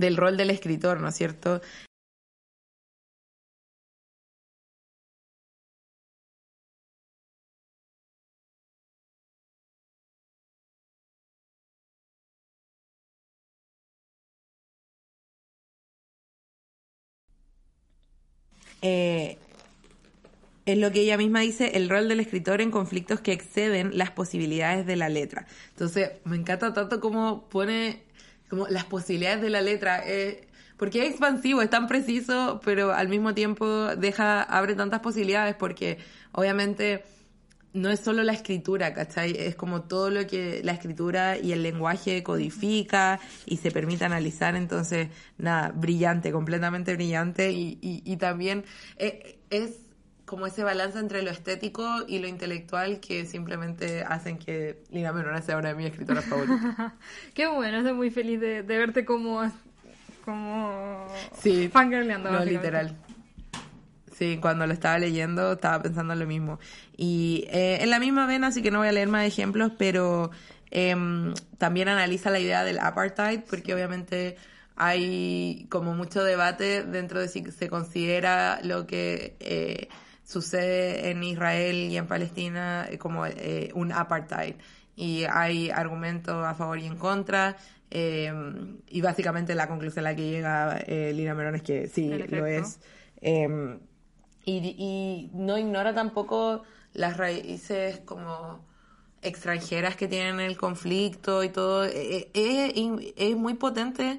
del 0.00 0.16
rol 0.16 0.36
del 0.36 0.50
escritor, 0.50 1.00
¿no 1.00 1.08
es 1.08 1.16
cierto? 1.16 1.60
Eh, 18.82 19.38
es 20.66 20.78
lo 20.78 20.92
que 20.92 21.00
ella 21.00 21.16
misma 21.16 21.40
dice, 21.40 21.76
el 21.76 21.88
rol 21.88 22.08
del 22.08 22.20
escritor 22.20 22.60
en 22.60 22.70
conflictos 22.70 23.20
que 23.20 23.32
exceden 23.32 23.96
las 23.96 24.10
posibilidades 24.10 24.86
de 24.86 24.96
la 24.96 25.08
letra. 25.08 25.46
Entonces, 25.70 26.10
me 26.24 26.36
encanta 26.36 26.74
tanto 26.74 27.00
cómo 27.00 27.48
pone 27.48 28.02
como 28.48 28.66
las 28.68 28.84
posibilidades 28.84 29.42
de 29.42 29.50
la 29.50 29.60
letra, 29.60 30.02
eh, 30.06 30.48
porque 30.76 31.02
es 31.02 31.10
expansivo, 31.10 31.60
es 31.60 31.70
tan 31.70 31.86
preciso, 31.86 32.60
pero 32.64 32.92
al 32.92 33.08
mismo 33.08 33.34
tiempo 33.34 33.66
deja, 33.96 34.42
abre 34.42 34.74
tantas 34.74 35.00
posibilidades, 35.00 35.54
porque 35.56 35.98
obviamente 36.32 37.04
no 37.72 37.90
es 37.90 38.00
solo 38.00 38.22
la 38.22 38.32
escritura, 38.32 38.94
¿cachai? 38.94 39.36
Es 39.36 39.54
como 39.54 39.82
todo 39.82 40.10
lo 40.10 40.26
que 40.26 40.62
la 40.64 40.72
escritura 40.72 41.36
y 41.36 41.52
el 41.52 41.62
lenguaje 41.62 42.22
codifica 42.22 43.20
y 43.44 43.58
se 43.58 43.70
permite 43.70 44.04
analizar, 44.04 44.56
entonces, 44.56 45.08
nada, 45.36 45.72
brillante, 45.74 46.32
completamente 46.32 46.94
brillante 46.94 47.52
y, 47.52 47.78
y, 47.82 48.02
y 48.04 48.16
también 48.16 48.64
eh, 48.96 49.38
es 49.50 49.87
como 50.28 50.46
ese 50.46 50.62
balance 50.62 50.98
entre 50.98 51.22
lo 51.22 51.30
estético 51.30 52.04
y 52.06 52.18
lo 52.18 52.28
intelectual 52.28 53.00
que 53.00 53.24
simplemente 53.24 54.04
hacen 54.04 54.38
que 54.38 54.84
Lina 54.90 55.10
Menona 55.12 55.40
sea 55.40 55.56
una 55.56 55.70
de 55.70 55.74
mis 55.74 55.86
escritoras 55.86 56.24
favoritas. 56.26 56.92
Qué 57.34 57.48
bueno, 57.48 57.78
estoy 57.78 57.94
muy 57.94 58.10
feliz 58.10 58.38
de, 58.38 58.62
de 58.62 58.78
verte 58.78 59.04
como, 59.06 59.50
como 60.24 61.06
Sí, 61.40 61.68
fangirleando, 61.72 62.30
no, 62.30 62.44
literal. 62.44 62.94
Sí, 64.14 64.38
cuando 64.40 64.66
lo 64.66 64.72
estaba 64.74 64.98
leyendo 64.98 65.52
estaba 65.52 65.82
pensando 65.82 66.14
lo 66.14 66.26
mismo. 66.26 66.58
Y 66.96 67.46
eh, 67.48 67.78
en 67.80 67.88
la 67.88 67.98
misma 67.98 68.26
vena, 68.26 68.48
así 68.48 68.60
que 68.60 68.70
no 68.70 68.80
voy 68.80 68.88
a 68.88 68.92
leer 68.92 69.08
más 69.08 69.26
ejemplos, 69.26 69.72
pero 69.78 70.30
em, 70.70 71.32
también 71.56 71.88
analiza 71.88 72.30
la 72.30 72.38
idea 72.38 72.64
del 72.64 72.80
apartheid, 72.80 73.40
porque 73.48 73.72
obviamente 73.72 74.36
hay 74.76 75.66
como 75.70 75.94
mucho 75.94 76.22
debate 76.22 76.82
dentro 76.82 77.18
de 77.18 77.28
si 77.28 77.50
se 77.50 77.68
considera 77.68 78.60
lo 78.62 78.86
que 78.86 79.36
eh, 79.40 79.88
sucede 80.28 81.10
en 81.10 81.22
Israel 81.24 81.76
y 81.90 81.96
en 81.96 82.06
Palestina 82.06 82.86
eh, 82.90 82.98
como 82.98 83.26
eh, 83.26 83.70
un 83.74 83.92
apartheid. 83.92 84.56
Y 84.96 85.24
hay 85.24 85.70
argumentos 85.70 86.44
a 86.44 86.54
favor 86.54 86.78
y 86.78 86.86
en 86.86 86.96
contra. 86.98 87.56
eh, 87.90 88.32
y 88.88 89.00
básicamente 89.00 89.54
la 89.54 89.66
conclusión 89.68 90.04
a 90.06 90.10
la 90.10 90.16
que 90.16 90.28
llega 90.30 90.78
eh, 90.86 91.12
Lina 91.14 91.34
Merón 91.34 91.54
es 91.56 91.62
que 91.62 91.88
sí, 91.88 92.26
lo 92.28 92.46
es. 92.46 92.80
Eh, 93.20 93.78
y, 94.44 94.74
y 94.78 95.30
no 95.34 95.58
ignora 95.58 95.94
tampoco 95.94 96.62
las 96.94 97.16
raíces 97.16 98.00
como 98.00 98.66
extranjeras 99.22 99.96
que 99.96 100.08
tienen 100.08 100.40
el 100.40 100.56
conflicto 100.56 101.42
y 101.44 101.50
todo. 101.50 101.84
Es, 101.84 102.26
es 102.34 103.36
muy 103.36 103.54
potente, 103.54 104.18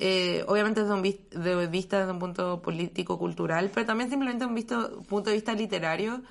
eh, 0.00 0.44
obviamente 0.48 0.80
desde 0.80 0.94
un 0.94 1.02
de 1.02 1.66
vista 1.68 2.00
desde 2.00 2.12
un 2.12 2.18
punto 2.18 2.60
político, 2.62 3.18
cultural, 3.18 3.70
pero 3.72 3.86
también 3.86 4.08
simplemente 4.10 4.44
desde 4.44 4.48
un 4.48 4.54
visto- 4.54 5.02
punto 5.08 5.30
de 5.30 5.36
vista 5.36 5.52
literario, 5.52 6.22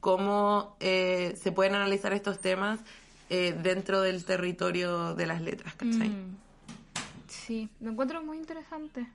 cómo 0.00 0.76
eh, 0.80 1.36
se 1.40 1.52
pueden 1.52 1.74
analizar 1.74 2.12
estos 2.12 2.40
temas 2.40 2.80
eh, 3.30 3.54
dentro 3.62 4.00
del 4.00 4.24
territorio 4.24 5.14
de 5.14 5.26
las 5.26 5.42
letras, 5.42 5.74
¿cachai? 5.74 6.08
Mm. 6.08 6.36
Sí, 7.28 7.68
lo 7.80 7.90
encuentro 7.90 8.22
muy 8.22 8.38
interesante. 8.38 9.06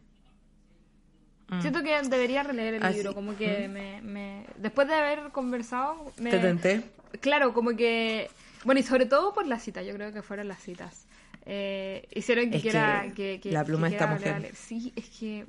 Mm. 1.50 1.62
Siento 1.62 1.82
que 1.84 2.00
debería 2.10 2.44
releer 2.44 2.76
el 2.76 2.84
Ah, 2.84 2.90
libro, 2.92 3.14
como 3.14 3.36
que 3.38 3.68
me, 3.68 4.02
me... 4.02 4.46
Después 4.58 4.88
de 4.88 4.96
haber 4.96 5.32
conversado, 5.32 6.12
me... 6.18 6.30
¿Te 6.30 6.40
tenté? 6.40 6.84
Claro, 7.22 7.54
como 7.54 7.72
que... 7.76 8.30
Bueno, 8.66 8.80
y 8.80 8.84
sobre 8.84 9.06
todo 9.06 9.34
por 9.34 9.46
las 9.48 9.64
citas, 9.64 9.86
yo 9.86 9.94
creo 9.94 10.12
que 10.14 10.22
fueron 10.22 10.48
las 10.48 10.62
citas. 10.62 11.03
Eh, 11.46 12.08
hicieron 12.16 12.50
que 12.52 12.58
Es 12.58 12.62
quiera... 12.62 13.12
Que, 13.16 13.40
que- 13.42 13.52
la 13.52 13.64
pluma 13.66 13.88
de 13.90 13.96
esta 13.96 14.08
mujer. 14.08 14.42
leer. 14.42 14.56
Sí, 14.56 14.94
es 14.96 15.10
que 15.10 15.46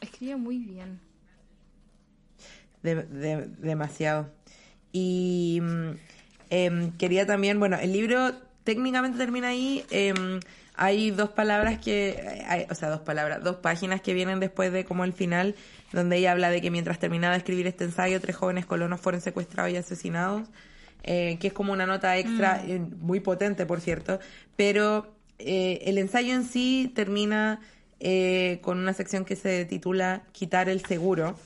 escribe 0.00 0.36
muy 0.36 0.58
bien. 0.58 1.00
De- 2.82 3.02
de- 3.02 3.46
demasiado. 3.58 4.30
Y 4.92 5.58
mm, 5.62 5.90
em, 6.50 6.92
quería 6.98 7.26
también, 7.26 7.58
bueno, 7.58 7.76
el 7.78 7.92
libro 7.92 8.32
técnicamente 8.64 9.18
termina 9.18 9.48
ahí. 9.48 9.84
em, 9.90 10.40
hay 10.76 11.10
dos 11.12 11.30
palabras 11.30 11.78
que, 11.78 12.42
hay- 12.48 12.66
o 12.70 12.74
sea, 12.74 12.90
dos 12.90 13.00
palabras, 13.00 13.42
dos 13.42 13.56
páginas 13.56 14.00
que 14.00 14.12
vienen 14.12 14.40
después 14.40 14.72
de 14.72 14.84
como 14.84 15.04
el 15.04 15.12
final, 15.12 15.54
donde 15.92 16.16
ella 16.16 16.32
habla 16.32 16.50
de 16.50 16.60
que 16.60 16.70
mientras 16.70 16.98
terminaba 16.98 17.32
de 17.34 17.38
escribir 17.38 17.66
este 17.68 17.84
ensayo, 17.84 18.20
tres 18.20 18.36
jóvenes 18.36 18.66
colonos 18.66 19.00
fueron 19.00 19.20
secuestrados 19.20 19.72
y 19.72 19.76
asesinados, 19.76 20.48
eh, 21.04 21.38
que 21.40 21.46
es 21.48 21.52
como 21.52 21.72
una 21.72 21.86
nota 21.86 22.16
extra, 22.18 22.62
eh, 22.66 22.80
muy 22.80 23.20
potente, 23.20 23.66
por 23.66 23.80
cierto, 23.80 24.18
pero 24.56 25.13
eh, 25.38 25.82
el 25.84 25.98
ensayo 25.98 26.34
en 26.34 26.44
sí 26.44 26.92
termina 26.94 27.60
eh, 28.00 28.58
con 28.62 28.78
una 28.78 28.92
sección 28.92 29.24
que 29.24 29.36
se 29.36 29.64
titula 29.64 30.22
Quitar 30.32 30.68
el 30.68 30.84
seguro, 30.84 31.36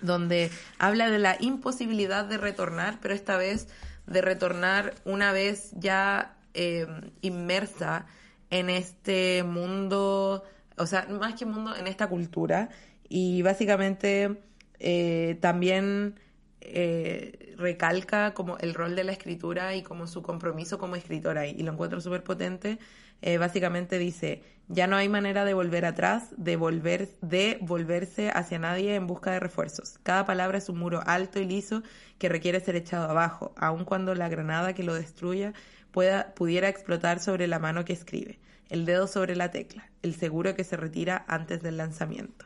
donde 0.00 0.50
habla 0.78 1.10
de 1.10 1.18
la 1.18 1.36
imposibilidad 1.40 2.24
de 2.24 2.38
retornar, 2.38 2.98
pero 3.00 3.14
esta 3.14 3.36
vez 3.36 3.68
de 4.06 4.20
retornar 4.20 4.94
una 5.04 5.32
vez 5.32 5.72
ya 5.72 6.36
eh, 6.54 6.86
inmersa 7.20 8.06
en 8.50 8.70
este 8.70 9.42
mundo, 9.42 10.44
o 10.76 10.86
sea, 10.86 11.06
más 11.08 11.34
que 11.34 11.44
mundo, 11.44 11.74
en 11.76 11.86
esta 11.86 12.06
cultura. 12.06 12.68
Y 13.08 13.42
básicamente 13.42 14.36
eh, 14.78 15.38
también 15.40 16.20
eh, 16.64 17.54
recalca 17.56 18.34
como 18.34 18.58
el 18.58 18.74
rol 18.74 18.96
de 18.96 19.04
la 19.04 19.12
escritura 19.12 19.74
y 19.74 19.82
como 19.82 20.06
su 20.06 20.22
compromiso 20.22 20.78
como 20.78 20.96
escritora 20.96 21.46
y 21.46 21.62
lo 21.62 21.72
encuentro 21.72 22.00
súper 22.00 22.24
potente. 22.24 22.78
Eh, 23.22 23.38
básicamente 23.38 23.98
dice, 23.98 24.42
ya 24.68 24.86
no 24.86 24.96
hay 24.96 25.08
manera 25.08 25.44
de 25.44 25.54
volver 25.54 25.86
atrás, 25.86 26.34
de, 26.36 26.56
volver, 26.56 27.08
de 27.22 27.58
volverse 27.62 28.30
hacia 28.30 28.58
nadie 28.58 28.94
en 28.94 29.06
busca 29.06 29.30
de 29.30 29.40
refuerzos. 29.40 29.98
Cada 30.02 30.26
palabra 30.26 30.58
es 30.58 30.68
un 30.68 30.78
muro 30.78 31.02
alto 31.06 31.38
y 31.40 31.46
liso 31.46 31.82
que 32.18 32.28
requiere 32.28 32.60
ser 32.60 32.76
echado 32.76 33.08
abajo, 33.08 33.54
aun 33.56 33.84
cuando 33.84 34.14
la 34.14 34.28
granada 34.28 34.74
que 34.74 34.82
lo 34.82 34.94
destruya 34.94 35.54
pueda, 35.90 36.34
pudiera 36.34 36.68
explotar 36.68 37.20
sobre 37.20 37.46
la 37.46 37.58
mano 37.58 37.84
que 37.84 37.92
escribe, 37.92 38.38
el 38.68 38.84
dedo 38.84 39.06
sobre 39.06 39.36
la 39.36 39.50
tecla, 39.50 39.88
el 40.02 40.14
seguro 40.14 40.54
que 40.54 40.64
se 40.64 40.76
retira 40.76 41.24
antes 41.28 41.62
del 41.62 41.76
lanzamiento. 41.76 42.44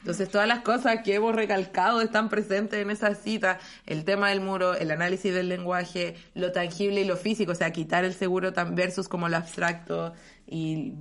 Entonces, 0.00 0.28
todas 0.28 0.46
las 0.46 0.60
cosas 0.60 1.02
que 1.02 1.14
hemos 1.14 1.34
recalcado 1.34 2.00
están 2.00 2.28
presentes 2.28 2.80
en 2.80 2.90
esa 2.90 3.14
cita. 3.14 3.58
El 3.84 4.04
tema 4.04 4.30
del 4.30 4.40
muro, 4.40 4.74
el 4.74 4.90
análisis 4.90 5.34
del 5.34 5.48
lenguaje, 5.48 6.14
lo 6.34 6.52
tangible 6.52 7.00
y 7.00 7.04
lo 7.04 7.16
físico, 7.16 7.52
o 7.52 7.54
sea, 7.54 7.72
quitar 7.72 8.04
el 8.04 8.14
seguro 8.14 8.52
versus 8.72 9.08
como 9.08 9.28
lo 9.28 9.36
abstracto 9.36 10.14
y 10.46 10.94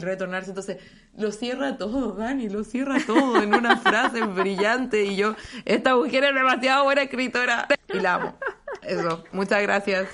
retornarse. 0.00 0.50
Entonces, 0.50 0.78
lo 1.16 1.30
cierra 1.32 1.76
todo, 1.76 2.12
Dani, 2.12 2.48
lo 2.48 2.64
cierra 2.64 2.98
todo 3.04 3.42
en 3.42 3.54
una 3.54 3.76
frase 3.78 4.22
brillante. 4.22 5.04
Y 5.04 5.16
yo, 5.16 5.34
esta 5.64 5.96
mujer 5.96 6.24
es 6.24 6.34
demasiado 6.34 6.84
buena 6.84 7.02
escritora. 7.02 7.66
Y 7.92 8.00
la 8.00 8.14
amo. 8.14 8.38
Eso, 8.82 9.24
muchas 9.32 9.62
gracias. 9.62 10.08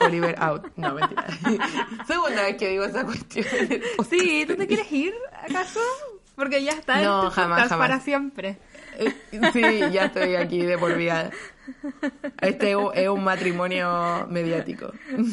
Oliver 0.00 0.34
out. 0.38 0.66
No, 0.76 0.94
mentira. 0.94 1.26
Segunda 2.06 2.42
vez 2.42 2.56
que 2.56 2.68
digo 2.68 2.84
esa 2.84 3.04
cuestión. 3.04 3.46
Sí, 4.08 4.44
¿tú 4.46 4.56
te 4.56 4.66
quieres 4.66 4.90
ir, 4.92 5.14
acaso? 5.42 5.80
Porque 6.36 6.62
ya 6.62 6.72
está 6.72 7.00
no, 7.02 7.22
en 7.22 7.28
tu 7.28 7.34
jamás, 7.34 7.68
jamás. 7.68 7.88
para 7.88 8.00
siempre. 8.00 8.58
Eh, 8.98 9.12
Sí, 9.52 9.62
ya 9.92 10.06
estoy 10.06 10.36
aquí 10.36 10.62
de 10.62 10.78
por 10.78 10.94
vida. 10.96 11.30
Este 12.40 12.74
es 12.94 13.08
un 13.08 13.24
matrimonio 13.24 14.26
mediático. 14.30 14.92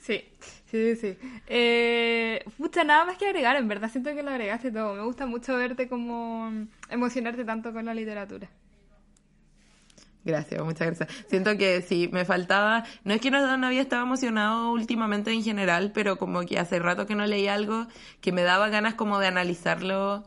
Sí, 0.00 0.24
sí, 0.66 0.96
sí. 0.96 0.96
sí. 0.96 1.18
Eh, 1.46 2.42
pucha, 2.58 2.84
nada 2.84 3.04
más 3.04 3.18
que 3.18 3.26
agregar, 3.26 3.56
en 3.56 3.68
verdad 3.68 3.90
siento 3.90 4.14
que 4.14 4.22
lo 4.22 4.30
agregaste 4.30 4.70
todo. 4.72 4.94
Me 4.94 5.02
gusta 5.02 5.26
mucho 5.26 5.56
verte 5.56 5.88
como 5.88 6.50
emocionarte 6.88 7.44
tanto 7.44 7.72
con 7.72 7.84
la 7.84 7.94
literatura. 7.94 8.48
Gracias, 10.24 10.62
muchas 10.62 10.86
gracias. 10.86 11.08
Siento 11.28 11.56
que 11.56 11.80
sí, 11.82 12.08
me 12.12 12.24
faltaba, 12.24 12.84
no 13.04 13.14
es 13.14 13.20
que 13.20 13.30
no, 13.30 13.56
no 13.56 13.66
había 13.66 13.80
estado 13.80 14.02
emocionado 14.02 14.70
últimamente 14.72 15.32
en 15.32 15.42
general, 15.42 15.92
pero 15.94 16.18
como 16.18 16.42
que 16.42 16.58
hace 16.58 16.78
rato 16.78 17.06
que 17.06 17.14
no 17.14 17.26
leí 17.26 17.48
algo 17.48 17.86
que 18.20 18.32
me 18.32 18.42
daba 18.42 18.68
ganas 18.68 18.94
como 18.94 19.18
de 19.18 19.28
analizarlo 19.28 20.24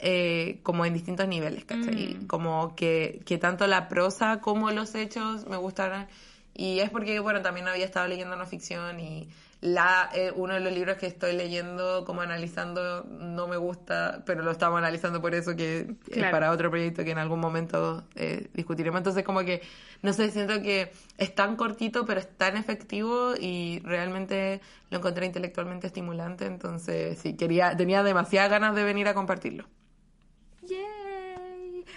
eh, 0.00 0.60
como 0.62 0.84
en 0.84 0.94
distintos 0.94 1.26
niveles, 1.26 1.64
¿cachai? 1.64 2.16
Mm. 2.20 2.26
Como 2.26 2.76
que, 2.76 3.22
que 3.24 3.38
tanto 3.38 3.66
la 3.66 3.88
prosa 3.88 4.40
como 4.40 4.70
los 4.70 4.94
hechos 4.94 5.46
me 5.46 5.56
gustaran. 5.56 6.08
Y 6.54 6.80
es 6.80 6.90
porque, 6.90 7.18
bueno, 7.18 7.42
también 7.42 7.66
había 7.66 7.84
estado 7.84 8.06
leyendo 8.06 8.36
no 8.36 8.46
ficción 8.46 9.00
y 9.00 9.28
la, 9.64 10.10
eh, 10.12 10.30
uno 10.36 10.52
de 10.52 10.60
los 10.60 10.74
libros 10.74 10.98
que 10.98 11.06
estoy 11.06 11.32
leyendo, 11.32 12.04
como 12.04 12.20
analizando, 12.20 13.02
no 13.04 13.48
me 13.48 13.56
gusta, 13.56 14.22
pero 14.26 14.42
lo 14.42 14.50
estamos 14.50 14.76
analizando 14.76 15.22
por 15.22 15.34
eso, 15.34 15.56
que 15.56 15.96
es 16.10 16.24
para 16.30 16.50
otro 16.50 16.70
proyecto 16.70 17.02
que 17.02 17.12
en 17.12 17.16
algún 17.16 17.40
momento 17.40 18.04
eh, 18.14 18.48
discutiremos. 18.52 18.98
Entonces, 18.98 19.24
como 19.24 19.40
que, 19.40 19.62
no 20.02 20.12
sé, 20.12 20.30
siento 20.30 20.60
que 20.60 20.92
es 21.16 21.34
tan 21.34 21.56
cortito, 21.56 22.04
pero 22.04 22.20
es 22.20 22.28
tan 22.36 22.58
efectivo 22.58 23.32
y 23.40 23.80
realmente 23.84 24.60
lo 24.90 24.98
encontré 24.98 25.24
intelectualmente 25.24 25.86
estimulante. 25.86 26.44
Entonces, 26.44 27.18
sí, 27.18 27.34
quería, 27.34 27.74
tenía 27.74 28.02
demasiadas 28.02 28.50
ganas 28.50 28.74
de 28.74 28.84
venir 28.84 29.08
a 29.08 29.14
compartirlo. 29.14 29.64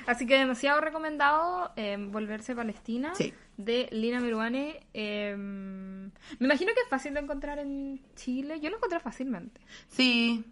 Así 0.08 0.26
que 0.26 0.38
demasiado 0.38 0.82
recomendado 0.82 1.72
eh, 1.76 1.97
Volverse 1.99 2.55
Palestina 2.55 3.14
Sí. 3.16 3.34
de 3.58 3.88
Lina 3.91 4.20
Meruane. 4.20 4.80
Eh, 4.93 5.36
me 5.38 6.45
imagino 6.45 6.74
que 6.74 6.82
es 6.82 6.89
fácil 6.89 7.14
de 7.14 7.20
encontrar 7.20 7.60
en 7.60 8.01
Chile. 8.16 8.60
Yo 8.62 8.70
lo 8.70 8.78
encontré 8.78 8.99
fácilmente. 8.99 9.62
Sí, 9.89 10.43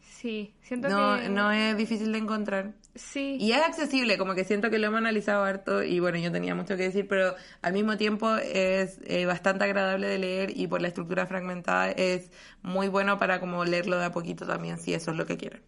Sí, 0.00 0.54
siento 0.62 0.88
no, 0.88 1.20
que... 1.20 1.28
no 1.28 1.50
es 1.50 1.76
difícil 1.76 2.12
de 2.12 2.18
encontrar. 2.18 2.74
Sí. 2.94 3.38
Y 3.40 3.50
es 3.50 3.62
accesible, 3.62 4.16
como 4.18 4.36
que 4.36 4.44
siento 4.44 4.70
que 4.70 4.78
lo 4.78 4.86
hemos 4.86 4.98
analizado 4.98 5.42
harto 5.42 5.82
y 5.82 5.98
bueno, 5.98 6.16
yo 6.18 6.30
tenía 6.30 6.54
mucho 6.54 6.76
que 6.76 6.84
decir, 6.84 7.08
pero 7.08 7.34
al 7.60 7.72
mismo 7.72 7.96
tiempo 7.96 8.36
es 8.36 9.00
eh, 9.04 9.26
bastante 9.26 9.64
agradable 9.64 10.06
de 10.06 10.18
leer 10.20 10.56
y 10.56 10.68
por 10.68 10.80
la 10.80 10.86
estructura 10.86 11.26
fragmentada 11.26 11.90
es 11.90 12.30
muy 12.62 12.86
bueno 12.86 13.18
para 13.18 13.40
como 13.40 13.64
leerlo 13.64 13.98
de 13.98 14.04
a 14.04 14.12
poquito 14.12 14.46
también, 14.46 14.78
si 14.78 14.94
eso 14.94 15.10
es 15.10 15.16
lo 15.16 15.26
que 15.26 15.36
quieren. 15.36 15.62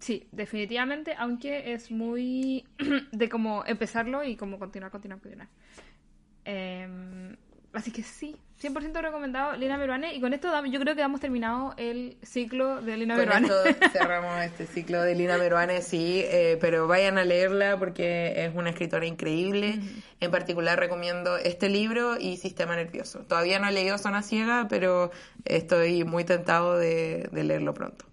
Sí, 0.00 0.26
definitivamente, 0.32 1.14
aunque 1.16 1.74
es 1.74 1.90
muy 1.90 2.64
de 3.12 3.28
como 3.28 3.64
empezarlo 3.66 4.24
y 4.24 4.34
como 4.34 4.58
continuar, 4.58 4.90
continuar, 4.90 5.20
continuar. 5.20 5.48
Eh, 6.46 7.36
así 7.74 7.92
que 7.92 8.02
sí, 8.02 8.34
100% 8.62 9.00
recomendado 9.00 9.56
Lina 9.56 9.76
Meruane. 9.76 10.14
Y 10.14 10.20
con 10.20 10.32
esto 10.32 10.48
yo 10.66 10.80
creo 10.80 10.94
que 10.94 11.02
hemos 11.02 11.20
terminado 11.20 11.74
el 11.76 12.16
ciclo 12.22 12.80
de 12.80 12.96
Lina 12.96 13.14
Con 13.14 13.26
Meruane. 13.26 13.46
esto 13.46 13.88
cerramos 13.92 14.42
este 14.42 14.66
ciclo 14.66 15.02
de 15.02 15.14
Lina 15.14 15.36
Meruane, 15.36 15.82
sí, 15.82 16.22
eh, 16.24 16.56
pero 16.62 16.86
vayan 16.86 17.18
a 17.18 17.24
leerla 17.24 17.78
porque 17.78 18.44
es 18.44 18.54
una 18.54 18.70
escritora 18.70 19.04
increíble. 19.06 19.80
En 20.20 20.30
particular 20.30 20.78
recomiendo 20.78 21.36
este 21.36 21.68
libro 21.68 22.18
y 22.18 22.38
Sistema 22.38 22.74
Nervioso. 22.74 23.20
Todavía 23.20 23.58
no 23.58 23.68
he 23.68 23.72
leído 23.72 23.98
Zona 23.98 24.22
Ciega, 24.22 24.66
pero 24.68 25.10
estoy 25.44 26.04
muy 26.04 26.24
tentado 26.24 26.78
de, 26.78 27.28
de 27.32 27.44
leerlo 27.44 27.74
pronto. 27.74 28.06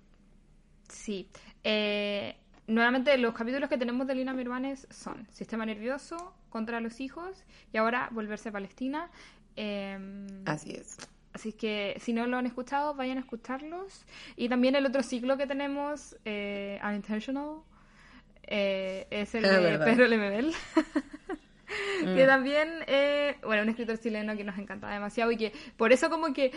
Sí. 0.89 1.29
Eh, 1.69 2.33
nuevamente, 2.67 3.17
los 3.17 3.33
capítulos 3.33 3.67
que 3.69 3.77
tenemos 3.77 4.07
de 4.07 4.15
Lina 4.15 4.31
Meruanes 4.33 4.87
son 4.89 5.27
Sistema 5.31 5.65
Nervioso, 5.65 6.33
Contra 6.49 6.79
los 6.79 7.01
Hijos 7.01 7.43
y 7.73 7.77
ahora 7.77 8.07
Volverse 8.11 8.49
a 8.49 8.51
Palestina. 8.53 9.09
Eh, 9.57 9.97
Así 10.45 10.71
es. 10.71 10.97
Así 11.33 11.51
que 11.51 11.97
si 11.99 12.13
no 12.13 12.25
lo 12.25 12.37
han 12.37 12.45
escuchado, 12.45 12.93
vayan 12.95 13.17
a 13.17 13.19
escucharlos. 13.21 14.05
Y 14.37 14.47
también 14.47 14.75
el 14.75 14.85
otro 14.85 15.03
ciclo 15.03 15.37
que 15.37 15.45
tenemos, 15.45 16.15
eh, 16.23 16.79
Unintentional, 16.83 17.57
eh, 18.43 19.05
es 19.09 19.35
el 19.35 19.43
Es 19.45 19.51
de 19.51 19.59
verdad. 19.59 19.85
Pedro 19.85 20.07
Lemebel. 20.07 20.53
que 21.99 22.23
Mm. 22.23 22.27
también, 22.27 22.69
eh, 22.87 23.35
bueno, 23.43 23.63
un 23.63 23.69
escritor 23.69 23.99
chileno 23.99 24.37
que 24.37 24.43
nos 24.45 24.57
encanta 24.57 24.87
demasiado 24.89 25.31
y 25.31 25.37
que 25.37 25.51
por 25.75 25.91
eso 25.91 26.09
como 26.09 26.31
que 26.33 26.45
eh, 26.45 26.53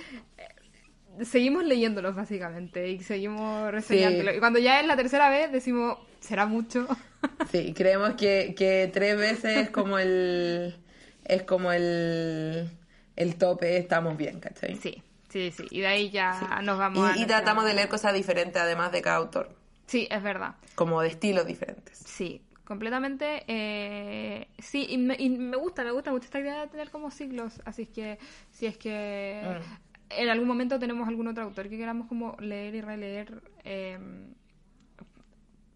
seguimos 1.24 1.64
leyéndolos 1.64 2.14
básicamente 2.14 2.88
y 2.90 3.00
seguimos 3.02 3.70
reseñándolos. 3.70 4.32
Sí. 4.32 4.36
Y 4.36 4.40
cuando 4.40 4.58
ya 4.58 4.80
es 4.80 4.86
la 4.86 4.96
tercera 4.96 5.28
vez 5.30 5.50
decimos, 5.52 5.98
¿será 6.20 6.46
mucho? 6.46 6.86
Sí, 7.50 7.72
creemos 7.74 8.14
que, 8.14 8.54
que 8.56 8.88
tres 8.92 9.16
veces 9.16 9.56
es 9.66 9.70
como 9.70 9.98
el 9.98 10.76
es 11.24 11.42
como 11.42 11.72
el, 11.72 12.70
el 13.16 13.36
tope, 13.36 13.76
estamos 13.76 14.16
bien, 14.16 14.40
¿cachai? 14.40 14.76
sí, 14.76 15.02
sí, 15.28 15.50
sí. 15.50 15.66
Y 15.70 15.80
de 15.80 15.86
ahí 15.86 16.10
ya 16.10 16.60
nos 16.62 16.78
vamos 16.78 16.98
a 17.04 17.16
Y, 17.16 17.22
y 17.22 17.26
nuestra- 17.26 17.38
tratamos 17.38 17.64
de 17.64 17.74
leer 17.74 17.88
cosas 17.88 18.14
diferentes 18.14 18.60
además 18.60 18.92
de 18.92 19.02
cada 19.02 19.16
autor, 19.16 19.54
Sí, 19.86 20.06
es 20.10 20.22
verdad. 20.22 20.54
como 20.74 21.00
de 21.02 21.08
estilos 21.08 21.46
diferentes. 21.46 21.98
Sí, 21.98 22.42
completamente. 22.64 23.44
eh, 23.48 24.48
sí, 24.58 24.86
y 24.88 24.98
me, 24.98 25.16
y 25.18 25.30
me 25.30 25.56
gusta, 25.56 25.82
me 25.84 25.90
gusta 25.92 26.10
mucho 26.12 26.24
esta 26.26 26.40
idea 26.40 26.60
de 26.60 26.68
tener 26.68 26.90
como 26.90 27.10
siglos. 27.10 27.60
Así 27.64 27.82
es 27.82 27.88
que, 27.88 28.18
si 28.50 28.66
es 28.66 28.76
que 28.78 29.42
Mm. 29.42 29.89
En 30.10 30.28
algún 30.28 30.48
momento 30.48 30.78
tenemos 30.78 31.08
algún 31.08 31.28
otro 31.28 31.44
autor 31.44 31.68
que 31.68 31.78
queramos 31.78 32.06
como 32.08 32.36
leer 32.40 32.74
y 32.74 32.80
releer, 32.80 33.42
eh, 33.64 33.98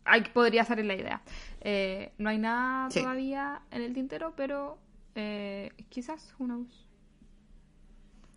ahí 0.05 0.23
podría 0.33 0.65
salir 0.65 0.85
la 0.85 0.95
idea. 0.95 1.23
Eh, 1.61 2.13
no 2.19 2.29
hay 2.29 2.39
nada 2.39 2.91
Sí. 2.91 3.01
todavía 3.01 3.63
en 3.71 3.83
el 3.83 3.95
tintero, 3.95 4.35
pero 4.37 4.79
eh, 5.15 5.71
quizás, 5.89 6.35
knows. 6.39 6.89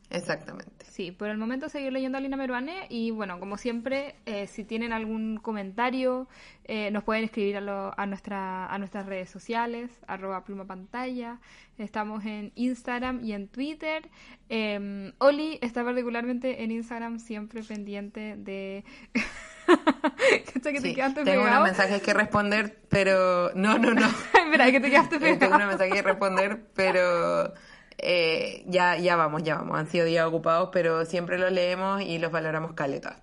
Exactamente. 0.10 0.86
Sí, 0.86 1.12
por 1.12 1.28
el 1.30 1.38
momento 1.38 1.68
seguir 1.70 1.92
leyendo 1.92 2.18
a 2.18 2.22
Lina 2.22 2.38
Meruane 2.38 2.88
y 2.90 3.12
bueno, 3.12 3.40
como 3.40 3.58
siempre, 3.58 4.16
eh, 4.26 4.48
si 4.48 4.64
tienen 4.64 4.94
algún 4.94 5.38
comentario, 5.38 6.28
eh, 6.64 6.90
nos 6.92 7.04
pueden 7.04 7.26
escribir 7.26 7.58
a, 7.58 7.62
lo- 7.62 7.94
a, 8.00 8.06
nuestra, 8.06 8.68
a 8.68 8.78
nuestras 8.80 9.06
redes 9.06 9.30
sociales, 9.30 9.92
arroba 10.08 10.46
pluma 10.46 10.66
pantalla, 10.66 11.40
estamos 11.78 12.24
en 12.26 12.52
Instagram 12.56 13.24
y 13.24 13.34
en 13.34 13.48
Twitter. 13.50 14.10
Eh, 14.50 15.12
Oli 15.20 15.60
está 15.62 15.84
particularmente 15.84 16.64
en 16.64 16.72
Instagram 16.72 17.20
siempre 17.20 17.62
pendiente 17.64 18.36
de... 18.38 18.86
¿Cacha 19.68 20.72
que 20.72 20.80
te 20.82 20.82
Sí, 20.82 20.96
quedaste 20.96 21.24
tengo 21.26 21.44
pegado? 21.44 21.48
unos 21.58 21.64
mensajes 21.64 22.02
que 22.02 22.14
responder, 22.14 22.80
pero 22.90 23.52
no, 23.56 23.78
no, 23.78 23.94
no. 23.94 24.08
Espera, 24.34 24.72
que 24.72 24.80
te 24.80 24.90
quedaste 24.90 25.16
Eh, 25.18 25.20
tengo 25.20 25.38
pegado. 25.40 25.56
unos 25.58 25.68
mensajes 25.68 25.94
que 25.94 26.02
responder, 26.02 26.66
pero 26.74 27.54
eh, 27.98 28.64
ya, 28.68 28.98
ya 28.98 29.16
vamos, 29.16 29.44
ya 29.44 29.56
vamos. 29.56 29.78
Han 29.78 29.88
sido 29.88 30.06
días 30.06 30.26
ocupados, 30.26 30.70
pero 30.72 31.06
siempre 31.06 31.38
los 31.38 31.52
leemos 31.52 32.02
y 32.02 32.18
los 32.20 32.32
valoramos 32.32 32.74
caleta. 32.74 33.22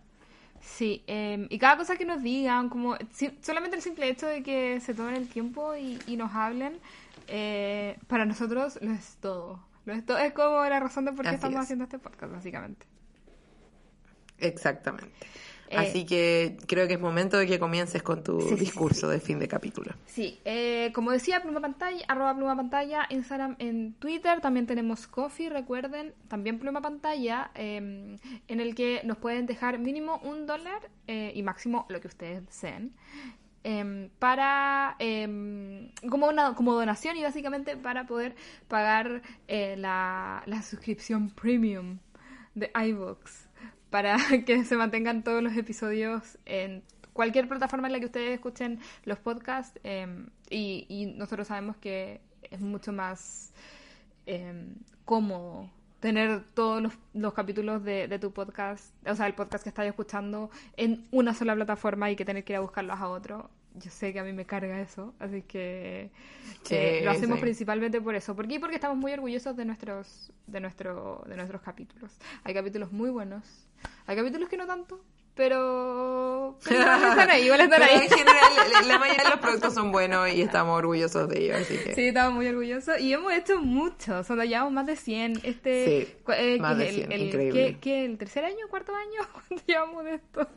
Sí, 0.61 1.05
eh, 1.07 1.47
y 1.51 1.59
cada 1.59 1.77
cosa 1.77 1.97
que 1.97 2.05
nos 2.07 2.23
digan, 2.23 2.69
como 2.71 2.97
si- 3.13 3.37
solamente 3.43 3.77
el 3.77 3.83
simple 3.83 4.09
hecho 4.09 4.27
de 4.27 4.43
que 4.43 4.81
se 4.81 4.95
tomen 4.95 5.15
el 5.15 5.29
tiempo 5.29 5.75
y, 5.77 5.99
y 6.07 6.17
nos 6.17 6.33
hablen, 6.35 6.79
eh, 7.29 7.99
para 8.09 8.25
nosotros 8.25 8.79
lo 8.81 8.93
es 8.93 9.17
todo. 9.21 9.61
Lo 9.85 9.93
es 9.93 10.05
todo. 10.07 10.17
Es 10.19 10.33
como 10.33 10.65
la 10.65 10.81
razón 10.81 11.05
de 11.05 11.13
por 11.13 11.23
qué 11.23 11.29
Así 11.29 11.35
estamos 11.37 11.57
es. 11.57 11.63
haciendo 11.65 11.85
este 11.85 11.99
podcast, 11.99 12.33
básicamente. 12.33 12.87
Exactamente. 14.39 15.13
Eh, 15.75 15.91
Así 15.91 16.07
que 16.07 16.57
creo 16.67 16.87
que 16.87 16.95
es 16.95 17.01
momento 17.01 17.39
de 17.39 17.47
que 17.47 17.59
comiences 17.59 18.03
con 18.03 18.23
tu 18.23 18.41
Sí, 18.41 18.57
sí, 18.57 18.67
sí, 18.71 18.75
discurso 18.75 19.09
de 19.09 19.21
fin 19.21 19.39
de 19.39 19.49
capítulo. 19.49 19.93
Sí, 20.07 20.41
eh, 20.45 20.93
como 20.95 21.11
decía, 21.11 21.43
Pluma 21.43 21.61
Pantalla, 21.61 22.05
arroba 22.09 22.35
Pluma 22.37 22.57
Pantalla, 22.57 23.07
Instagram, 23.11 23.57
en 23.59 23.95
Twitter, 23.95 24.41
también 24.41 24.67
tenemos 24.67 25.07
Coffee, 25.07 25.49
recuerden, 25.51 26.15
también 26.29 26.59
Pluma 26.59 26.81
Pantalla, 26.81 27.51
eh, 27.55 28.19
en 28.49 28.61
el 28.61 28.75
que 28.75 29.01
nos 29.05 29.19
pueden 29.19 29.47
dejar 29.47 29.79
mínimo 29.79 30.19
un 30.23 30.47
dólar 30.47 30.91
eh, 31.07 31.33
y 31.35 31.43
máximo 31.43 31.87
lo 31.89 32.01
que 32.01 32.09
ustedes 32.09 32.45
deseen. 32.47 32.93
em, 33.65 34.11
para 34.19 34.97
em, 34.99 35.91
como 36.11 36.29
una 36.29 36.55
como 36.55 36.75
donación 36.75 37.17
y 37.17 37.23
básicamente 37.23 37.77
para 37.77 38.07
poder 38.07 38.35
pagar 38.69 39.23
eh, 39.49 39.77
la, 39.79 40.43
la 40.47 40.63
suscripción 40.63 41.31
premium 41.31 41.99
de 42.55 42.71
iVoox 42.75 43.44
para 43.95 44.17
que 44.45 44.65
se 44.65 44.77
mantengan 44.77 45.23
todos 45.23 45.41
los 45.41 45.57
episodios 45.57 46.37
en 46.47 46.83
cualquier 47.13 47.47
plataforma 47.47 47.87
en 47.87 47.93
la 47.93 48.01
que 48.01 48.07
ustedes 48.07 48.35
escuchen 48.35 48.81
los 49.05 49.21
podcasts 49.21 49.79
em, 49.85 50.31
y, 50.51 50.85
y 50.89 51.07
nosotros 51.07 51.47
sabemos 51.47 51.77
que 51.77 52.21
es 52.51 52.61
mucho 52.61 52.93
más 52.93 53.53
em, 54.27 54.75
cómodo 55.05 55.71
tener 56.01 56.43
todos 56.55 56.83
los, 56.83 56.93
los 57.13 57.35
capítulos 57.35 57.85
de, 57.85 58.09
de 58.09 58.19
tu 58.19 58.33
podcast, 58.33 58.93
o 59.07 59.15
sea, 59.15 59.29
el 59.29 59.35
podcast 59.35 59.63
que 59.63 59.69
estás 59.69 59.87
escuchando 59.87 60.51
en 60.77 61.07
una 61.13 61.33
sola 61.33 61.55
plataforma 61.55 62.11
y 62.11 62.17
que 62.17 62.25
tener 62.25 62.43
que 62.43 62.55
ir 62.55 62.57
a 62.57 62.63
buscarlos 62.63 62.99
a 62.99 63.07
otro. 63.09 63.49
Yo 63.77 63.91
sé 63.91 64.13
que 64.13 64.21
a 64.21 64.25
mí 64.25 64.33
me 64.33 64.45
carga 64.45 64.81
eso, 64.81 65.15
así 65.19 65.43
que 65.43 66.11
Sí, 66.63 66.75
eh, 66.77 67.01
lo 67.05 67.11
hacemos 67.11 67.39
sí. 67.39 67.43
principalmente 67.43 68.01
por 68.01 68.15
eso. 68.15 68.37
¿Por 68.37 68.47
qué? 68.47 68.61
Porque 68.61 68.77
estamos 68.77 68.97
muy 68.97 69.13
orgullosos 69.13 69.57
de 69.57 69.65
nuestros, 69.65 70.33
de 70.47 70.61
nuestro, 70.61 71.25
de 71.27 71.35
nuestros 71.37 71.61
capítulos. 71.61 72.13
Hay 72.45 72.55
capítulos 72.55 72.93
muy 72.93 73.11
buenos, 73.11 73.45
hay 74.07 74.15
capítulos 74.17 74.49
que 74.49 74.57
no 74.57 74.67
tanto, 74.69 75.01
pero, 75.35 76.57
pero 76.63 76.81
igual 76.83 77.03
están 77.11 77.31
ahí, 77.31 77.45
igual 77.47 77.61
están 77.63 77.81
Pero 77.81 77.93
ahí. 77.93 78.07
en 78.07 78.11
general, 78.17 78.43
la- 78.73 78.83
la 78.83 78.99
mayoría 79.01 79.25
de 79.25 79.31
los 79.31 79.41
productos 79.41 79.75
son 79.75 79.91
buenos 79.91 80.29
y 80.33 80.43
estamos 80.43 80.79
orgullosos 80.79 81.29
de 81.29 81.43
ellos, 81.45 81.57
así 81.63 81.77
que... 81.77 81.95
Sí, 81.97 82.07
estamos 82.07 82.35
muy 82.35 82.47
orgullosos 82.47 83.01
y 83.01 83.13
hemos 83.13 83.33
hecho 83.33 83.61
muchos, 83.61 84.31
o 84.31 84.37
sea, 84.37 84.45
llevamos 84.45 84.73
más 84.73 84.87
de 84.87 84.95
100. 84.95 85.41
Este, 85.43 86.07
Sí, 86.07 86.33
eh, 86.33 86.59
más 86.61 86.77
que 86.77 86.83
de 86.85 86.89
es 86.91 86.95
100, 86.95 87.11
el, 87.13 87.21
el- 87.21 87.27
increíble. 87.27 87.67
¿qué, 87.73 87.79
qué, 87.81 88.05
el 88.05 88.19
tercer 88.19 88.45
año, 88.45 88.69
cuarto 88.71 88.93
año? 88.95 89.29
¿Cuánto 89.33 89.65
llevamos 89.67 90.05
de 90.05 90.15
esto? 90.15 90.49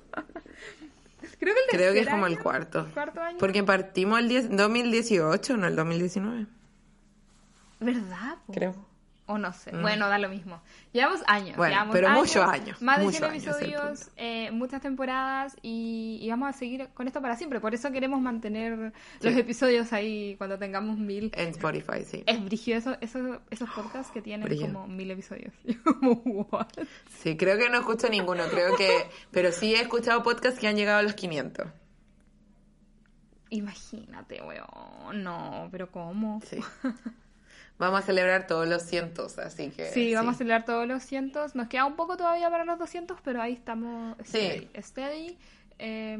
Creo 1.39 1.53
que 1.55 1.61
el 1.61 1.77
Creo 1.77 1.93
que 1.93 1.99
es 2.01 2.09
como 2.09 2.27
el 2.27 2.39
cuarto. 2.39 2.87
Cuarto 2.93 3.21
año. 3.21 3.37
Porque 3.37 3.63
partimos 3.63 4.19
el 4.19 4.29
10 4.29 4.55
2018, 4.55 5.57
no 5.57 5.67
el 5.67 5.75
2019. 5.75 6.47
¿Verdad? 7.79 8.37
po? 8.45 8.53
Creo. 8.53 8.75
O 9.29 9.37
no 9.37 9.51
sé. 9.51 9.71
Bueno, 9.71 10.07
da 10.07 10.17
lo 10.19 10.29
mismo. 10.29 10.61
Llevamos 10.93 11.21
años. 11.27 11.57
Bueno, 11.57 11.73
llevamos 11.73 11.93
pero 11.93 12.09
muchos 12.11 12.37
años, 12.37 12.81
Más 12.81 12.99
de 12.99 13.03
muchos 13.03 13.19
100 13.19 13.29
años 13.31 13.43
es 13.45 13.47
el 13.61 13.69
episodios, 13.73 14.09
eh, 14.15 14.51
muchas 14.51 14.81
temporadas 14.81 15.57
y, 15.61 16.17
y 16.21 16.29
vamos 16.29 16.47
a 16.47 16.53
seguir 16.53 16.87
con 16.93 17.07
esto 17.07 17.21
para 17.21 17.35
siempre. 17.35 17.59
Por 17.59 17.73
eso 17.73 17.91
queremos 17.91 18.21
mantener 18.21 18.93
los 19.21 19.35
episodios 19.35 19.91
ahí 19.91 20.35
cuando 20.37 20.57
tengamos 20.57 20.97
mil. 20.97 21.29
En 21.35 21.49
Spotify, 21.49 22.05
sí. 22.05 22.23
Es 22.25 22.41
brígido 22.41 22.77
eso, 22.77 22.97
eso- 23.01 23.41
esos 23.49 23.69
podcasts 23.71 24.13
que 24.13 24.21
tienen 24.21 24.47
como 24.61 24.87
mil 24.87 25.11
episodios. 25.11 25.53
What? 26.01 26.67
Sí, 27.19 27.35
creo 27.35 27.57
que 27.57 27.69
no 27.69 27.79
escucho 27.79 28.07
ninguno, 28.07 28.45
creo 28.49 28.77
que... 28.77 29.09
Pero 29.31 29.51
sí 29.51 29.75
he 29.75 29.81
escuchado 29.81 30.23
podcasts 30.23 30.57
que 30.57 30.69
han 30.69 30.77
llegado 30.77 30.99
a 30.99 31.03
los 31.03 31.15
500. 31.15 31.67
Imagínate, 33.49 34.41
weón. 34.41 35.23
No, 35.23 35.67
pero 35.71 35.91
¿cómo? 35.91 36.41
Sí. 36.45 36.59
Vamos 37.77 37.99
a 37.99 38.03
celebrar 38.03 38.47
todos 38.47 38.67
los 38.67 38.81
cientos, 38.83 39.37
así 39.37 39.69
que... 39.69 39.91
Sí, 39.91 40.13
vamos 40.15 40.35
a 40.35 40.37
celebrar 40.39 40.65
todos 40.65 40.87
los 40.87 41.03
cientos. 41.03 41.55
Nos 41.55 41.67
queda 41.67 41.85
un 41.85 41.95
poco 41.95 42.17
todavía 42.17 42.49
para 42.49 42.65
los 42.65 42.79
200, 42.79 43.19
pero 43.21 43.41
ahí 43.41 43.53
estamos 43.53 44.17
steady. 44.25 44.69
steady. 44.81 45.37
Eh, 45.79 46.17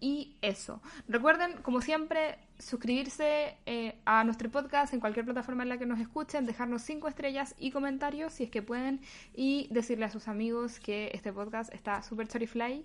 y 0.00 0.36
eso. 0.40 0.80
Recuerden, 1.08 1.56
como 1.62 1.80
siempre, 1.80 2.38
suscribirse 2.58 3.56
eh, 3.66 3.96
a 4.04 4.24
nuestro 4.24 4.50
podcast 4.50 4.94
en 4.94 5.00
cualquier 5.00 5.24
plataforma 5.24 5.62
en 5.62 5.68
la 5.68 5.78
que 5.78 5.86
nos 5.86 6.00
escuchen, 6.00 6.46
dejarnos 6.46 6.82
cinco 6.82 7.08
estrellas 7.08 7.54
y 7.58 7.70
comentarios 7.70 8.32
si 8.32 8.44
es 8.44 8.50
que 8.50 8.62
pueden, 8.62 9.00
y 9.34 9.68
decirle 9.70 10.06
a 10.06 10.10
sus 10.10 10.28
amigos 10.28 10.80
que 10.80 11.10
este 11.12 11.32
podcast 11.32 11.72
está 11.74 12.02
super 12.02 12.28
chorifly 12.28 12.84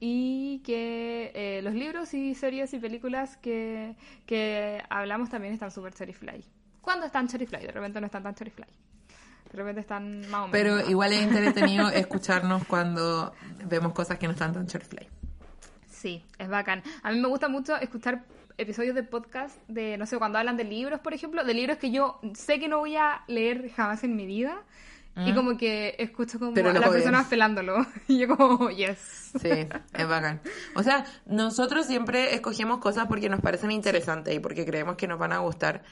y 0.00 0.60
que 0.64 1.32
eh, 1.34 1.60
los 1.62 1.74
libros 1.74 2.14
y 2.14 2.34
series 2.34 2.72
y 2.74 2.78
películas 2.78 3.36
que, 3.36 3.96
que 4.26 4.82
hablamos 4.90 5.30
también 5.30 5.54
están 5.54 5.70
super 5.70 5.94
chorifly. 5.94 6.44
¿Cuándo 6.80 7.06
están 7.06 7.28
chorifly? 7.28 7.58
De 7.66 7.72
repente 7.72 8.00
no 8.00 8.06
están 8.06 8.22
tan 8.22 8.34
chorifly. 8.34 8.66
De 9.50 9.56
repente 9.56 9.80
están 9.80 10.20
más 10.30 10.44
o 10.44 10.48
menos. 10.48 10.50
Pero 10.52 10.90
igual 10.90 11.12
es 11.12 11.22
entretenido 11.22 11.88
escucharnos 11.90 12.64
cuando 12.64 13.32
vemos 13.64 13.92
cosas 13.92 14.18
que 14.18 14.26
no 14.26 14.32
están 14.32 14.52
tan 14.52 14.66
shortfly. 14.66 15.08
Sí, 15.88 16.24
es 16.38 16.48
bacán. 16.48 16.82
A 17.02 17.10
mí 17.10 17.20
me 17.20 17.28
gusta 17.28 17.48
mucho 17.48 17.76
escuchar 17.76 18.24
episodios 18.58 18.94
de 18.94 19.02
podcast 19.04 19.56
de, 19.68 19.96
no 19.96 20.06
sé, 20.06 20.18
cuando 20.18 20.38
hablan 20.38 20.56
de 20.56 20.64
libros, 20.64 21.00
por 21.00 21.14
ejemplo, 21.14 21.44
de 21.44 21.54
libros 21.54 21.78
que 21.78 21.90
yo 21.90 22.20
sé 22.34 22.58
que 22.58 22.68
no 22.68 22.78
voy 22.78 22.96
a 22.96 23.22
leer 23.26 23.70
jamás 23.70 24.04
en 24.04 24.16
mi 24.16 24.26
vida. 24.26 24.62
Y 25.26 25.34
como 25.34 25.56
que 25.56 25.96
escucho 25.98 26.38
como 26.38 26.54
Pero 26.54 26.70
a 26.70 26.74
las 26.74 26.88
personas 26.88 27.26
pelándolo. 27.26 27.84
Y 28.06 28.18
yo 28.18 28.36
como, 28.36 28.70
yes. 28.70 29.32
Sí, 29.42 29.48
es 29.48 30.08
bacán. 30.08 30.40
O 30.76 30.84
sea, 30.84 31.06
nosotros 31.26 31.86
siempre 31.86 32.34
escogemos 32.34 32.78
cosas 32.78 33.06
porque 33.08 33.28
nos 33.28 33.40
parecen 33.40 33.72
interesantes 33.72 34.32
y 34.32 34.38
porque 34.38 34.64
creemos 34.64 34.94
que 34.94 35.08
nos 35.08 35.18
van 35.18 35.32
a 35.32 35.38
gustar. 35.38 35.82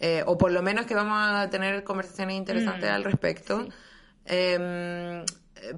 Eh, 0.00 0.22
o 0.26 0.36
por 0.38 0.50
lo 0.50 0.62
menos 0.62 0.86
que 0.86 0.94
vamos 0.94 1.16
a 1.18 1.48
tener 1.50 1.84
conversaciones 1.84 2.36
interesantes 2.36 2.90
Mm, 2.90 2.94
al 2.94 3.04
respecto. 3.04 3.64
sí. 3.64 3.72
Em, 4.26 5.24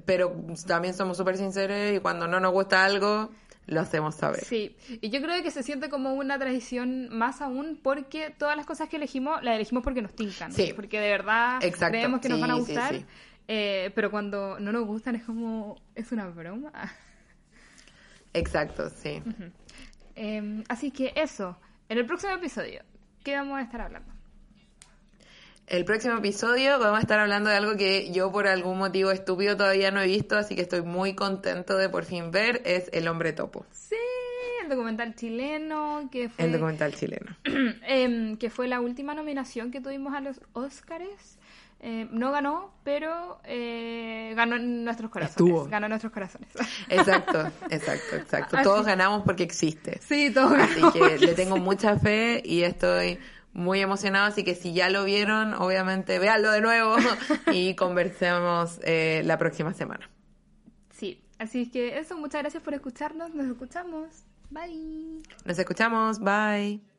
pero 0.05 0.33
también 0.67 0.93
somos 0.93 1.17
súper 1.17 1.35
sinceros 1.37 1.77
y 1.97 1.99
cuando 1.99 2.25
no 2.27 2.39
nos 2.39 2.51
gusta 2.53 2.85
algo, 2.85 3.29
lo 3.65 3.81
hacemos 3.81 4.15
saber. 4.15 4.43
Sí, 4.45 4.75
y 5.01 5.09
yo 5.09 5.21
creo 5.21 5.41
que 5.43 5.51
se 5.51 5.61
siente 5.63 5.89
como 5.89 6.13
una 6.13 6.37
tradición 6.39 7.09
más 7.09 7.41
aún 7.41 7.79
porque 7.81 8.29
todas 8.37 8.55
las 8.55 8.65
cosas 8.65 8.87
que 8.89 8.95
elegimos 8.97 9.43
las 9.43 9.55
elegimos 9.55 9.83
porque 9.83 10.01
nos 10.01 10.13
tincan. 10.15 10.51
Sí. 10.53 10.71
Porque 10.75 10.99
de 11.01 11.09
verdad 11.09 11.63
Exacto, 11.63 11.91
creemos 11.97 12.21
que 12.21 12.29
nos 12.29 12.39
van 12.39 12.51
a 12.51 12.55
gustar. 12.55 12.95
sí. 12.95 13.05
eh, 13.47 13.91
pero 13.95 14.09
cuando 14.11 14.57
no 14.59 14.71
nos 14.71 14.85
gustan 14.85 15.15
es 15.15 15.23
como, 15.23 15.81
es 15.95 16.11
una 16.13 16.27
broma. 16.27 16.71
Exacto, 18.33 18.89
sí. 18.89 19.21
Eh, 20.15 20.63
así 20.69 20.91
que 20.91 21.11
eso, 21.15 21.57
en 21.89 21.97
el 21.97 22.05
próximo 22.05 22.33
episodio, 22.33 22.81
¿qué 23.23 23.35
vamos 23.35 23.57
a 23.57 23.61
estar 23.61 23.81
hablando? 23.81 24.11
El 25.67 25.85
próximo 25.85 26.17
episodio 26.17 26.77
vamos 26.77 26.97
a 26.97 27.01
estar 27.01 27.19
hablando 27.19 27.49
de 27.49 27.55
algo 27.55 27.77
que 27.77 28.11
yo 28.11 28.31
por 28.31 28.47
algún 28.47 28.77
motivo 28.77 29.11
estúpido 29.11 29.55
todavía 29.55 29.91
no 29.91 30.01
he 30.01 30.07
visto, 30.07 30.35
así 30.35 30.55
que 30.55 30.61
estoy 30.61 30.81
muy 30.81 31.15
contento 31.15 31.77
de 31.77 31.87
por 31.87 32.03
fin 32.03 32.31
ver, 32.31 32.61
es 32.65 32.89
El 32.91 33.07
Hombre 33.07 33.31
Topo, 33.31 33.65
Sí, 33.71 33.95
el 34.61 34.69
documental 34.69 35.15
chileno, 35.15 36.09
que 36.11 36.27
fue, 36.27 36.45
el 36.45 36.51
documental 36.51 36.93
chileno. 36.93 37.35
em, 37.87 38.35
que 38.35 38.49
fue 38.49 38.67
la 38.67 38.81
última 38.81 39.15
nominación 39.15 39.71
que 39.71 39.79
tuvimos 39.79 40.13
a 40.13 40.19
los 40.19 40.41
Óscares. 40.51 41.37
Eh, 41.85 42.07
no 42.11 42.31
ganó, 42.31 42.71
pero 42.85 43.39
eh, 43.43 44.31
ganó 44.37 44.55
en 44.55 44.85
nuestros 44.85 45.11
corazones. 45.11 45.31
Estuvo. 45.51 45.65
Ganó 45.69 45.87
en 45.87 45.89
nuestros 45.89 46.13
corazones. 46.13 46.47
Exacto, 46.89 47.51
exacto, 47.69 48.15
exacto. 48.15 48.55
Así- 48.55 48.63
Todos 48.63 48.85
ganamos 48.85 49.23
porque 49.23 49.43
existe. 49.43 49.99
sí, 50.01 50.31
todo 50.33 50.55
Así 50.55 50.79
ganó. 50.79 50.93
que 50.93 51.17
le 51.17 51.33
tengo 51.33 51.57
mucha 51.57 51.99
fe 51.99 52.41
y 52.45 52.63
estoy 52.63 53.19
muy 53.51 53.81
emocionado, 53.81 54.27
así 54.27 54.45
que 54.45 54.55
si 54.55 54.73
ya 54.73 54.89
lo 54.89 55.03
vieron, 55.03 55.53
obviamente 55.55 56.19
véanlo 56.19 56.51
de 56.51 56.61
nuevo 56.61 56.95
y 57.51 57.75
conversemos 57.75 58.79
eh, 58.83 59.21
la 59.25 59.37
próxima 59.37 59.73
semana. 59.73 60.09
Sí, 60.91 61.21
así 61.37 61.69
que 61.69 61.99
eso, 61.99 62.17
muchas 62.17 62.41
gracias 62.43 62.63
por 62.63 62.73
escucharnos. 62.73 63.35
Nos 63.35 63.45
escuchamos. 63.47 64.23
Bye. 64.49 65.21
Nos 65.43 65.59
escuchamos, 65.59 66.19
bye. 66.19 66.92